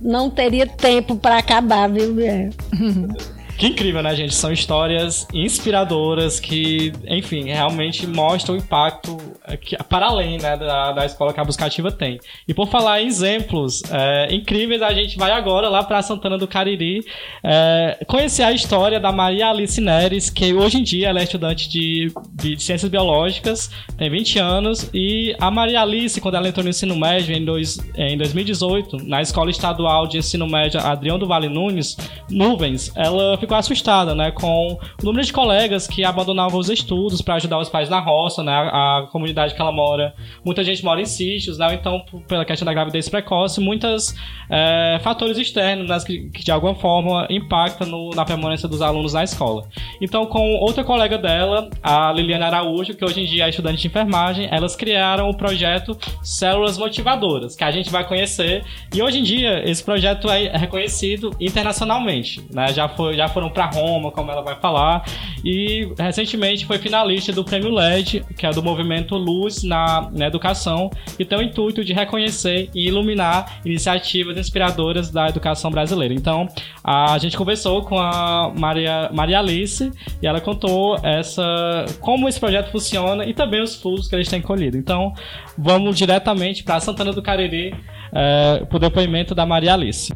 não 0.00 0.30
teria 0.30 0.66
tempo 0.66 1.16
para 1.16 1.38
acabar, 1.38 1.88
viu, 1.90 2.20
é. 2.20 2.50
Que 3.58 3.66
incrível, 3.66 4.00
né, 4.04 4.14
gente? 4.14 4.36
São 4.36 4.52
histórias 4.52 5.26
inspiradoras 5.34 6.38
que, 6.38 6.92
enfim, 7.08 7.46
realmente 7.46 8.06
mostram 8.06 8.54
o 8.54 8.58
impacto 8.58 9.18
é, 9.44 9.56
que, 9.56 9.76
para 9.84 10.06
além 10.06 10.38
né, 10.38 10.56
da, 10.56 10.92
da 10.92 11.04
escola 11.04 11.32
que 11.32 11.40
a 11.40 11.44
Buscativa 11.44 11.90
tem. 11.90 12.20
E 12.46 12.54
por 12.54 12.68
falar 12.68 13.02
em 13.02 13.08
exemplos 13.08 13.82
é, 13.90 14.32
incríveis, 14.32 14.80
a 14.80 14.94
gente 14.94 15.18
vai 15.18 15.32
agora 15.32 15.68
lá 15.68 15.82
para 15.82 16.00
Santana 16.02 16.38
do 16.38 16.46
Cariri 16.46 17.04
é, 17.42 17.98
conhecer 18.06 18.44
a 18.44 18.52
história 18.52 19.00
da 19.00 19.10
Maria 19.10 19.48
Alice 19.48 19.80
Neres, 19.80 20.30
que 20.30 20.54
hoje 20.54 20.78
em 20.78 20.84
dia 20.84 21.08
ela 21.08 21.18
é 21.18 21.24
estudante 21.24 21.68
de, 21.68 22.12
de 22.34 22.62
Ciências 22.62 22.88
Biológicas, 22.88 23.72
tem 23.96 24.08
20 24.08 24.38
anos, 24.38 24.88
e 24.94 25.34
a 25.40 25.50
Maria 25.50 25.82
Alice, 25.82 26.20
quando 26.20 26.36
ela 26.36 26.46
entrou 26.46 26.62
no 26.62 26.70
ensino 26.70 26.96
médio 26.96 27.34
em, 27.34 27.44
dois, 27.44 27.76
em 27.96 28.16
2018, 28.16 28.98
na 29.04 29.20
Escola 29.20 29.50
Estadual 29.50 30.06
de 30.06 30.18
Ensino 30.18 30.46
Médio 30.46 30.78
Adrião 30.78 31.18
do 31.18 31.26
Vale 31.26 31.48
Nunes, 31.48 31.96
Nuvens, 32.30 32.92
ela 32.94 33.36
ficou 33.38 33.47
ficou 33.48 33.56
assustada, 33.56 34.14
né, 34.14 34.30
com 34.30 34.78
o 35.02 35.04
número 35.04 35.24
de 35.24 35.32
colegas 35.32 35.86
que 35.86 36.04
abandonavam 36.04 36.60
os 36.60 36.68
estudos 36.68 37.22
para 37.22 37.36
ajudar 37.36 37.58
os 37.58 37.70
pais 37.70 37.88
na 37.88 37.98
roça, 37.98 38.42
né, 38.42 38.52
a, 38.52 38.98
a, 38.98 39.06
comunidade 39.10 39.54
que 39.54 39.60
ela 39.60 39.72
mora. 39.72 40.14
Muita 40.44 40.62
gente 40.62 40.84
mora 40.84 41.00
em 41.00 41.06
sítios, 41.06 41.56
né, 41.56 41.74
então 41.74 42.04
pela 42.28 42.44
questão 42.44 42.66
da 42.66 42.74
gravidez 42.74 43.08
precoce, 43.08 43.58
muitos 43.60 44.14
é, 44.50 45.00
fatores 45.02 45.38
externos 45.38 45.88
né, 45.88 45.98
que, 46.06 46.28
que, 46.30 46.44
de 46.44 46.52
alguma 46.52 46.74
forma 46.74 47.26
impactam 47.30 47.88
no, 47.88 48.10
na 48.10 48.24
permanência 48.24 48.68
dos 48.68 48.82
alunos 48.82 49.14
na 49.14 49.24
escola. 49.24 49.66
Então, 50.00 50.26
com 50.26 50.56
outra 50.56 50.84
colega 50.84 51.16
dela, 51.16 51.70
a 51.82 52.12
Liliana 52.12 52.46
Araújo, 52.46 52.94
que 52.94 53.04
hoje 53.04 53.22
em 53.22 53.24
dia 53.24 53.46
é 53.46 53.48
estudante 53.48 53.80
de 53.80 53.86
enfermagem, 53.86 54.48
elas 54.50 54.76
criaram 54.76 55.30
o 55.30 55.36
projeto 55.36 55.96
Células 56.22 56.76
Motivadoras, 56.76 57.56
que 57.56 57.64
a 57.64 57.70
gente 57.70 57.90
vai 57.90 58.06
conhecer. 58.06 58.62
E 58.94 59.02
hoje 59.02 59.20
em 59.20 59.22
dia 59.22 59.62
esse 59.68 59.82
projeto 59.82 60.30
é 60.30 60.54
reconhecido 60.56 61.34
internacionalmente, 61.40 62.44
né? 62.52 62.72
Já 62.72 62.88
foi, 62.88 63.16
já 63.16 63.28
foi 63.28 63.37
foram 63.38 63.48
para 63.48 63.66
Roma, 63.66 64.10
como 64.10 64.32
ela 64.32 64.42
vai 64.42 64.56
falar. 64.56 65.04
E 65.44 65.88
recentemente 65.96 66.66
foi 66.66 66.78
finalista 66.78 67.32
do 67.32 67.44
Prêmio 67.44 67.70
LED, 67.70 68.24
que 68.36 68.44
é 68.44 68.50
do 68.50 68.60
movimento 68.60 69.16
Luz 69.16 69.62
na, 69.62 70.10
na 70.10 70.26
Educação, 70.26 70.90
e 71.18 71.24
tem 71.24 71.38
o 71.38 71.42
intuito 71.42 71.84
de 71.84 71.92
reconhecer 71.92 72.68
e 72.74 72.88
iluminar 72.88 73.60
iniciativas 73.64 74.36
inspiradoras 74.36 75.10
da 75.10 75.28
educação 75.28 75.70
brasileira. 75.70 76.12
Então, 76.12 76.48
a 76.82 77.16
gente 77.18 77.36
conversou 77.36 77.82
com 77.82 77.96
a 77.98 78.52
Maria, 78.58 79.08
Maria 79.12 79.38
Alice 79.38 79.92
e 80.20 80.26
ela 80.26 80.40
contou 80.40 80.98
essa 81.04 81.86
como 82.00 82.28
esse 82.28 82.40
projeto 82.40 82.72
funciona 82.72 83.24
e 83.24 83.32
também 83.32 83.62
os 83.62 83.76
frutos 83.76 84.08
que 84.08 84.16
eles 84.16 84.28
têm 84.28 84.42
colhido. 84.42 84.76
Então, 84.76 85.12
vamos 85.56 85.96
diretamente 85.96 86.64
para 86.64 86.80
Santana 86.80 87.12
do 87.12 87.22
Cariri 87.22 87.72
é, 88.12 88.64
para 88.64 88.76
o 88.76 88.80
depoimento 88.80 89.34
da 89.34 89.46
Maria 89.46 89.74
Alice. 89.74 90.12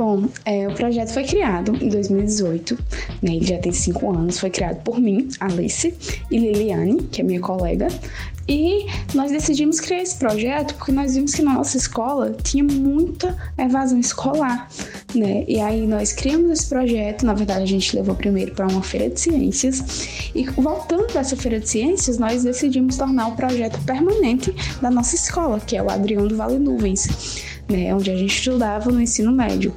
Bom, 0.00 0.30
é, 0.46 0.66
o 0.66 0.72
projeto 0.72 1.12
foi 1.12 1.24
criado 1.24 1.76
em 1.76 1.90
2018, 1.90 2.74
né, 3.20 3.34
ele 3.34 3.44
já 3.44 3.58
tem 3.58 3.70
cinco 3.70 4.10
anos, 4.10 4.38
foi 4.38 4.48
criado 4.48 4.82
por 4.82 4.98
mim, 4.98 5.28
Alice, 5.38 5.94
e 6.30 6.38
Liliane, 6.38 7.02
que 7.02 7.20
é 7.20 7.24
minha 7.24 7.38
colega, 7.38 7.86
e 8.48 8.86
nós 9.12 9.30
decidimos 9.30 9.78
criar 9.78 10.00
esse 10.00 10.16
projeto 10.16 10.74
porque 10.76 10.90
nós 10.90 11.14
vimos 11.16 11.34
que 11.34 11.42
na 11.42 11.52
nossa 11.52 11.76
escola 11.76 12.34
tinha 12.42 12.64
muita 12.64 13.36
evasão 13.58 14.00
escolar, 14.00 14.70
né? 15.14 15.44
E 15.46 15.60
aí 15.60 15.86
nós 15.86 16.14
criamos 16.14 16.50
esse 16.50 16.66
projeto, 16.66 17.26
na 17.26 17.34
verdade 17.34 17.64
a 17.64 17.66
gente 17.66 17.94
levou 17.94 18.14
primeiro 18.14 18.54
para 18.54 18.66
uma 18.68 18.82
feira 18.82 19.10
de 19.10 19.20
ciências. 19.20 20.30
E 20.34 20.44
voltando 20.44 21.12
dessa 21.12 21.36
feira 21.36 21.60
de 21.60 21.68
ciências, 21.68 22.16
nós 22.16 22.42
decidimos 22.42 22.96
tornar 22.96 23.28
o 23.28 23.36
projeto 23.36 23.78
permanente 23.84 24.50
da 24.80 24.90
nossa 24.90 25.14
escola, 25.14 25.60
que 25.60 25.76
é 25.76 25.82
o 25.82 25.90
Adrião 25.90 26.26
do 26.26 26.36
Vale 26.38 26.58
Nuvens 26.58 27.50
né, 27.70 27.94
onde 27.94 28.10
a 28.10 28.16
gente 28.16 28.36
estudava 28.36 28.90
no 28.90 29.00
ensino 29.00 29.32
médio. 29.32 29.74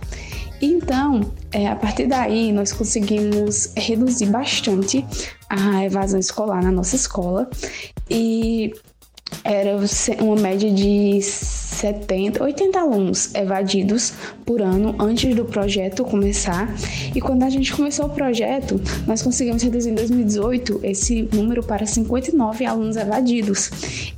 Então, 0.61 1.33
é, 1.51 1.67
a 1.67 1.75
partir 1.75 2.07
daí, 2.07 2.51
nós 2.53 2.71
conseguimos 2.71 3.73
reduzir 3.75 4.27
bastante 4.27 5.05
a 5.49 5.85
evasão 5.85 6.19
escolar 6.19 6.63
na 6.63 6.71
nossa 6.71 6.95
escola 6.95 7.49
e 8.09 8.73
era 9.43 9.77
uma 10.21 10.35
média 10.35 10.71
de 10.71 11.21
70, 11.21 12.41
80 12.41 12.79
alunos 12.79 13.33
evadidos 13.35 14.13
por 14.45 14.61
ano 14.61 14.95
antes 14.99 15.35
do 15.35 15.43
projeto 15.43 16.03
começar. 16.03 16.73
E 17.13 17.19
quando 17.19 17.43
a 17.43 17.49
gente 17.49 17.73
começou 17.73 18.05
o 18.05 18.09
projeto, 18.09 18.79
nós 19.05 19.21
conseguimos 19.21 19.61
reduzir 19.61 19.89
em 19.89 19.95
2018 19.95 20.79
esse 20.83 21.27
número 21.33 21.63
para 21.63 21.85
59 21.85 22.65
alunos 22.65 22.95
evadidos. 22.95 23.69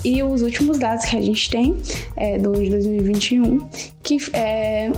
E 0.03 0.21
os 0.21 0.41
últimos 0.41 0.78
dados 0.78 1.05
que 1.05 1.17
a 1.17 1.21
gente 1.21 1.49
tem 1.49 1.76
é 2.15 2.38
do 2.38 2.53
de 2.53 2.69
2021, 2.69 3.67
que, 4.03 4.17
é, 4.34 4.91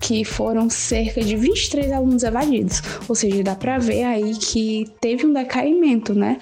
que 0.00 0.24
foram 0.24 0.68
cerca 0.68 1.22
de 1.22 1.36
23 1.36 1.92
alunos 1.92 2.22
evadidos. 2.22 2.82
Ou 3.08 3.14
seja, 3.14 3.42
dá 3.42 3.54
para 3.54 3.78
ver 3.78 4.04
aí 4.04 4.34
que 4.34 4.86
teve 5.00 5.26
um 5.26 5.32
decaimento, 5.32 6.14
né? 6.14 6.38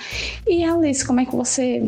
E 0.47 0.65
Alice, 0.65 1.05
como 1.05 1.21
é 1.21 1.25
que 1.25 1.35
você 1.35 1.83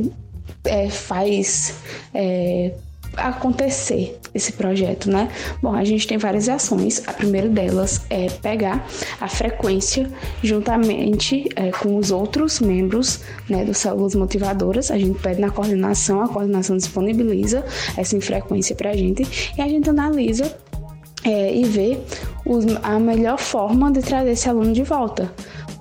é, 0.64 0.88
faz 0.88 1.74
é, 2.14 2.72
acontecer 3.16 4.18
esse 4.34 4.52
projeto, 4.52 5.10
né? 5.10 5.28
Bom, 5.62 5.74
a 5.74 5.84
gente 5.84 6.06
tem 6.06 6.16
várias 6.16 6.48
ações. 6.48 7.02
A 7.06 7.12
primeira 7.12 7.48
delas 7.48 8.02
é 8.08 8.28
pegar 8.28 8.86
a 9.20 9.28
frequência 9.28 10.10
juntamente 10.42 11.48
é, 11.54 11.70
com 11.70 11.96
os 11.96 12.10
outros 12.10 12.60
membros 12.60 13.20
né, 13.48 13.64
do 13.64 13.74
Células 13.74 14.14
Motivadoras. 14.14 14.90
A 14.90 14.98
gente 14.98 15.18
pede 15.20 15.40
na 15.40 15.50
coordenação, 15.50 16.22
a 16.22 16.28
coordenação 16.28 16.76
disponibiliza 16.76 17.64
essa 17.96 18.18
frequência 18.20 18.74
para 18.74 18.90
a 18.90 18.96
gente 18.96 19.52
e 19.56 19.60
a 19.60 19.68
gente 19.68 19.90
analisa 19.90 20.54
é, 21.24 21.54
e 21.54 21.64
vê 21.64 21.98
os, 22.44 22.64
a 22.82 22.98
melhor 22.98 23.38
forma 23.38 23.90
de 23.92 24.00
trazer 24.00 24.30
esse 24.30 24.48
aluno 24.48 24.72
de 24.72 24.82
volta 24.82 25.30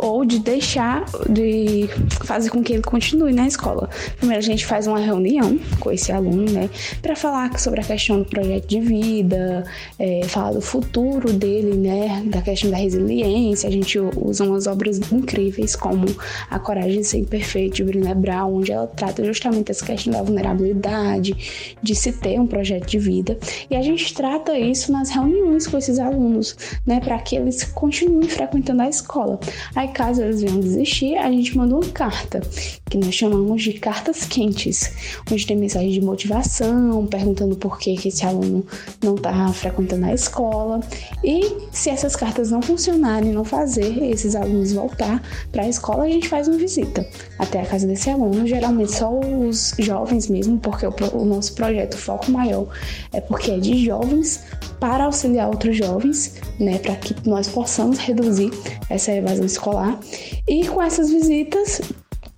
ou 0.01 0.25
de 0.25 0.39
deixar, 0.39 1.05
de 1.29 1.87
fazer 2.25 2.49
com 2.49 2.63
que 2.63 2.73
ele 2.73 2.81
continue 2.81 3.31
na 3.31 3.47
escola. 3.47 3.89
Primeiro 4.17 4.39
a 4.39 4.45
gente 4.45 4.65
faz 4.65 4.87
uma 4.87 4.99
reunião 4.99 5.59
com 5.79 5.91
esse 5.91 6.11
aluno, 6.11 6.51
né, 6.51 6.69
para 7.01 7.15
falar 7.15 7.57
sobre 7.59 7.81
a 7.81 7.83
questão 7.83 8.19
do 8.19 8.25
projeto 8.25 8.67
de 8.67 8.79
vida, 8.79 9.63
é, 9.99 10.23
falar 10.25 10.53
do 10.53 10.61
futuro 10.61 11.31
dele, 11.31 11.75
né, 11.77 12.23
da 12.25 12.41
questão 12.41 12.71
da 12.71 12.77
resiliência. 12.77 13.69
A 13.69 13.71
gente 13.71 13.99
usa 13.99 14.43
umas 14.43 14.67
obras 14.67 14.99
incríveis 15.11 15.75
como 15.75 16.05
A 16.49 16.57
Coragem 16.57 17.01
de 17.01 17.07
Ser 17.07 17.21
de 17.69 17.83
Brené 17.83 18.15
Brown, 18.15 18.55
onde 18.55 18.71
ela 18.71 18.87
trata 18.87 19.23
justamente 19.23 19.71
essa 19.71 19.85
questão 19.85 20.11
da 20.11 20.23
vulnerabilidade, 20.23 21.75
de 21.81 21.95
se 21.95 22.11
ter 22.11 22.39
um 22.39 22.47
projeto 22.47 22.87
de 22.87 22.97
vida. 22.97 23.37
E 23.69 23.75
a 23.75 23.81
gente 23.81 24.13
trata 24.13 24.57
isso 24.57 24.91
nas 24.91 25.09
reuniões 25.09 25.67
com 25.67 25.77
esses 25.77 25.99
alunos, 25.99 26.55
né, 26.85 26.99
para 26.99 27.19
que 27.19 27.35
eles 27.35 27.63
continuem 27.63 28.27
frequentando 28.27 28.81
a 28.81 28.89
escola. 28.89 29.39
Aí 29.75 29.90
caso 29.91 30.21
eles 30.21 30.41
venham 30.41 30.59
desistir, 30.59 31.15
a 31.15 31.29
gente 31.29 31.55
manda 31.55 31.75
uma 31.75 31.85
carta, 31.85 32.41
que 32.89 32.97
nós 32.97 33.13
chamamos 33.13 33.63
de 33.63 33.73
cartas 33.73 34.25
quentes, 34.25 34.91
onde 35.31 35.45
tem 35.45 35.55
mensagem 35.55 35.91
de 35.91 36.01
motivação, 36.01 37.05
perguntando 37.07 37.55
por 37.55 37.77
que, 37.77 37.95
que 37.95 38.07
esse 38.07 38.25
aluno 38.25 38.65
não 39.03 39.15
está 39.15 39.47
frequentando 39.53 40.05
a 40.05 40.13
escola. 40.13 40.79
E 41.23 41.55
se 41.71 41.89
essas 41.89 42.15
cartas 42.15 42.51
não 42.51 42.61
funcionarem, 42.61 43.31
não 43.31 43.43
fazer 43.43 44.03
esses 44.03 44.35
alunos 44.35 44.73
voltar 44.73 45.21
para 45.51 45.63
a 45.63 45.69
escola, 45.69 46.05
a 46.05 46.09
gente 46.09 46.27
faz 46.27 46.47
uma 46.47 46.57
visita 46.57 47.07
até 47.37 47.61
a 47.61 47.65
casa 47.65 47.87
desse 47.87 48.09
aluno, 48.09 48.47
geralmente 48.47 48.91
só 48.91 49.11
os 49.19 49.73
jovens 49.79 50.27
mesmo, 50.27 50.57
porque 50.59 50.85
o, 50.85 50.93
o 51.13 51.25
nosso 51.25 51.53
projeto, 51.53 51.93
o 51.95 51.97
foco 51.97 52.31
maior 52.31 52.67
é 53.13 53.21
porque 53.21 53.51
é 53.51 53.59
de 53.59 53.85
jovens 53.85 54.41
para 54.81 55.05
auxiliar 55.05 55.47
outros 55.47 55.77
jovens, 55.77 56.41
né, 56.59 56.79
para 56.79 56.95
que 56.95 57.15
nós 57.29 57.47
possamos 57.47 57.99
reduzir 57.99 58.49
essa 58.89 59.11
evasão 59.11 59.45
escolar. 59.45 59.99
E 60.47 60.67
com 60.67 60.81
essas 60.81 61.11
visitas, 61.11 61.81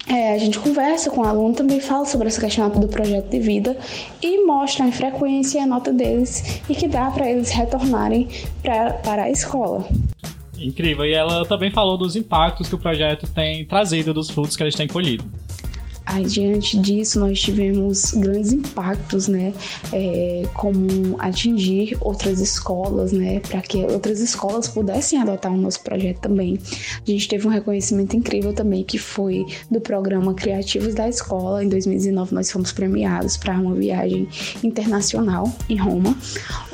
é, 0.07 0.33
a 0.33 0.37
gente 0.37 0.59
conversa 0.59 1.09
com 1.09 1.21
o 1.21 1.25
aluno, 1.25 1.55
também 1.55 1.79
fala 1.79 2.05
sobre 2.05 2.27
essa 2.27 2.41
questão 2.41 2.69
do 2.69 2.89
projeto 2.89 3.29
de 3.29 3.39
vida 3.39 3.77
e 4.21 4.45
mostra 4.45 4.85
a 4.85 4.91
frequência 4.91 5.59
e 5.59 5.61
a 5.61 5.65
nota 5.65 5.93
deles 5.93 6.61
e 6.69 6.75
que 6.75 6.89
dá 6.89 7.09
para 7.09 7.31
eles 7.31 7.49
retornarem 7.49 8.27
pra, 8.61 8.91
para 8.95 9.23
a 9.23 9.31
escola. 9.31 9.87
Incrível. 10.59 11.05
E 11.05 11.13
ela 11.13 11.45
também 11.45 11.71
falou 11.71 11.97
dos 11.97 12.17
impactos 12.17 12.67
que 12.67 12.75
o 12.75 12.77
projeto 12.77 13.25
tem 13.27 13.65
trazido, 13.65 14.13
dos 14.13 14.29
frutos 14.29 14.57
que 14.57 14.63
eles 14.63 14.75
têm 14.75 14.87
colhido. 14.87 15.23
Aí, 16.05 16.25
diante 16.25 16.77
disso, 16.77 17.19
nós 17.19 17.39
tivemos 17.39 18.11
grandes 18.13 18.51
impactos, 18.51 19.27
né? 19.27 19.53
É, 19.91 20.43
como 20.53 21.15
atingir 21.19 21.97
outras 22.01 22.39
escolas, 22.39 23.11
né? 23.11 23.39
Para 23.39 23.61
que 23.61 23.77
outras 23.85 24.19
escolas 24.19 24.67
pudessem 24.67 25.19
adotar 25.19 25.51
o 25.51 25.57
nosso 25.57 25.81
projeto 25.81 26.19
também. 26.19 26.59
A 27.05 27.09
gente 27.09 27.27
teve 27.27 27.47
um 27.47 27.49
reconhecimento 27.49 28.15
incrível 28.15 28.53
também, 28.53 28.83
que 28.83 28.97
foi 28.97 29.45
do 29.71 29.79
programa 29.79 30.33
Criativos 30.33 30.93
da 30.93 31.07
Escola. 31.07 31.63
Em 31.63 31.69
2019, 31.69 32.33
nós 32.33 32.51
fomos 32.51 32.71
premiados 32.71 33.37
para 33.37 33.53
uma 33.59 33.73
viagem 33.73 34.27
internacional 34.63 35.51
em 35.69 35.77
Roma, 35.77 36.17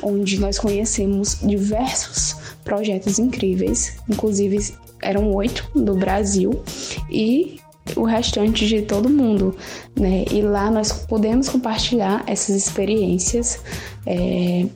onde 0.02 0.38
nós 0.40 0.58
conhecemos 0.58 1.38
diversos 1.42 2.36
projetos 2.64 3.18
incríveis, 3.18 3.96
inclusive 4.08 4.74
eram 5.02 5.32
oito 5.34 5.66
do 5.74 5.94
Brasil 5.94 6.62
e 7.10 7.58
o 7.96 8.04
restante 8.04 8.66
de 8.66 8.82
todo 8.82 9.08
mundo, 9.08 9.56
né? 9.98 10.24
E 10.30 10.42
lá 10.42 10.70
nós 10.70 10.92
podemos 10.92 11.48
compartilhar 11.48 12.22
essas 12.26 12.56
experiências, 12.56 13.60
é, 14.06 14.66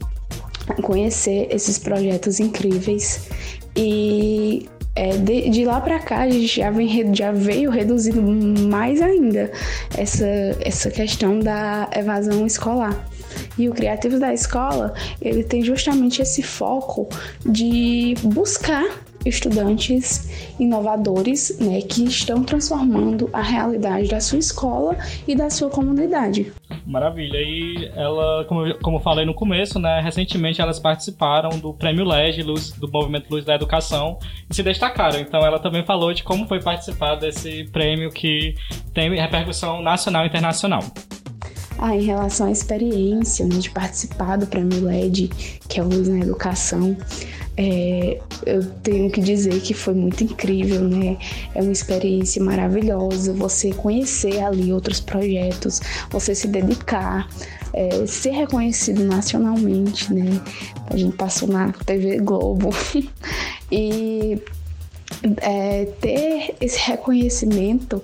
conhecer 0.83 1.49
esses 1.51 1.79
projetos 1.79 2.41
incríveis 2.41 3.29
e 3.77 4.69
é, 4.97 5.17
de, 5.17 5.51
de, 5.51 5.65
lá 5.65 5.81
para 5.81 5.99
cá 5.99 6.21
a 6.21 6.31
gente 6.31 6.57
já, 6.57 6.71
vem, 6.71 7.15
já 7.15 7.33
veio 7.33 7.71
reduzindo 7.71 8.23
mais 8.69 9.03
ainda 9.03 9.51
essa, 9.97 10.27
essa 10.61 10.91
questão 10.91 11.41
da 11.41 11.89
evasão 11.95 12.47
escolar. 12.47 13.05
E 13.59 13.69
o 13.69 13.73
Criativo 13.73 14.21
da 14.21 14.33
Escola, 14.33 14.95
ele 15.21 15.43
tem 15.43 15.63
justamente 15.63 16.23
esse 16.23 16.43
foco 16.43 17.09
de 17.45 18.15
buscar 18.23 19.04
estudantes 19.25 20.55
inovadores 20.59 21.59
né, 21.61 21.81
que 21.81 22.05
estão 22.05 22.43
transformando 22.43 23.29
a 23.33 23.43
realidade 23.43 24.09
da 24.09 24.21
sua 24.21 24.39
escola 24.39 24.97
e 25.27 25.35
da 25.35 25.51
sua 25.51 25.71
comunidade. 25.71 26.53
Maravilha. 26.87 27.39
E 27.39 27.91
ela, 27.95 28.45
como, 28.45 28.67
eu, 28.67 28.79
como 28.81 28.99
eu 28.99 29.01
falei 29.01 29.25
no 29.25 29.35
começo, 29.35 29.79
né, 29.79 30.01
recentemente 30.01 30.61
elas 30.61 30.79
participaram 30.79 31.59
do 31.59 31.73
Prêmio 31.73 32.05
LEG, 32.05 32.43
Luz, 32.43 32.71
do 32.73 32.91
Movimento 32.91 33.31
Luz 33.31 33.45
da 33.45 33.55
Educação, 33.55 34.19
e 34.51 34.55
se 34.55 34.63
destacaram. 34.63 35.19
Então 35.19 35.41
ela 35.41 35.59
também 35.59 35.85
falou 35.85 36.13
de 36.13 36.23
como 36.23 36.47
foi 36.47 36.61
participar 36.61 37.17
desse 37.17 37.65
prêmio 37.73 38.11
que 38.11 38.55
tem 38.93 39.15
repercussão 39.15 39.83
nacional 39.83 40.25
e 40.25 40.29
internacional. 40.29 40.83
Ah, 41.79 41.95
em 41.95 42.03
relação 42.03 42.47
à 42.47 42.51
experiência 42.51 43.45
né, 43.47 43.57
de 43.57 43.69
participar 43.69 44.37
do 44.37 44.47
Prêmio 44.47 44.85
LED, 44.85 45.29
que 45.69 45.81
é 45.81 45.83
o 45.83 45.89
Luz 45.89 46.09
na 46.09 46.21
Educação, 46.21 46.97
é, 47.57 48.19
eu 48.45 48.65
tenho 48.83 49.11
que 49.11 49.21
dizer 49.21 49.61
que 49.61 49.75
foi 49.75 49.95
muito 49.95 50.25
incrível, 50.25 50.81
né? 50.81 51.17
É 51.55 51.63
uma 51.63 51.73
experiência 51.73 52.43
maravilhosa 52.43 53.33
você 53.33 53.73
conhecer 53.73 54.41
ali 54.43 54.73
outros 54.73 55.01
projetos, 55.01 55.81
você 56.11 56.35
se 56.35 56.49
dedicar, 56.49 57.29
é, 57.73 58.07
ser 58.07 58.31
reconhecido 58.31 59.05
nacionalmente, 59.05 60.13
né? 60.13 60.41
A 60.89 60.97
gente 60.97 61.17
passou 61.17 61.49
na 61.49 61.73
TV 61.73 62.19
Globo 62.19 62.71
e 63.71 64.39
é, 65.41 65.87
ter 66.01 66.57
esse 66.61 66.79
reconhecimento, 66.79 68.03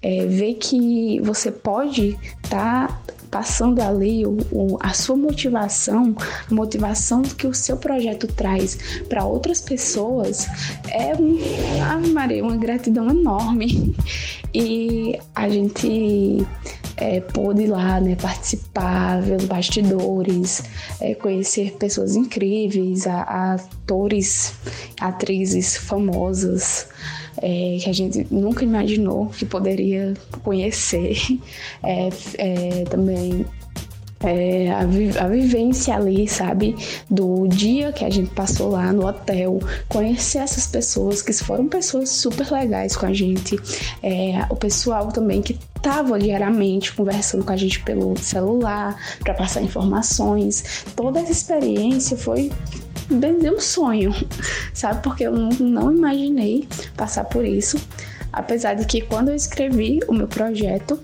é, 0.00 0.26
ver 0.26 0.54
que 0.54 1.20
você 1.20 1.50
pode 1.50 2.16
estar 2.42 2.88
tá 2.88 3.11
passando 3.32 3.80
ali 3.80 4.22
a 4.80 4.92
sua 4.92 5.16
motivação, 5.16 6.14
a 6.48 6.54
motivação 6.54 7.22
que 7.22 7.46
o 7.46 7.54
seu 7.54 7.78
projeto 7.78 8.26
traz 8.26 8.78
para 9.08 9.24
outras 9.24 9.62
pessoas, 9.62 10.46
é 10.90 11.12
ah, 11.82 11.98
Maria, 12.12 12.44
uma 12.44 12.56
gratidão 12.58 13.08
enorme. 13.08 13.96
E 14.54 15.18
a 15.34 15.48
gente 15.48 16.46
é, 16.98 17.20
pôde 17.20 17.62
ir 17.62 17.68
lá 17.68 17.98
né, 17.98 18.16
participar, 18.16 19.22
ver 19.22 19.36
os 19.36 19.46
bastidores, 19.46 20.62
é, 21.00 21.14
conhecer 21.14 21.72
pessoas 21.78 22.14
incríveis, 22.14 23.06
a, 23.06 23.22
a 23.22 23.54
atores, 23.54 24.52
atrizes 25.00 25.74
famosas 25.74 26.86
é, 27.42 27.76
que 27.82 27.90
a 27.90 27.92
gente 27.92 28.26
nunca 28.30 28.64
imaginou 28.64 29.26
que 29.26 29.44
poderia 29.44 30.14
conhecer. 30.42 31.16
É, 31.84 32.08
é, 32.38 32.84
também 32.84 33.44
é, 34.24 34.70
a, 34.70 34.84
vi 34.84 35.16
a, 35.18 35.26
vivência 35.26 35.94
ali, 35.94 36.28
sabe? 36.28 36.76
Do 37.10 37.46
dia 37.48 37.92
que 37.92 38.04
a 38.04 38.10
gente 38.10 38.30
passou 38.30 38.70
lá 38.70 38.92
no 38.92 39.06
hotel, 39.06 39.58
conhecer 39.88 40.38
essas 40.38 40.66
pessoas 40.66 41.22
que 41.22 41.32
foram 41.32 41.68
pessoas 41.68 42.10
super 42.10 42.50
legais 42.50 42.96
com 42.96 43.06
a 43.06 43.12
gente, 43.12 43.56
é, 44.02 44.44
o 44.48 44.56
pessoal 44.56 45.08
também 45.08 45.42
que 45.42 45.58
estava 45.76 46.18
diariamente 46.18 46.92
conversando 46.92 47.44
com 47.44 47.52
a 47.52 47.56
gente 47.56 47.80
pelo 47.82 48.16
celular 48.16 48.96
para 49.20 49.34
passar 49.34 49.62
informações. 49.62 50.84
Toda 50.94 51.20
essa 51.20 51.32
experiência 51.32 52.16
foi 52.16 52.52
deu 53.10 53.56
um 53.56 53.60
sonho, 53.60 54.14
sabe? 54.72 55.02
Porque 55.02 55.24
eu 55.24 55.32
não 55.32 55.92
imaginei 55.92 56.68
passar 56.96 57.24
por 57.24 57.44
isso. 57.44 57.78
Apesar 58.32 58.74
de 58.74 58.86
que 58.86 59.02
quando 59.02 59.28
eu 59.28 59.34
escrevi 59.34 60.00
o 60.08 60.12
meu 60.12 60.26
projeto, 60.26 60.98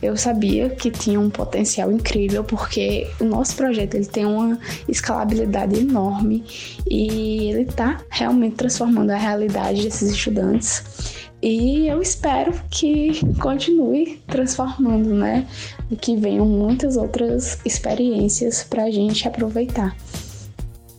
eu 0.00 0.16
sabia 0.16 0.70
que 0.70 0.90
tinha 0.90 1.18
um 1.18 1.28
potencial 1.28 1.90
incrível 1.90 2.44
porque 2.44 3.10
o 3.20 3.24
nosso 3.24 3.56
projeto 3.56 3.96
ele 3.96 4.06
tem 4.06 4.24
uma 4.24 4.58
escalabilidade 4.88 5.80
enorme 5.80 6.44
e 6.88 7.50
ele 7.50 7.62
está 7.62 8.00
realmente 8.08 8.56
transformando 8.56 9.10
a 9.10 9.16
realidade 9.16 9.82
desses 9.82 10.10
estudantes. 10.10 11.26
E 11.42 11.88
eu 11.88 12.02
espero 12.02 12.52
que 12.70 13.20
continue 13.40 14.22
transformando, 14.26 15.14
né? 15.14 15.46
E 15.90 15.96
que 15.96 16.14
venham 16.14 16.44
muitas 16.44 16.98
outras 16.98 17.58
experiências 17.64 18.62
para 18.62 18.84
a 18.84 18.90
gente 18.90 19.26
aproveitar. 19.26 19.96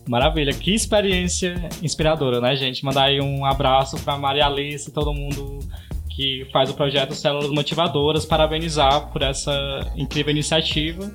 Maravilha, 0.06 0.52
que 0.52 0.74
experiência 0.74 1.68
inspiradora, 1.82 2.40
né, 2.40 2.56
gente? 2.56 2.84
Mandar 2.84 3.04
aí 3.04 3.20
um 3.20 3.44
abraço 3.44 3.96
para 4.02 4.18
Maria 4.18 4.46
Alice 4.46 4.88
e 4.88 4.92
todo 4.92 5.12
mundo 5.14 5.60
que 6.08 6.46
faz 6.52 6.70
o 6.70 6.74
projeto 6.74 7.14
Células 7.14 7.50
Motivadoras, 7.50 8.26
parabenizar 8.26 9.10
por 9.12 9.22
essa 9.22 9.52
incrível 9.96 10.30
iniciativa. 10.30 11.10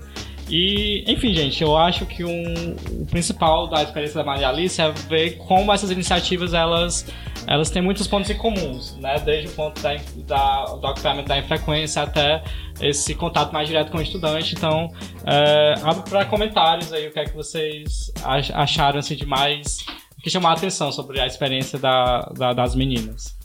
E, 0.49 1.03
enfim, 1.07 1.33
gente, 1.33 1.61
eu 1.61 1.75
acho 1.75 2.05
que 2.05 2.23
um, 2.23 2.75
o 3.01 3.05
principal 3.05 3.67
da 3.67 3.83
experiência 3.83 4.17
da 4.17 4.23
Maria 4.23 4.47
Alice 4.47 4.81
é 4.81 4.89
ver 4.91 5.37
como 5.37 5.73
essas 5.73 5.91
iniciativas 5.91 6.53
elas, 6.53 7.05
elas 7.45 7.69
têm 7.69 7.81
muitos 7.81 8.07
pontos 8.07 8.29
em 8.29 8.37
comuns, 8.37 8.95
né? 8.95 9.19
Desde 9.19 9.49
o 9.49 9.51
ponto 9.51 9.81
da, 9.81 9.95
da, 10.25 10.65
do 10.65 11.23
da 11.23 11.37
infrequência 11.37 12.01
até 12.01 12.41
esse 12.81 13.15
contato 13.15 13.51
mais 13.51 13.67
direto 13.67 13.91
com 13.91 13.97
o 13.97 14.01
estudante. 14.01 14.55
Então, 14.55 14.91
é, 15.25 15.75
abro 15.83 16.03
para 16.03 16.25
comentários 16.25 16.91
aí 16.93 17.07
o 17.07 17.11
que 17.11 17.19
é 17.19 17.25
que 17.25 17.35
vocês 17.35 18.11
acharam 18.53 18.99
assim, 18.99 19.15
de 19.15 19.25
mais 19.25 19.77
que 20.21 20.29
chamar 20.29 20.49
a 20.49 20.53
atenção 20.53 20.91
sobre 20.91 21.21
a 21.21 21.25
experiência 21.25 21.79
da, 21.79 22.21
da 22.37 22.53
das 22.53 22.75
meninas. 22.75 23.36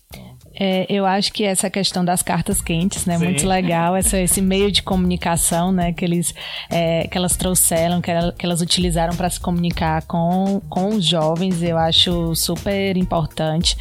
É, 0.59 0.87
eu 0.89 1.07
acho 1.07 1.33
que 1.33 1.45
essa 1.45 1.71
questão 1.71 2.05
das 2.05 2.23
cartas 2.23 2.61
quentes, 2.61 3.07
né? 3.07 3.19
Sim. 3.19 3.25
Muito 3.25 3.47
legal, 3.47 3.97
essa, 3.97 4.19
esse 4.19 4.41
meio 4.41 4.71
de 4.71 4.83
comunicação, 4.83 5.73
né? 5.73 5.93
Que, 5.93 6.05
eles, 6.05 6.35
é, 6.71 7.07
que 7.09 7.17
elas 7.17 7.37
trouxeram, 7.37 8.01
que, 8.01 8.11
ela, 8.11 8.33
que 8.33 8.45
elas 8.45 8.61
utilizaram 8.61 9.15
para 9.17 9.31
se 9.31 9.41
comunicar 9.41 10.03
com, 10.03 10.61
com 10.69 10.91
os 10.91 11.05
jovens, 11.05 11.63
eu 11.63 11.79
acho 11.79 12.35
super 12.35 12.97
importante. 12.97 13.77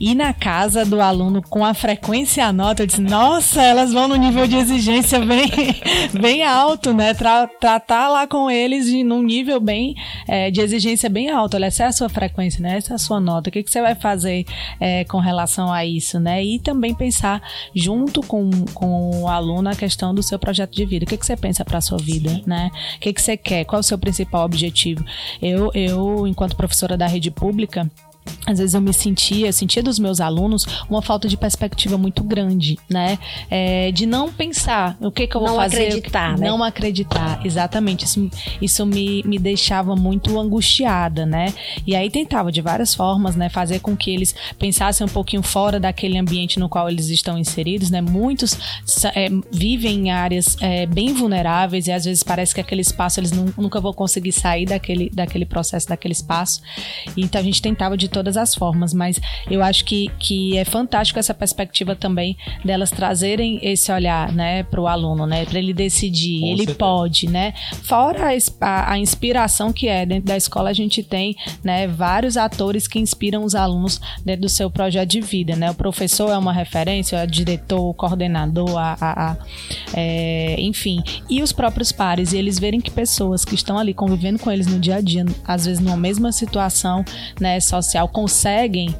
E 0.00 0.14
na 0.14 0.32
casa 0.32 0.84
do 0.84 1.00
aluno, 1.00 1.42
com 1.42 1.64
a 1.64 1.74
frequência 1.74 2.46
a 2.46 2.52
nota, 2.52 2.82
eu 2.82 2.86
disse, 2.86 3.00
nossa, 3.00 3.62
elas 3.62 3.92
vão 3.92 4.08
no 4.08 4.16
nível 4.16 4.46
de 4.46 4.56
exigência 4.56 5.20
bem, 5.20 5.50
bem 6.20 6.42
alto, 6.42 6.92
né? 6.94 7.14
Tra, 7.14 7.46
tratar 7.46 8.08
lá 8.08 8.26
com 8.26 8.50
eles 8.50 8.86
de, 8.86 9.04
num 9.04 9.22
nível 9.22 9.60
bem 9.60 9.94
é, 10.26 10.50
de 10.50 10.60
exigência 10.60 11.10
bem 11.10 11.30
alto. 11.30 11.54
Olha, 11.56 11.66
essa 11.66 11.84
é 11.84 11.86
a 11.86 11.92
sua 11.92 12.08
frequência, 12.08 12.62
né? 12.62 12.76
Essa 12.78 12.94
é 12.94 12.96
a 12.96 12.98
sua 12.98 13.20
nota. 13.20 13.50
O 13.50 13.52
que, 13.52 13.62
que 13.62 13.70
você 13.70 13.80
vai 13.80 13.94
fazer 13.94 14.44
é, 14.80 15.04
com 15.04 15.18
relação 15.18 15.72
a 15.72 15.84
isso? 15.84 16.13
Isso, 16.14 16.20
né? 16.20 16.42
E 16.42 16.58
também 16.58 16.94
pensar 16.94 17.42
junto 17.74 18.20
com, 18.22 18.50
com 18.72 19.22
o 19.22 19.28
aluno 19.28 19.68
a 19.68 19.74
questão 19.74 20.14
do 20.14 20.22
seu 20.22 20.38
projeto 20.38 20.74
de 20.74 20.84
vida. 20.84 21.04
O 21.04 21.08
que, 21.08 21.16
que 21.16 21.26
você 21.26 21.36
pensa 21.36 21.64
para 21.64 21.78
a 21.78 21.80
sua 21.80 21.98
vida, 21.98 22.40
né? 22.46 22.70
O 22.96 23.00
que, 23.00 23.12
que 23.12 23.20
você 23.20 23.36
quer? 23.36 23.64
Qual 23.64 23.78
é 23.78 23.80
o 23.80 23.82
seu 23.82 23.98
principal 23.98 24.44
objetivo? 24.44 25.04
Eu, 25.42 25.70
eu, 25.74 26.26
enquanto 26.26 26.56
professora 26.56 26.96
da 26.96 27.06
rede 27.06 27.30
pública, 27.30 27.90
às 28.46 28.58
vezes 28.58 28.74
eu 28.74 28.80
me 28.80 28.92
sentia, 28.92 29.46
eu 29.46 29.52
sentia 29.52 29.82
dos 29.82 29.98
meus 29.98 30.20
alunos 30.20 30.66
uma 30.88 31.00
falta 31.00 31.26
de 31.28 31.36
perspectiva 31.36 31.96
muito 31.96 32.22
grande, 32.22 32.78
né? 32.88 33.18
É, 33.50 33.90
de 33.90 34.06
não 34.06 34.30
pensar 34.30 34.96
o 35.00 35.10
que, 35.10 35.26
que 35.26 35.34
eu 35.34 35.40
vou 35.40 35.50
não 35.50 35.56
fazer. 35.56 35.78
Não 35.78 35.86
acreditar, 35.86 36.38
né? 36.38 36.46
Não 36.48 36.62
acreditar, 36.62 37.40
exatamente. 37.46 38.04
Isso, 38.04 38.30
isso 38.60 38.86
me, 38.86 39.22
me 39.24 39.38
deixava 39.38 39.96
muito 39.96 40.38
angustiada, 40.38 41.24
né? 41.24 41.54
E 41.86 41.96
aí 41.96 42.10
tentava 42.10 42.52
de 42.52 42.60
várias 42.60 42.94
formas, 42.94 43.34
né? 43.34 43.48
Fazer 43.48 43.80
com 43.80 43.96
que 43.96 44.10
eles 44.10 44.34
pensassem 44.58 45.06
um 45.06 45.10
pouquinho 45.10 45.42
fora 45.42 45.80
daquele 45.80 46.18
ambiente 46.18 46.58
no 46.58 46.68
qual 46.68 46.88
eles 46.88 47.08
estão 47.08 47.38
inseridos, 47.38 47.90
né? 47.90 48.00
Muitos 48.00 48.58
é, 49.14 49.30
vivem 49.50 50.08
em 50.08 50.10
áreas 50.10 50.56
é, 50.60 50.84
bem 50.84 51.14
vulneráveis 51.14 51.86
e 51.86 51.92
às 51.92 52.04
vezes 52.04 52.22
parece 52.22 52.54
que 52.54 52.60
aquele 52.60 52.82
espaço 52.82 53.20
eles 53.20 53.32
nunca 53.32 53.80
vão 53.80 53.92
conseguir 53.92 54.32
sair 54.32 54.66
daquele, 54.66 55.10
daquele 55.10 55.46
processo, 55.46 55.88
daquele 55.88 56.12
espaço. 56.12 56.60
Então 57.16 57.40
a 57.40 57.44
gente 57.44 57.62
tentava 57.62 57.96
de 57.96 58.08
todas 58.14 58.36
as 58.36 58.54
formas, 58.54 58.94
mas 58.94 59.20
eu 59.50 59.60
acho 59.60 59.84
que, 59.84 60.08
que 60.20 60.56
é 60.56 60.64
fantástico 60.64 61.18
essa 61.18 61.34
perspectiva 61.34 61.96
também 61.96 62.36
delas 62.64 62.92
trazerem 62.92 63.58
esse 63.60 63.90
olhar, 63.90 64.32
né, 64.32 64.62
para 64.62 64.80
o 64.80 64.86
aluno, 64.86 65.26
né, 65.26 65.44
para 65.44 65.58
ele 65.58 65.74
decidir, 65.74 66.40
Com 66.40 66.46
ele 66.46 66.56
certeza. 66.58 66.78
pode, 66.78 67.28
né, 67.28 67.52
fora 67.82 68.28
a, 68.60 68.92
a, 68.92 68.98
inspiração 68.98 69.72
que 69.72 69.88
é 69.88 70.06
dentro 70.06 70.26
da 70.26 70.36
escola 70.36 70.70
a 70.70 70.72
gente 70.72 71.02
tem, 71.02 71.34
né, 71.62 71.88
vários 71.88 72.36
atores 72.36 72.86
que 72.86 73.00
inspiram 73.00 73.42
os 73.44 73.56
alunos 73.56 74.00
dentro 74.24 74.42
do 74.42 74.48
seu 74.48 74.70
projeto 74.70 75.10
de 75.10 75.20
vida, 75.20 75.56
né, 75.56 75.72
o 75.72 75.74
professor 75.74 76.30
é 76.30 76.38
uma 76.38 76.52
referência, 76.52 77.20
o 77.20 77.26
diretor, 77.26 77.90
o 77.90 77.94
coordenador, 77.94 78.78
a, 78.78 78.96
a, 79.00 79.32
a 79.32 79.36
é, 79.92 80.54
enfim, 80.60 81.02
e 81.28 81.42
os 81.42 81.52
próprios 81.52 81.90
pares 81.90 82.32
e 82.32 82.36
eles 82.36 82.60
verem 82.60 82.80
que 82.80 82.92
pessoas 82.92 83.44
que 83.44 83.56
estão 83.56 83.76
ali 83.76 83.92
convivendo 83.92 84.38
com 84.38 84.52
eles 84.52 84.68
no 84.68 84.78
dia 84.78 84.96
a 84.96 85.00
dia, 85.00 85.24
às 85.44 85.66
vezes 85.66 85.82
numa 85.82 85.96
mesma 85.96 86.30
situação, 86.30 87.04
né, 87.40 87.58
social 87.58 88.03
conseguem 88.08 88.94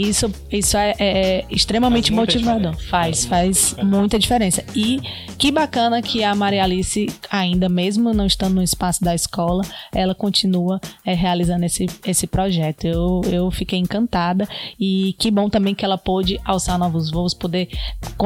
isso, 0.00 0.32
isso 0.50 0.78
é, 0.78 0.94
é 0.98 1.44
extremamente 1.50 2.10
faz 2.10 2.20
motivador. 2.20 2.74
Faz, 2.88 3.26
faz 3.26 3.76
muita 3.82 4.18
diferença. 4.18 4.64
E 4.74 4.98
que 5.36 5.52
bacana 5.52 6.00
que 6.00 6.24
a 6.24 6.34
Maria 6.34 6.64
Alice, 6.64 7.06
ainda 7.30 7.68
mesmo 7.68 8.14
não 8.14 8.24
estando 8.24 8.54
no 8.54 8.62
espaço 8.62 9.04
da 9.04 9.14
escola, 9.14 9.62
ela 9.94 10.14
continua 10.14 10.80
é, 11.04 11.12
realizando 11.12 11.64
esse, 11.66 11.86
esse 12.06 12.26
projeto. 12.26 12.86
Eu, 12.86 13.20
eu 13.30 13.50
fiquei 13.50 13.78
encantada 13.78 14.48
e 14.78 15.14
que 15.18 15.30
bom 15.30 15.50
também 15.50 15.74
que 15.74 15.84
ela 15.84 15.98
pôde 15.98 16.40
alçar 16.46 16.78
novos 16.78 17.10
voos, 17.10 17.34
poder 17.34 17.68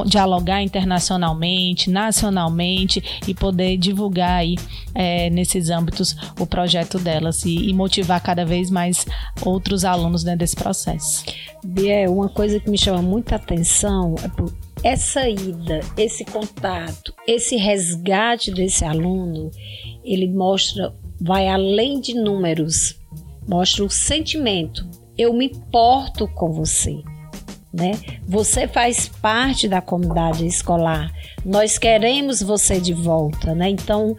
dialogar 0.07 0.62
internacionalmente, 0.62 1.91
nacionalmente 1.91 3.03
e 3.27 3.35
poder 3.35 3.77
divulgar 3.77 4.39
aí 4.39 4.55
é, 4.95 5.29
nesses 5.29 5.70
âmbitos 5.70 6.14
o 6.39 6.47
projeto 6.47 7.01
delas 7.01 7.45
e, 7.45 7.68
e 7.68 7.72
motivar 7.72 8.20
cada 8.20 8.45
vez 8.45 8.70
mais 8.70 9.05
outros 9.45 9.85
alunos 9.85 10.22
dentro 10.22 10.39
desse 10.39 10.55
processo. 10.55 11.25
Biel, 11.65 12.12
uma 12.12 12.29
coisa 12.29 12.61
que 12.61 12.71
me 12.71 12.77
chama 12.77 13.01
muita 13.01 13.37
atenção 13.37 14.15
é 14.23 14.29
por 14.29 14.53
essa 14.83 15.27
ida, 15.29 15.81
esse 15.97 16.25
contato, 16.27 17.15
esse 17.27 17.57
resgate 17.57 18.53
desse 18.53 18.85
aluno, 18.85 19.51
ele 20.05 20.29
mostra, 20.29 20.95
vai 21.19 21.49
além 21.49 22.01
de 22.01 22.12
números, 22.12 23.01
mostra 23.49 23.83
o 23.83 23.91
sentimento. 23.91 24.87
Eu 25.17 25.33
me 25.33 25.47
importo 25.47 26.29
com 26.29 26.53
você. 26.53 27.03
Né? 27.73 27.93
Você 28.29 28.69
faz 28.69 29.09
parte 29.09 29.67
da 29.67 29.81
comunidade 29.81 30.47
escolar. 30.47 31.11
Nós 31.45 31.79
queremos 31.79 32.41
você 32.41 32.79
de 32.79 32.93
volta, 32.93 33.53
né? 33.53 33.69
Então, 33.69 34.17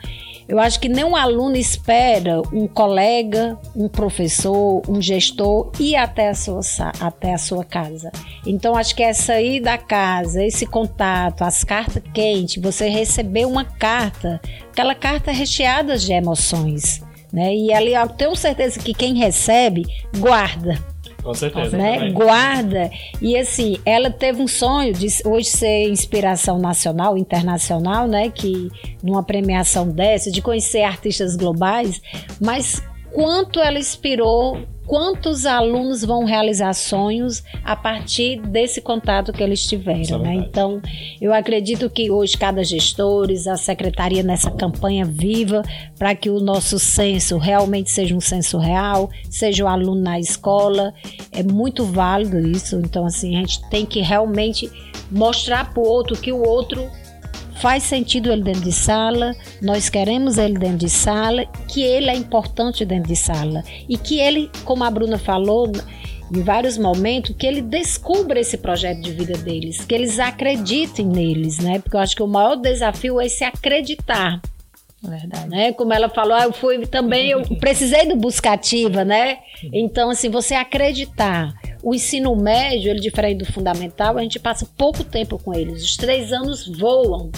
eu 0.47 0.59
acho 0.59 0.79
que 0.79 0.87
nenhum 0.87 1.15
aluno 1.15 1.55
espera 1.55 2.41
um 2.53 2.67
colega, 2.67 3.57
um 3.75 3.87
professor, 3.87 4.81
um 4.87 5.01
gestor 5.01 5.71
ir 5.79 5.95
até 5.95 6.29
a 6.29 6.35
sua, 6.35 6.61
até 6.99 7.33
a 7.33 7.37
sua 7.37 7.63
casa. 7.63 8.11
Então, 8.45 8.75
acho 8.75 8.95
que 8.95 9.01
é 9.01 9.11
sair 9.13 9.59
da 9.59 9.77
casa, 9.77 10.43
esse 10.43 10.65
contato, 10.65 11.43
as 11.43 11.63
cartas 11.63 12.03
quentes, 12.13 12.61
você 12.61 12.87
receber 12.89 13.45
uma 13.45 13.65
carta, 13.65 14.39
aquela 14.71 14.93
carta 14.93 15.31
recheada 15.31 15.97
de 15.97 16.13
emoções. 16.13 17.01
Né? 17.33 17.55
E 17.55 17.73
ali 17.73 17.93
eu 17.93 18.07
tenho 18.07 18.35
certeza 18.35 18.79
que 18.79 18.93
quem 18.93 19.15
recebe 19.15 19.83
guarda 20.17 20.79
com 21.25 21.33
certeza. 21.33 21.75
Né? 21.75 22.11
Guarda. 22.11 22.91
E 23.19 23.35
assim, 23.35 23.77
ela 23.83 24.11
teve 24.11 24.39
um 24.39 24.47
sonho 24.47 24.93
de 24.93 25.07
hoje 25.25 25.49
ser 25.49 25.89
inspiração 25.89 26.59
nacional, 26.59 27.17
internacional, 27.17 28.07
né? 28.07 28.29
Que 28.29 28.69
numa 29.01 29.23
premiação 29.23 29.89
dessa, 29.89 30.31
de 30.31 30.39
conhecer 30.39 30.83
artistas 30.83 31.35
globais, 31.35 31.99
mas 32.39 32.83
quanto 33.15 33.61
ela 33.61 33.79
inspirou 33.79 34.67
quantos 34.85 35.45
alunos 35.45 36.03
vão 36.03 36.25
realizar 36.25 36.73
sonhos 36.73 37.43
a 37.63 37.75
partir 37.75 38.39
desse 38.41 38.81
contato 38.81 39.33
que 39.33 39.41
eles 39.41 39.65
tiveram, 39.65 40.19
é 40.19 40.23
né? 40.23 40.35
Então, 40.35 40.81
eu 41.19 41.33
acredito 41.33 41.89
que 41.89 42.11
hoje 42.11 42.37
cada 42.37 42.63
gestores, 42.63 43.47
a 43.47 43.57
secretaria 43.57 44.21
nessa 44.21 44.51
campanha 44.51 45.05
viva 45.05 45.63
para 45.97 46.13
que 46.13 46.29
o 46.29 46.39
nosso 46.39 46.77
censo 46.77 47.37
realmente 47.37 47.89
seja 47.89 48.15
um 48.15 48.21
censo 48.21 48.57
real, 48.57 49.09
seja 49.29 49.63
o 49.63 49.67
aluno 49.67 50.01
na 50.01 50.19
escola, 50.19 50.93
é 51.31 51.41
muito 51.41 51.83
válido 51.83 52.39
isso. 52.39 52.75
Então, 52.75 53.05
assim, 53.05 53.35
a 53.37 53.39
gente 53.39 53.67
tem 53.69 53.85
que 53.85 54.01
realmente 54.01 54.69
mostrar 55.09 55.73
para 55.73 55.81
o 55.81 55.87
outro 55.87 56.15
que 56.15 56.31
o 56.31 56.45
outro 56.45 56.87
faz 57.55 57.83
sentido 57.83 58.31
ele 58.31 58.43
dentro 58.43 58.61
de 58.61 58.71
sala, 58.71 59.35
nós 59.61 59.89
queremos 59.89 60.37
ele 60.37 60.57
dentro 60.57 60.77
de 60.77 60.89
sala, 60.89 61.45
que 61.67 61.81
ele 61.81 62.09
é 62.09 62.15
importante 62.15 62.85
dentro 62.85 63.07
de 63.07 63.15
sala 63.15 63.63
e 63.87 63.97
que 63.97 64.19
ele, 64.19 64.49
como 64.63 64.83
a 64.83 64.91
Bruna 64.91 65.17
falou, 65.17 65.71
em 66.33 66.41
vários 66.41 66.77
momentos, 66.77 67.35
que 67.37 67.45
ele 67.45 67.61
descubra 67.61 68.39
esse 68.39 68.57
projeto 68.57 69.01
de 69.01 69.11
vida 69.11 69.37
deles, 69.37 69.85
que 69.85 69.93
eles 69.93 70.19
acreditem 70.19 71.05
neles, 71.05 71.59
né? 71.59 71.79
Porque 71.79 71.95
eu 71.95 72.01
acho 72.01 72.15
que 72.15 72.23
o 72.23 72.27
maior 72.27 72.55
desafio 72.55 73.21
é 73.21 73.29
se 73.29 73.43
acreditar 73.43 74.41
Verdade. 75.07 75.49
Né? 75.49 75.73
Como 75.73 75.93
ela 75.93 76.09
falou, 76.09 76.33
ah, 76.33 76.43
eu 76.43 76.53
fui 76.53 76.85
também, 76.85 77.29
eu 77.29 77.41
precisei 77.59 78.07
do 78.07 78.15
buscativa, 78.15 79.05
né? 79.05 79.37
Então, 79.71 80.09
assim, 80.09 80.29
você 80.29 80.55
acreditar. 80.55 81.53
O 81.85 81.93
ensino 81.93 82.35
médio, 82.35 82.89
ele 82.89 82.99
diferente 82.99 83.45
do 83.45 83.45
fundamental, 83.45 84.17
a 84.17 84.21
gente 84.23 84.39
passa 84.39 84.67
pouco 84.75 85.03
tempo 85.03 85.37
com 85.37 85.53
eles. 85.53 85.83
Os 85.83 85.95
três 85.95 86.33
anos 86.33 86.67
voam. 86.67 87.29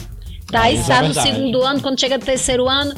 Tá? 0.50 0.62
Aí 0.62 0.76
Isso 0.76 0.84
está 0.84 1.00
é 1.00 1.02
no 1.02 1.14
verdade. 1.14 1.36
segundo 1.36 1.62
ano, 1.64 1.82
quando 1.82 2.00
chega 2.00 2.18
no 2.18 2.24
terceiro 2.24 2.66
ano, 2.70 2.96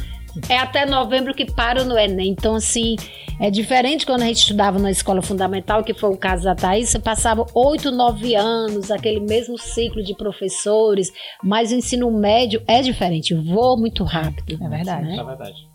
é 0.47 0.57
até 0.59 0.85
novembro 0.85 1.33
que 1.33 1.51
para 1.51 1.83
no 1.83 1.97
Enem. 1.97 2.29
Então, 2.29 2.53
assim, 2.53 2.95
é 3.39 3.49
diferente 3.49 4.05
quando 4.05 4.21
a 4.21 4.25
gente 4.25 4.37
estudava 4.37 4.77
na 4.77 4.91
escola 4.91 5.23
fundamental, 5.23 5.83
que 5.83 5.91
foi 5.91 6.11
o 6.11 6.17
caso 6.17 6.43
da 6.43 6.53
Thaís, 6.53 6.89
você 6.89 6.99
passava 6.99 7.43
oito, 7.55 7.89
nove 7.89 8.35
anos, 8.35 8.91
aquele 8.91 9.19
mesmo 9.19 9.57
ciclo 9.57 10.03
de 10.03 10.13
professores, 10.13 11.11
mas 11.43 11.71
o 11.71 11.75
ensino 11.75 12.11
médio 12.11 12.61
é 12.67 12.83
diferente, 12.83 13.33
voa 13.33 13.75
muito 13.75 14.03
rápido. 14.03 14.63
É 14.63 14.69
verdade. 14.69 15.07
né? 15.07 15.17
É 15.17 15.23
verdade. 15.23 15.67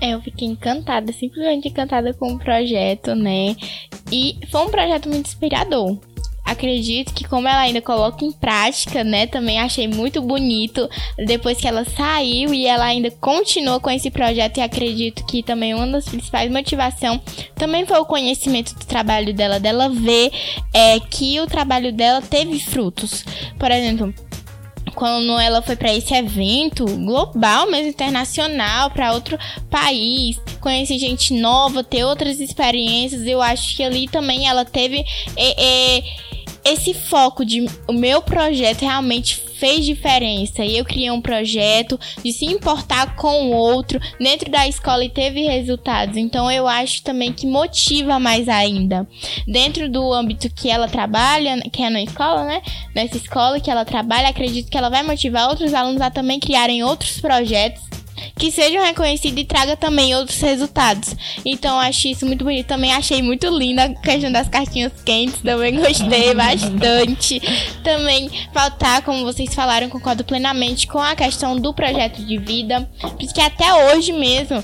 É, 0.00 0.10
eu 0.10 0.20
fiquei 0.20 0.48
encantada, 0.48 1.12
simplesmente 1.12 1.68
encantada 1.68 2.12
com 2.14 2.32
o 2.32 2.38
projeto, 2.38 3.14
né? 3.14 3.56
E 4.12 4.36
foi 4.50 4.62
um 4.62 4.70
projeto 4.70 5.08
muito 5.08 5.26
inspirador. 5.26 5.98
Acredito 6.44 7.14
que 7.14 7.26
como 7.26 7.48
ela 7.48 7.60
ainda 7.60 7.80
coloca 7.80 8.22
em 8.22 8.30
prática, 8.30 9.02
né, 9.02 9.26
também 9.26 9.58
achei 9.58 9.88
muito 9.88 10.20
bonito 10.20 10.86
depois 11.16 11.56
que 11.56 11.66
ela 11.66 11.86
saiu 11.86 12.52
e 12.52 12.66
ela 12.66 12.84
ainda 12.84 13.10
continuou 13.10 13.80
com 13.80 13.88
esse 13.88 14.10
projeto 14.10 14.58
e 14.58 14.60
acredito 14.60 15.24
que 15.24 15.42
também 15.42 15.72
uma 15.72 15.86
das 15.86 16.04
principais 16.04 16.52
motivações 16.52 17.18
também 17.56 17.86
foi 17.86 17.98
o 17.98 18.04
conhecimento 18.04 18.74
do 18.74 18.84
trabalho 18.84 19.32
dela, 19.32 19.58
dela 19.58 19.88
ver 19.88 20.30
é, 20.74 21.00
que 21.00 21.40
o 21.40 21.46
trabalho 21.46 21.90
dela 21.90 22.20
teve 22.20 22.60
frutos. 22.60 23.24
Por 23.58 23.70
exemplo, 23.70 24.12
quando 24.94 25.38
ela 25.38 25.62
foi 25.62 25.76
para 25.76 25.94
esse 25.94 26.14
evento 26.14 26.84
global, 26.84 27.70
mesmo 27.70 27.88
internacional, 27.88 28.90
para 28.90 29.12
outro 29.12 29.38
país, 29.70 30.38
conhecer 30.60 30.98
gente 30.98 31.34
nova, 31.34 31.82
ter 31.82 32.04
outras 32.04 32.40
experiências, 32.40 33.26
eu 33.26 33.40
acho 33.40 33.76
que 33.76 33.82
ali 33.82 34.08
também 34.08 34.48
ela 34.48 34.64
teve 34.64 35.04
é, 35.36 35.96
é, 35.98 36.02
esse 36.64 36.94
foco 36.94 37.44
de 37.44 37.66
o 37.86 37.92
meu 37.92 38.22
projeto 38.22 38.82
realmente 38.82 39.36
fez 39.36 39.84
diferença 39.84 40.64
e 40.64 40.78
eu 40.78 40.84
criei 40.84 41.10
um 41.10 41.20
projeto 41.20 41.98
de 42.22 42.32
se 42.32 42.46
importar 42.46 43.16
com 43.16 43.48
o 43.48 43.52
outro 43.52 44.00
dentro 44.18 44.50
da 44.50 44.66
escola 44.66 45.04
e 45.04 45.10
teve 45.10 45.42
resultados. 45.42 46.16
Então 46.16 46.50
eu 46.50 46.66
acho 46.66 47.02
também 47.02 47.32
que 47.32 47.46
motiva 47.46 48.18
mais 48.18 48.48
ainda. 48.48 49.06
Dentro 49.46 49.88
do 49.90 50.12
âmbito 50.12 50.50
que 50.50 50.70
ela 50.70 50.88
trabalha, 50.88 51.60
que 51.70 51.82
é 51.82 51.90
na 51.90 52.02
escola, 52.02 52.44
né? 52.44 52.62
Nessa 52.94 53.16
escola 53.16 53.60
que 53.60 53.70
ela 53.70 53.84
trabalha, 53.84 54.28
acredito 54.28 54.70
que 54.70 54.76
ela 54.76 54.88
vai 54.88 55.02
motivar 55.02 55.48
outros 55.48 55.74
alunos 55.74 56.00
a 56.00 56.10
também 56.10 56.40
criarem 56.40 56.82
outros 56.82 57.20
projetos 57.20 57.93
que 58.36 58.50
sejam 58.50 58.82
reconhecidos 58.82 59.40
e 59.40 59.44
traga 59.44 59.76
também 59.76 60.14
outros 60.14 60.40
resultados. 60.40 61.14
Então 61.44 61.78
acho 61.78 62.08
isso 62.08 62.26
muito 62.26 62.44
bonito. 62.44 62.66
Também 62.66 62.92
achei 62.92 63.22
muito 63.22 63.46
linda 63.48 63.84
a 63.84 63.94
questão 63.94 64.30
das 64.30 64.48
cartinhas 64.48 64.92
quentes, 65.04 65.40
também 65.40 65.76
gostei 65.80 66.34
bastante. 66.34 67.40
Também 67.82 68.30
faltar, 68.52 69.02
como 69.02 69.24
vocês 69.24 69.54
falaram, 69.54 69.88
concordo 69.88 70.24
plenamente 70.24 70.86
com 70.86 70.98
a 70.98 71.14
questão 71.14 71.56
do 71.56 71.72
projeto 71.74 72.24
de 72.24 72.38
vida, 72.38 72.88
porque 73.18 73.40
até 73.40 73.72
hoje 73.86 74.12
mesmo 74.12 74.62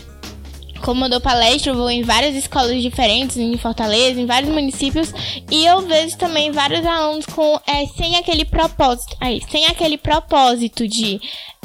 como 0.80 1.04
eu 1.04 1.10
dou 1.10 1.20
palestra, 1.20 1.72
eu 1.72 1.76
vou 1.76 1.90
em 1.90 2.02
várias 2.02 2.34
escolas 2.34 2.80
diferentes, 2.82 3.36
em 3.36 3.56
Fortaleza, 3.58 4.20
em 4.20 4.26
vários 4.26 4.50
municípios, 4.50 5.12
e 5.50 5.64
eu 5.64 5.82
vejo 5.82 6.16
também 6.16 6.50
vários 6.50 6.84
alunos 6.84 7.26
com 7.26 7.60
é, 7.66 7.86
sem 7.86 8.16
aquele 8.16 8.44
propósito, 8.44 9.16
aí, 9.20 9.40
sem 9.50 9.66
aquele 9.66 9.98
propósito 9.98 10.88
de 10.88 11.20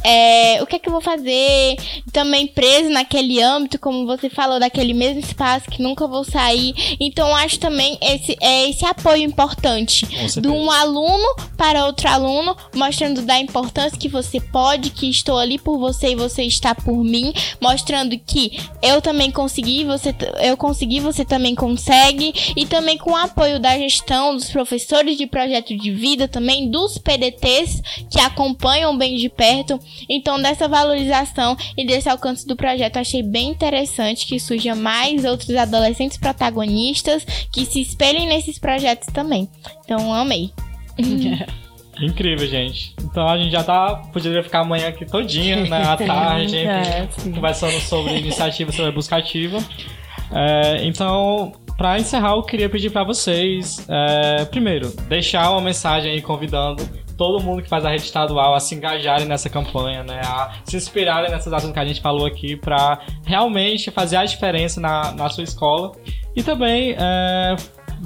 é, 0.06 0.62
o 0.62 0.68
que 0.68 0.76
é 0.76 0.80
que 0.80 0.88
eu 0.88 0.93
vou 0.93 1.01
fazer, 1.01 1.78
também 2.12 2.45
preso 2.45 2.89
naquele 2.89 3.41
âmbito, 3.41 3.80
como 3.80 4.06
você 4.06 4.30
falou, 4.30 4.60
daquele 4.60 4.93
mesmo 4.93 5.20
espaço 5.20 5.70
que 5.70 5.82
nunca 5.82 6.08
vou 6.08 6.24
sair. 6.24 6.76
Então 6.99 7.36
acho 7.36 7.60
também 7.60 7.97
esse, 8.01 8.38
é, 8.39 8.70
esse 8.70 8.86
apoio 8.86 9.24
importante 9.24 10.06
de 10.39 10.47
um 10.47 10.70
aluno 10.70 11.26
para 11.58 11.86
outro 11.86 12.08
aluno, 12.08 12.56
mostrando 12.76 13.24
da 13.24 13.39
importância 13.39 13.97
que 13.97 14.08
você 14.08 14.39
pode, 14.39 14.91
que 14.91 15.10
estou 15.10 15.39
ali 15.39 15.58
por 15.58 15.80
você 15.80 16.12
e 16.12 16.16
você 16.16 16.43
está 16.43 16.76
por 16.76 17.03
mim, 17.03 17.34
mostrando 17.60 18.18
que 18.20 18.60
eu 18.84 19.01
também 19.01 19.32
consegui, 19.32 19.84
você 19.86 20.14
eu 20.41 20.56
consegui, 20.56 20.99
você 20.99 21.26
também 21.26 21.56
consegue, 21.56 22.34
e 22.56 22.66
também 22.66 22.97
com 22.97 23.12
o 23.12 23.16
apoio 23.16 23.60
da 23.60 23.78
gestão, 23.78 24.36
dos 24.36 24.51
professores 24.51 25.18
de 25.18 25.26
projeto 25.26 25.76
de 25.76 25.91
vida, 25.91 26.28
também 26.28 26.70
dos 26.70 26.97
PDTs 26.99 27.82
que 28.12 28.20
acompanham 28.20 28.95
bem 28.95 29.18
de 29.18 29.30
perto. 29.30 29.80
Então, 30.10 30.41
dessa 30.41 30.68
valorização 30.68 31.58
e 31.78 31.86
desse 31.86 32.10
alcance 32.10 32.48
do 32.48 32.56
projeto, 32.56 32.98
achei 32.98 33.24
bem 33.24 33.50
interessante 33.50 34.26
que 34.26 34.39
surja 34.39 34.76
mais 34.76 35.26
outros 35.26 35.56
adolescentes 35.56 36.18
protagonistas 36.18 37.26
que 37.52 37.66
se 37.66 37.82
espelhem 37.82 38.28
nesses 38.28 38.60
projetos 38.60 39.08
também. 39.14 39.50
Então, 39.84 40.14
amei. 40.14 40.52
Incrível, 42.02 42.46
gente. 42.48 42.93
Então 43.02 43.28
a 43.28 43.38
gente 43.38 43.52
já 43.52 43.64
tá. 43.64 43.96
Poderia 44.12 44.43
ficar 44.43 44.62
amanhã 44.62 44.89
aqui 44.89 45.06
todinha, 45.06 45.66
né? 45.66 45.84
À 45.84 45.96
tarde, 45.98 46.58
É, 46.58 47.08
conversando 47.24 47.80
sobre 47.80 48.16
iniciativa 48.20 48.72
sobre 48.72 48.89
a 48.89 48.91
busca 48.91 49.16
ativa. 49.16 49.58
É, 50.32 50.86
então, 50.86 51.54
para 51.78 52.00
encerrar, 52.00 52.32
eu 52.32 52.43
queria 52.43 52.70
pedir 52.70 52.89
para 52.89 53.04
vocês, 53.04 53.86
é, 53.88 54.46
primeiro, 54.46 54.93
deixar 55.08 55.52
uma 55.52 55.62
mensagem 55.62 56.12
aí 56.12 56.22
convidando 56.22 56.84
todo 57.18 57.43
mundo 57.43 57.61
que 57.61 57.70
faz 57.70 57.86
a 57.86 57.89
rede 57.89 58.03
estadual 58.03 58.53
a 58.53 58.59
se 58.59 58.76
engajarem 58.76 59.26
nessa 59.28 59.49
campanha, 59.49 60.03
né? 60.03 60.22
A 60.26 60.53
se 60.66 60.76
inspirarem 60.76 61.32
nessas 61.32 61.51
ações 61.51 61.74
que 61.74 61.80
a 61.80 61.86
gente 61.86 62.01
falou 62.01 62.26
aqui 62.26 62.55
para 62.55 62.99
realmente 63.26 63.91
fazer 63.91 64.18
a 64.18 64.26
diferença 64.26 64.80
na, 64.80 65.11
na 65.11 65.30
sua 65.30 65.43
escola. 65.43 65.91
E 66.36 66.43
também, 66.43 66.95
é, 66.97 67.55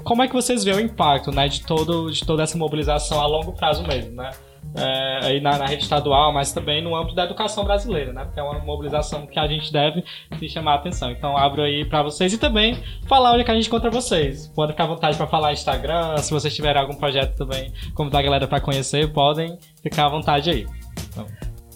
como 0.04 0.22
é 0.24 0.28
que 0.28 0.34
vocês 0.34 0.64
veem 0.64 0.78
o 0.78 0.80
impacto, 0.80 1.32
né, 1.32 1.48
de, 1.48 1.62
todo, 1.62 2.12
de 2.12 2.24
toda 2.26 2.44
essa 2.44 2.58
mobilização 2.58 3.20
a 3.20 3.26
longo 3.26 3.54
prazo 3.54 3.84
mesmo, 3.84 4.12
né? 4.16 4.32
É, 4.76 5.26
aí 5.26 5.42
na, 5.42 5.58
na 5.58 5.66
rede 5.66 5.84
estadual, 5.84 6.32
mas 6.32 6.54
também 6.54 6.82
no 6.82 6.96
âmbito 6.96 7.16
da 7.16 7.24
educação 7.24 7.64
brasileira, 7.64 8.14
né? 8.14 8.24
Porque 8.24 8.40
é 8.40 8.44
uma 8.44 8.60
mobilização 8.60 9.26
que 9.26 9.40
a 9.40 9.48
gente 9.48 9.74
deve 9.74 10.04
se 10.38 10.50
chamar 10.50 10.74
a 10.74 10.76
atenção. 10.76 11.12
Então 11.12 11.36
abro 11.36 11.64
aí 11.64 11.86
pra 11.86 12.04
vocês 12.04 12.34
e 12.34 12.38
também 12.38 12.78
falar 13.08 13.32
onde 13.32 13.42
é 13.42 13.44
que 13.44 13.52
a 13.52 13.56
gente 13.56 13.68
encontra 13.68 13.90
vocês. 13.90 14.48
Podem 14.48 14.74
ficar 14.74 14.84
à 14.84 14.88
vontade 14.88 15.18
pra 15.18 15.28
falar 15.28 15.54
Instagram, 15.54 16.18
se 16.18 16.32
vocês 16.32 16.56
tiverem 16.56 16.82
algum 16.82 16.96
projeto 16.96 17.36
também, 17.36 17.74
convidar 17.96 18.20
a 18.20 18.24
galera 18.24 18.48
pra 18.48 18.62
conhecer, 18.62 19.12
podem 19.12 19.58
ficar 19.82 20.06
à 20.06 20.10
vontade 20.10 20.50
aí. 20.50 20.68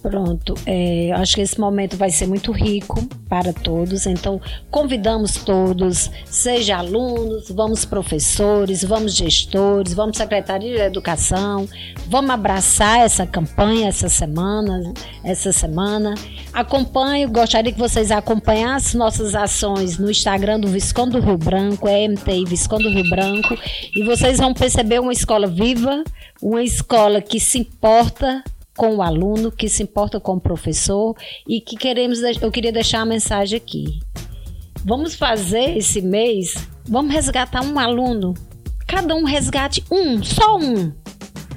Pronto, 0.03 0.53
é, 0.65 1.13
acho 1.13 1.35
que 1.35 1.41
esse 1.41 1.57
momento 1.57 1.95
vai 1.95 2.09
ser 2.09 2.27
muito 2.27 2.51
rico 2.51 3.07
para 3.29 3.53
todos, 3.53 4.05
então 4.05 4.39
convidamos 4.69 5.37
todos, 5.37 6.11
seja 6.25 6.75
alunos, 6.75 7.49
vamos 7.49 7.85
professores, 7.85 8.83
vamos 8.83 9.15
gestores, 9.15 9.93
vamos 9.93 10.17
secretaria 10.17 10.75
de 10.75 10.81
educação, 10.81 11.69
vamos 12.07 12.31
abraçar 12.31 12.99
essa 12.99 13.25
campanha 13.25 13.87
essa 13.87 14.09
semana, 14.09 14.93
essa 15.23 15.53
semana. 15.53 16.15
Acompanhe, 16.51 17.25
gostaria 17.25 17.71
que 17.71 17.79
vocês 17.79 18.11
acompanhassem 18.11 18.99
nossas 18.99 19.33
ações 19.33 19.97
no 19.97 20.11
Instagram 20.11 20.59
do 20.59 20.67
Visconde 20.67 21.11
do 21.11 21.21
Rio 21.21 21.37
Branco, 21.37 21.87
é 21.87 22.09
MTI 22.09 22.43
Visconde 22.43 22.83
do 22.83 22.89
Rio 22.89 23.09
Branco, 23.09 23.57
e 23.95 24.03
vocês 24.03 24.37
vão 24.37 24.53
perceber 24.53 24.99
uma 24.99 25.13
escola 25.13 25.47
viva, 25.47 26.03
uma 26.41 26.61
escola 26.61 27.21
que 27.21 27.39
se 27.39 27.59
importa 27.59 28.43
com 28.75 28.95
o 28.95 29.01
aluno, 29.01 29.51
que 29.51 29.69
se 29.69 29.83
importa 29.83 30.19
com 30.19 30.33
o 30.33 30.39
professor 30.41 31.15
e 31.47 31.61
que 31.61 31.75
queremos, 31.75 32.19
eu 32.41 32.51
queria 32.51 32.71
deixar 32.71 32.99
uma 32.99 33.05
mensagem 33.07 33.57
aqui. 33.57 33.99
Vamos 34.85 35.15
fazer 35.15 35.77
esse 35.77 36.01
mês, 36.01 36.55
vamos 36.87 37.13
resgatar 37.13 37.61
um 37.63 37.79
aluno. 37.79 38.33
Cada 38.87 39.15
um 39.15 39.23
resgate 39.23 39.83
um, 39.91 40.21
só 40.23 40.57
um. 40.57 40.91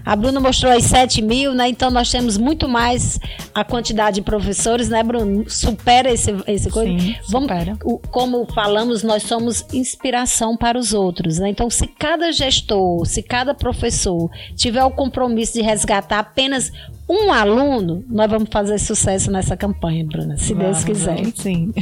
A 0.05 0.14
Bruna 0.14 0.39
mostrou 0.39 0.71
aí 0.71 0.81
7 0.81 1.21
mil, 1.21 1.53
né? 1.53 1.69
Então 1.69 1.91
nós 1.91 2.09
temos 2.09 2.39
muito 2.39 2.69
mais 2.69 3.19
a 3.53 3.64
quantidade 3.64 4.17
de 4.17 4.23
professores, 4.23 4.89
né, 4.89 5.03
Bruno? 5.03 5.51
Supera 5.51 6.12
esse, 6.12 6.31
esse 6.47 6.71
coisa. 6.71 6.97
Sim, 6.97 7.17
Vamos, 7.29 7.49
supera. 7.51 7.77
o- 7.85 7.99
como 7.99 8.47
falamos, 8.55 9.03
nós 9.03 9.25
somos 9.25 9.64
inspiração 9.73 10.57
para 10.57 10.79
os 10.79 10.93
outros, 10.95 11.41
né? 11.41 11.49
Então, 11.49 11.69
se 11.69 11.89
cada 11.89 12.31
gestor, 12.31 13.05
se 13.05 13.21
cada 13.21 13.53
professor 13.53 14.31
tiver 14.55 14.85
o 14.85 14.93
compromisso 14.93 15.55
de 15.55 15.62
resgatar 15.62 16.21
apenas 16.21 16.71
um 17.09 17.33
aluno, 17.33 18.05
nós 18.09 18.29
vamos 18.29 18.49
fazer 18.51 18.79
sucesso 18.79 19.31
nessa 19.31 19.57
campanha, 19.57 20.05
Bruna, 20.05 20.37
se 20.37 20.53
Deus 20.55 20.83
quiser. 20.83 21.25
Sim. 21.37 21.73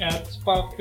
É, 0.00 0.08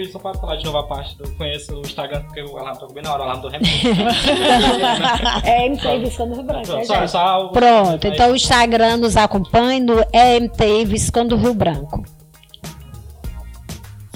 só 0.07 0.19
pra 0.19 0.33
falar 0.33 0.55
de 0.55 0.65
novo 0.65 0.77
a 0.77 0.87
parte 0.87 1.17
do 1.17 1.29
conheço 1.33 1.75
o 1.75 1.81
Instagram, 1.81 2.23
porque 2.23 2.41
o 2.41 2.57
alarme 2.57 2.79
tocou 2.79 2.93
bem 2.95 3.03
na 3.03 3.11
hora, 3.13 3.21
o 3.21 3.23
alarme 3.25 3.41
do 3.41 3.47
Remo. 3.49 3.65
é 5.43 5.69
MTI 5.69 5.99
Visconde 5.99 6.35
Rio 6.35 6.43
Branco. 6.43 6.73
né, 6.73 6.85
Só- 6.85 7.07
só 7.07 7.47
Pronto, 7.49 8.07
então 8.07 8.31
o 8.31 8.35
Instagram 8.35 8.97
nos 8.97 9.17
acompanha 9.17 9.79
no 9.83 9.99
EMTI 10.13 10.85
Visconde 10.85 11.29
do 11.29 11.35
Rio 11.37 11.53
Branco. 11.53 12.03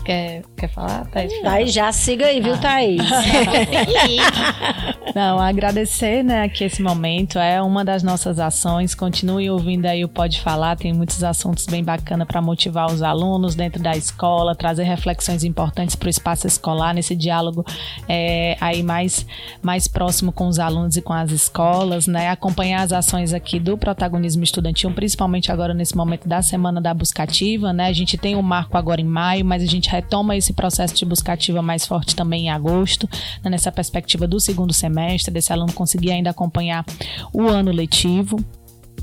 Quer 0.05 0.43
Quer 0.57 0.69
falar, 0.69 1.05
Thaís? 1.07 1.41
Thaís, 1.41 1.73
já 1.73 1.91
siga 1.91 2.27
aí, 2.27 2.39
viu, 2.39 2.57
Thaís? 2.57 3.01
Não, 5.13 5.39
agradecer, 5.39 6.23
né, 6.23 6.47
que 6.49 6.63
esse 6.63 6.81
momento 6.81 7.39
é 7.39 7.61
uma 7.61 7.85
das 7.85 8.03
nossas 8.03 8.39
ações. 8.39 8.95
Continue 8.95 9.49
ouvindo 9.49 9.85
aí 9.85 10.03
o 10.03 10.09
Pode 10.09 10.41
Falar, 10.41 10.75
tem 10.75 10.93
muitos 10.93 11.23
assuntos 11.23 11.65
bem 11.65 11.83
bacanas 11.83 12.27
para 12.27 12.41
motivar 12.41 12.91
os 12.91 13.01
alunos 13.01 13.55
dentro 13.55 13.81
da 13.81 13.95
escola, 13.95 14.55
trazer 14.55 14.83
reflexões 14.83 15.43
importantes 15.43 15.95
para 15.95 16.07
o 16.07 16.09
espaço 16.09 16.47
escolar, 16.47 16.93
nesse 16.93 17.15
diálogo 17.15 17.65
é, 18.09 18.57
aí 18.59 18.81
mais, 18.81 19.25
mais 19.61 19.87
próximo 19.87 20.31
com 20.31 20.47
os 20.47 20.59
alunos 20.59 20.97
e 20.97 21.01
com 21.01 21.13
as 21.13 21.31
escolas, 21.31 22.07
né? 22.07 22.29
Acompanhar 22.29 22.81
as 22.81 22.91
ações 22.91 23.33
aqui 23.33 23.59
do 23.59 23.77
protagonismo 23.77 24.43
estudantil, 24.43 24.91
principalmente 24.91 25.51
agora 25.51 25.73
nesse 25.73 25.95
momento 25.95 26.27
da 26.27 26.41
Semana 26.41 26.81
da 26.81 26.93
Buscativa, 26.93 27.71
né? 27.71 27.87
A 27.87 27.93
gente 27.93 28.17
tem 28.17 28.35
o 28.35 28.43
marco 28.43 28.77
agora 28.77 29.01
em 29.01 29.05
maio, 29.05 29.45
mas 29.45 29.63
a 29.63 29.67
gente 29.67 29.89
retoma 29.89 30.35
esse 30.35 30.53
processo 30.55 30.95
de 30.95 31.05
buscativa 31.05 31.61
mais 31.61 31.85
forte 31.85 32.15
também 32.15 32.45
em 32.45 32.49
agosto, 32.49 33.07
né? 33.43 33.49
nessa 33.49 33.71
perspectiva 33.71 34.27
do 34.27 34.39
segundo 34.39 34.73
semestre, 34.73 35.33
desse 35.33 35.51
aluno 35.51 35.73
conseguir 35.73 36.11
ainda 36.11 36.29
acompanhar 36.29 36.85
o 37.33 37.47
ano 37.47 37.71
letivo. 37.71 38.37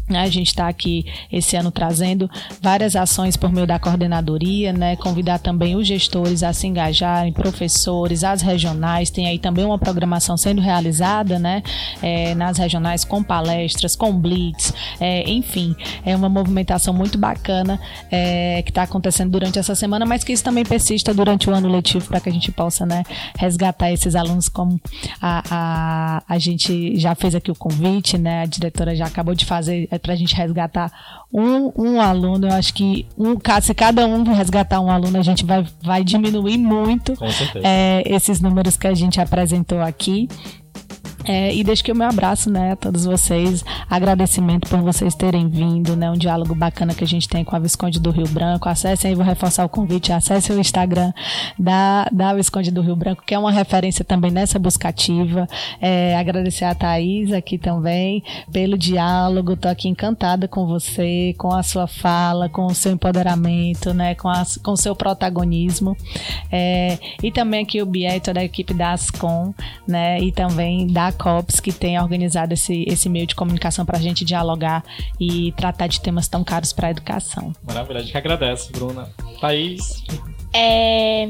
Né? 0.08 0.20
A 0.20 0.28
gente 0.28 0.48
está 0.48 0.68
aqui 0.68 1.06
esse 1.30 1.56
ano 1.56 1.70
trazendo 1.70 2.30
várias 2.60 2.96
ações 2.96 3.36
por 3.36 3.52
meio 3.52 3.66
da 3.66 3.78
coordenadoria, 3.78 4.72
né? 4.72 4.96
Convidar 4.96 5.38
também 5.38 5.76
os 5.76 5.86
gestores 5.86 6.42
a 6.42 6.52
se 6.52 6.66
engajarem, 6.66 7.32
professores, 7.32 8.24
as 8.24 8.42
regionais. 8.42 9.10
Tem 9.10 9.26
aí 9.26 9.38
também 9.38 9.64
uma 9.64 9.78
programação 9.78 10.36
sendo 10.36 10.60
realizada, 10.60 11.38
né? 11.38 11.62
É, 12.02 12.34
nas 12.34 12.58
regionais 12.58 13.04
com 13.04 13.22
palestras, 13.22 13.96
com 13.96 14.12
blitz, 14.12 14.72
é, 15.00 15.28
enfim, 15.30 15.74
é 16.04 16.14
uma 16.14 16.28
movimentação 16.28 16.92
muito 16.92 17.16
bacana 17.16 17.80
é, 18.10 18.62
que 18.62 18.70
está 18.70 18.82
acontecendo 18.82 19.30
durante 19.30 19.58
essa 19.58 19.74
semana, 19.74 20.04
mas 20.04 20.24
que 20.24 20.32
isso 20.32 20.44
também 20.44 20.64
persista 20.64 21.14
durante 21.14 21.48
o 21.48 21.54
ano 21.54 21.68
letivo 21.68 22.06
para 22.06 22.20
que 22.20 22.28
a 22.28 22.32
gente 22.32 22.50
possa, 22.50 22.84
né? 22.84 23.02
Resgatar 23.38 23.90
esses 23.92 24.14
alunos 24.14 24.48
como 24.48 24.80
a, 25.20 25.42
a, 25.50 26.22
a 26.28 26.38
gente 26.38 26.98
já 26.98 27.14
fez 27.14 27.34
aqui 27.34 27.50
o 27.50 27.54
convite, 27.54 28.18
né? 28.18 28.42
A 28.42 28.46
diretora 28.46 28.94
já 28.94 29.06
acabou 29.06 29.34
de 29.34 29.44
fazer 29.44 29.88
é 29.92 29.98
para 29.98 30.14
a 30.14 30.16
gente 30.16 30.34
resgatar 30.34 30.90
um, 31.30 31.70
um 31.76 32.00
aluno. 32.00 32.48
Eu 32.48 32.52
acho 32.54 32.72
que 32.72 33.06
um, 33.16 33.36
se 33.60 33.74
cada 33.74 34.06
um 34.06 34.22
resgatar 34.32 34.80
um 34.80 34.90
aluno, 34.90 35.18
a 35.18 35.22
gente 35.22 35.44
vai, 35.44 35.66
vai 35.82 36.02
diminuir 36.02 36.56
muito 36.56 37.12
é, 37.62 38.02
esses 38.06 38.40
números 38.40 38.78
que 38.78 38.86
a 38.86 38.94
gente 38.94 39.20
apresentou 39.20 39.82
aqui. 39.82 40.28
É, 41.24 41.54
e 41.54 41.62
deixo 41.62 41.82
aqui 41.82 41.92
o 41.92 41.96
meu 41.96 42.08
abraço, 42.08 42.50
né, 42.50 42.72
a 42.72 42.76
todos 42.76 43.04
vocês. 43.04 43.64
Agradecimento 43.88 44.68
por 44.68 44.80
vocês 44.80 45.14
terem 45.14 45.48
vindo, 45.48 45.94
né? 45.94 46.10
Um 46.10 46.16
diálogo 46.16 46.54
bacana 46.54 46.94
que 46.94 47.04
a 47.04 47.06
gente 47.06 47.28
tem 47.28 47.44
com 47.44 47.54
a 47.54 47.58
Visconde 47.58 48.00
do 48.00 48.10
Rio 48.10 48.26
Branco. 48.28 48.68
Acessem 48.68 49.10
aí, 49.10 49.14
vou 49.14 49.24
reforçar 49.24 49.64
o 49.64 49.68
convite, 49.68 50.12
acessem 50.12 50.56
o 50.56 50.58
Instagram 50.58 51.12
da, 51.58 52.08
da 52.10 52.34
Visconde 52.34 52.70
do 52.70 52.82
Rio 52.82 52.96
Branco, 52.96 53.22
que 53.24 53.34
é 53.34 53.38
uma 53.38 53.52
referência 53.52 54.04
também 54.04 54.30
nessa 54.30 54.58
buscativa. 54.58 55.48
É, 55.80 56.16
agradecer 56.16 56.64
a 56.64 56.74
Thaís 56.74 57.32
aqui 57.32 57.56
também 57.56 58.22
pelo 58.50 58.76
diálogo. 58.76 59.56
Tô 59.56 59.68
aqui 59.68 59.88
encantada 59.88 60.48
com 60.48 60.66
você, 60.66 61.34
com 61.38 61.52
a 61.52 61.62
sua 61.62 61.86
fala, 61.86 62.48
com 62.48 62.66
o 62.66 62.74
seu 62.74 62.92
empoderamento, 62.92 63.94
né? 63.94 64.14
Com, 64.14 64.28
a, 64.28 64.42
com 64.62 64.72
o 64.72 64.76
seu 64.76 64.96
protagonismo. 64.96 65.96
É, 66.50 66.98
e 67.22 67.30
também 67.30 67.62
aqui 67.62 67.80
o 67.80 67.86
Bieto 67.86 68.32
da 68.32 68.42
equipe 68.42 68.74
da 68.74 68.92
Ascom, 68.92 69.54
né? 69.86 70.20
E 70.20 70.32
também 70.32 70.86
da 70.86 71.11
COPS, 71.12 71.60
que 71.60 71.72
tem 71.72 72.00
organizado 72.00 72.54
esse, 72.54 72.84
esse 72.88 73.08
meio 73.08 73.26
de 73.26 73.34
comunicação 73.34 73.84
para 73.84 73.98
a 73.98 74.00
gente 74.00 74.24
dialogar 74.24 74.84
e 75.20 75.52
tratar 75.52 75.86
de 75.86 76.00
temas 76.00 76.28
tão 76.28 76.42
caros 76.42 76.72
para 76.72 76.88
a 76.88 76.90
educação. 76.90 77.52
Maravilha, 77.62 78.00
a 78.00 78.02
gente 78.02 78.16
agradece, 78.16 78.72
Bruna. 78.72 79.08
Thaís? 79.40 80.02
É, 80.54 81.28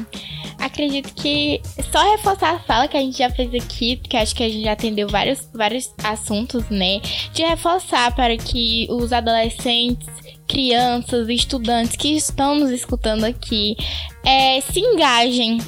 acredito 0.59 1.15
que 1.15 1.61
só 1.93 2.11
reforçar 2.13 2.57
a 2.57 2.59
fala 2.59 2.89
que 2.89 2.97
a 2.97 3.01
gente 3.01 3.19
já 3.19 3.31
fez 3.31 3.55
aqui, 3.55 3.97
porque 3.97 4.17
acho 4.17 4.35
que 4.35 4.43
a 4.43 4.49
gente 4.49 4.65
já 4.65 4.73
atendeu 4.73 5.09
vários, 5.09 5.49
vários 5.55 5.93
assuntos, 6.03 6.69
né? 6.69 7.01
De 7.33 7.43
reforçar 7.43 8.15
para 8.15 8.37
que 8.37 8.87
os 8.91 9.13
adolescentes 9.13 10.09
crianças, 10.49 11.29
estudantes 11.29 11.97
que 11.97 12.17
estão 12.17 12.57
nos 12.57 12.71
escutando 12.71 13.25
aqui 13.25 13.77
é, 14.25 14.61
se 14.61 14.81
engajem 14.81 15.59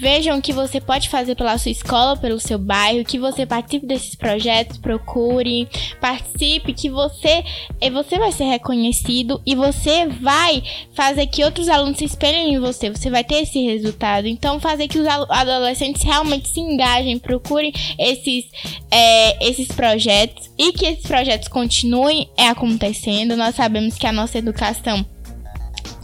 Vejam 0.00 0.38
o 0.38 0.42
que 0.42 0.52
você 0.52 0.80
pode 0.80 1.08
fazer 1.08 1.34
pela 1.34 1.58
sua 1.58 1.72
escola, 1.72 2.16
pelo 2.16 2.38
seu 2.38 2.56
bairro, 2.56 3.04
que 3.04 3.18
você 3.18 3.44
participe 3.44 3.84
desses 3.84 4.14
projetos, 4.14 4.78
procure, 4.78 5.68
participe, 6.00 6.72
que 6.72 6.88
você, 6.88 7.42
eh, 7.80 7.90
você 7.90 8.16
vai 8.16 8.30
ser 8.30 8.44
reconhecido 8.44 9.42
e 9.44 9.56
você 9.56 10.06
vai 10.06 10.62
fazer 10.94 11.26
que 11.26 11.42
outros 11.42 11.68
alunos 11.68 11.98
se 11.98 12.04
espelhem 12.04 12.54
em 12.54 12.60
você. 12.60 12.90
Você 12.90 13.10
vai 13.10 13.24
ter 13.24 13.42
esse 13.42 13.60
resultado. 13.64 14.28
Então, 14.28 14.60
fazer 14.60 14.86
que 14.86 15.00
os 15.00 15.06
adolescentes 15.08 16.04
realmente 16.04 16.48
se 16.48 16.60
engajem, 16.60 17.18
procurem 17.18 17.72
esses, 17.98 18.44
é, 18.92 19.48
esses 19.48 19.66
projetos 19.66 20.48
e 20.56 20.72
que 20.74 20.86
esses 20.86 21.06
projetos 21.08 21.48
continuem 21.48 22.28
acontecendo. 22.38 23.36
Nós 23.36 23.56
sabemos 23.56 23.98
que 23.98 24.06
a 24.06 24.12
nossa 24.12 24.38
educação 24.38 25.04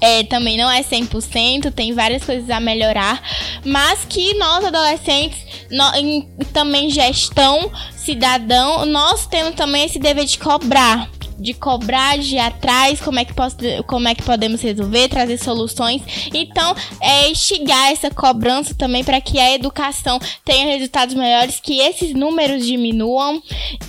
é, 0.00 0.24
também 0.24 0.56
não 0.56 0.70
é 0.70 0.82
100%, 0.82 1.72
tem 1.72 1.92
várias 1.92 2.24
coisas 2.24 2.48
a 2.50 2.60
melhorar, 2.60 3.22
mas 3.64 4.04
que 4.04 4.34
nós 4.34 4.64
adolescentes, 4.64 5.38
no, 5.70 5.94
em, 5.94 6.28
também 6.52 6.90
gestão, 6.90 7.70
cidadão, 7.96 8.84
nós 8.86 9.26
temos 9.26 9.54
também 9.54 9.84
esse 9.84 9.98
dever 9.98 10.24
de 10.24 10.38
cobrar 10.38 11.08
de 11.38 11.54
cobrar, 11.54 12.18
de 12.18 12.38
atrás, 12.38 13.00
como 13.00 13.18
é 13.18 13.24
que, 13.24 13.34
posso, 13.34 13.56
como 13.86 14.08
é 14.08 14.14
que 14.14 14.22
podemos 14.22 14.60
resolver, 14.60 15.08
trazer 15.08 15.38
soluções. 15.38 16.02
Então, 16.32 16.74
é 17.00 17.28
instigar 17.30 17.92
essa 17.92 18.10
cobrança 18.10 18.74
também 18.74 19.04
para 19.04 19.20
que 19.20 19.38
a 19.38 19.54
educação 19.54 20.18
tenha 20.44 20.66
resultados 20.66 21.14
melhores, 21.14 21.60
que 21.60 21.80
esses 21.80 22.14
números 22.14 22.64
diminuam 22.66 23.42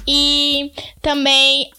e 0.08 0.72
também 1.02 1.70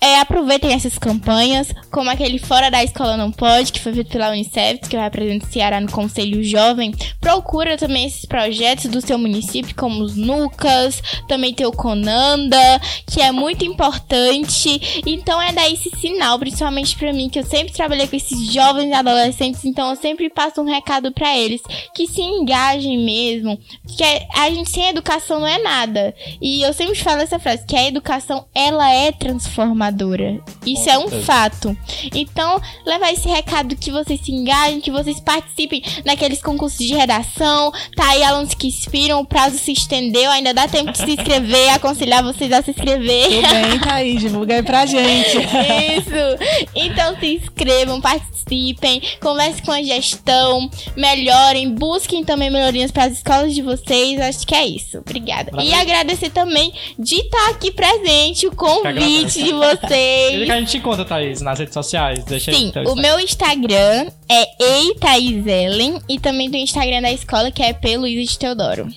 é, 0.00 0.20
aproveitem 0.20 0.72
essas 0.72 0.98
campanhas, 0.98 1.72
como 1.90 2.10
aquele 2.10 2.38
Fora 2.38 2.70
da 2.70 2.84
Escola 2.84 3.16
Não 3.16 3.32
Pode, 3.32 3.72
que 3.72 3.80
foi 3.80 3.92
feito 3.92 4.10
pela 4.10 4.30
Unicef, 4.30 4.88
que 4.88 4.96
representa 4.96 5.46
o 5.46 5.52
Ceará 5.52 5.80
no 5.80 5.90
Conselho 5.90 6.42
Jovem. 6.44 6.92
Procura 7.20 7.76
também 7.76 8.06
esses 8.06 8.24
projetos 8.24 8.90
do 8.90 9.00
seu 9.00 9.18
município, 9.18 9.74
como 9.74 10.02
os 10.02 10.16
NUCAS, 10.16 11.02
também 11.28 11.54
tem 11.54 11.66
o 11.66 11.72
Conanda, 11.72 12.80
que 13.06 13.20
é 13.20 13.32
muito 13.32 13.64
importante. 13.64 15.02
Então 15.06 15.40
é 15.40 15.52
daí 15.52 15.74
esse 15.74 15.90
sinal, 15.98 16.38
principalmente 16.38 16.96
para 16.96 17.12
mim, 17.12 17.30
que 17.30 17.38
eu 17.38 17.44
sempre 17.44 17.72
trabalhei 17.72 18.06
com 18.06 18.16
esses 18.16 18.52
jovens 18.52 18.90
e 18.90 18.92
adolescentes, 18.92 19.64
então 19.64 19.90
eu 19.90 19.96
sempre 19.96 20.28
passo 20.28 20.60
um 20.60 20.64
recado 20.64 21.12
para 21.12 21.36
eles, 21.36 21.62
que 21.94 22.06
se 22.06 22.20
engajem 22.20 22.98
mesmo, 22.98 23.58
que 23.96 24.04
a 24.34 24.50
gente 24.50 24.70
sem 24.70 24.88
educação 24.88 25.40
não 25.40 25.46
é 25.46 25.58
nada. 25.62 26.14
E 26.42 26.62
eu 26.62 26.72
sempre 26.72 26.96
falo 26.96 27.22
essa 27.22 27.38
frase, 27.38 27.64
que 27.66 27.76
a 27.76 27.86
educação 27.86 28.46
é 28.54 28.66
ela 28.66 28.90
é 28.90 29.12
transformadora. 29.12 30.40
Isso 30.66 30.90
é 30.90 30.98
um 30.98 31.08
fato. 31.08 31.76
Então, 32.12 32.60
levar 32.84 33.12
esse 33.12 33.28
recado 33.28 33.76
que 33.76 33.92
vocês 33.92 34.20
se 34.20 34.32
engajem, 34.32 34.80
que 34.80 34.90
vocês 34.90 35.20
participem 35.20 35.82
naqueles 36.04 36.42
concursos 36.42 36.84
de 36.84 36.94
redação. 36.94 37.72
Tá 37.94 38.08
aí 38.10 38.24
alunos 38.24 38.54
que 38.54 38.66
inspiram, 38.66 39.20
o 39.20 39.24
prazo 39.24 39.58
se 39.58 39.72
estendeu, 39.72 40.30
ainda 40.30 40.52
dá 40.52 40.66
tempo 40.66 40.90
de 40.90 40.98
se 40.98 41.12
inscrever, 41.12 41.70
aconselhar 41.74 42.22
vocês 42.24 42.52
a 42.52 42.62
se 42.62 42.72
inscrever. 42.72 43.28
Tudo 43.28 43.48
bem, 43.48 43.78
Thaís, 43.78 44.20
divulga 44.20 44.56
aí 44.56 44.62
pra 44.62 44.84
gente. 44.84 44.95
Isso. 45.96 46.66
Então 46.74 47.18
se 47.18 47.34
inscrevam, 47.34 48.00
participem, 48.00 49.02
conversem 49.20 49.64
com 49.64 49.72
a 49.72 49.82
gestão, 49.82 50.70
melhorem, 50.96 51.74
busquem 51.74 52.24
também 52.24 52.50
melhorias 52.50 52.90
para 52.90 53.04
as 53.04 53.14
escolas 53.14 53.54
de 53.54 53.62
vocês. 53.62 54.20
Acho 54.20 54.46
que 54.46 54.54
é 54.54 54.66
isso. 54.66 54.98
Obrigada. 54.98 55.50
E 55.62 55.72
agradecer 55.74 56.30
também 56.30 56.72
de 56.98 57.16
estar 57.16 57.50
aqui 57.50 57.70
presente, 57.70 58.48
convite 58.50 59.42
de 59.42 59.52
vocês. 59.52 60.34
Onde 60.34 60.46
que 60.46 60.52
a 60.52 60.60
gente 60.60 60.76
encontra, 60.76 61.04
Thaís, 61.04 61.40
nas 61.40 61.58
redes 61.58 61.74
sociais? 61.74 62.24
Deixa 62.24 62.52
Sim, 62.52 62.72
aí, 62.74 62.86
o 62.86 62.94
meu 62.94 63.18
Instagram 63.18 64.06
é 64.28 64.46
eithaisellen 64.80 66.00
e 66.08 66.18
também 66.18 66.50
tem 66.50 66.60
o 66.60 66.64
Instagram 66.64 67.02
da 67.02 67.12
escola 67.12 67.50
que 67.50 67.62
é 67.62 67.72
P. 67.72 67.96
Luiz 67.96 68.30
de 68.30 68.38
Teodoro. 68.38 68.88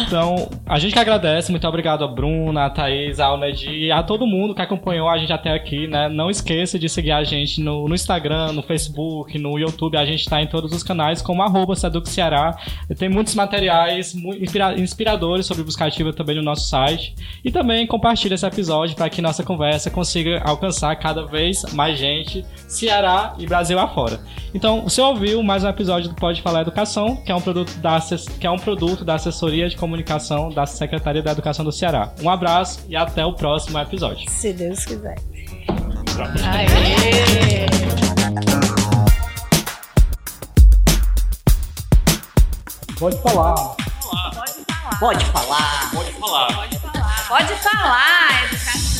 Então, 0.00 0.48
a 0.66 0.78
gente 0.78 0.92
que 0.92 0.98
agradece, 0.98 1.50
muito 1.50 1.66
obrigado 1.66 2.04
a 2.04 2.08
Bruna, 2.08 2.66
a 2.66 2.70
Thaís, 2.70 3.20
a 3.20 3.26
Alned 3.26 3.68
e 3.68 3.90
a 3.90 4.02
todo 4.02 4.26
mundo 4.26 4.54
que 4.54 4.62
acompanhou 4.62 5.08
a 5.08 5.18
gente 5.18 5.32
até 5.32 5.52
aqui, 5.52 5.86
né? 5.86 6.08
Não 6.08 6.30
esqueça 6.30 6.78
de 6.78 6.88
seguir 6.88 7.12
a 7.12 7.24
gente 7.24 7.60
no, 7.60 7.88
no 7.88 7.94
Instagram, 7.94 8.52
no 8.52 8.62
Facebook, 8.62 9.38
no 9.38 9.58
YouTube, 9.58 9.96
a 9.96 10.04
gente 10.04 10.20
está 10.20 10.40
em 10.42 10.46
todos 10.46 10.72
os 10.72 10.82
canais 10.82 11.22
como 11.22 11.42
arroba 11.42 11.74
Ceará. 12.04 12.56
Tem 12.98 13.08
muitos 13.08 13.34
materiais 13.34 14.14
muito 14.14 14.42
inspiradores 14.78 15.46
sobre 15.46 15.62
buscativa 15.62 16.12
também 16.12 16.36
no 16.36 16.42
nosso 16.42 16.68
site. 16.68 17.14
E 17.44 17.50
também 17.50 17.86
compartilhe 17.86 18.34
esse 18.34 18.46
episódio 18.46 18.96
para 18.96 19.08
que 19.08 19.22
nossa 19.22 19.42
conversa 19.42 19.90
consiga 19.90 20.42
alcançar 20.44 20.94
cada 20.96 21.24
vez 21.24 21.62
mais 21.72 21.98
gente, 21.98 22.44
Ceará 22.68 23.34
e 23.38 23.46
Brasil 23.46 23.78
afora. 23.78 24.20
Então, 24.54 24.82
você 24.82 25.00
ouviu 25.00 25.42
mais 25.42 25.64
um 25.64 25.68
episódio 25.68 26.08
do 26.08 26.14
Pode 26.14 26.40
Falar 26.40 26.62
Educação, 26.62 27.16
que 27.16 27.30
é 27.30 27.34
um 27.34 27.40
produto 27.40 27.76
da, 27.78 28.00
que 28.40 28.46
é 28.46 28.50
um 28.50 28.58
produto 28.58 29.04
da 29.04 29.14
assessoria 29.14 29.68
de 29.68 29.76
Comunicação 29.86 30.50
da 30.50 30.66
Secretaria 30.66 31.22
da 31.22 31.30
Educação 31.30 31.64
do 31.64 31.70
Ceará. 31.70 32.12
Um 32.20 32.28
abraço 32.28 32.84
e 32.88 32.96
até 32.96 33.24
o 33.24 33.32
próximo 33.32 33.78
episódio. 33.78 34.28
Se 34.28 34.52
Deus 34.52 34.84
quiser. 34.84 35.14
Aê! 36.44 37.66
Pode 42.98 43.16
falar. 43.22 43.54
Pode 44.98 45.24
falar. 45.26 45.90
Pode 45.94 46.12
falar. 46.12 46.50
Pode 46.50 46.78
falar. 46.78 47.28
Pode 47.28 47.54
falar, 47.54 48.44
educação. 48.46 48.95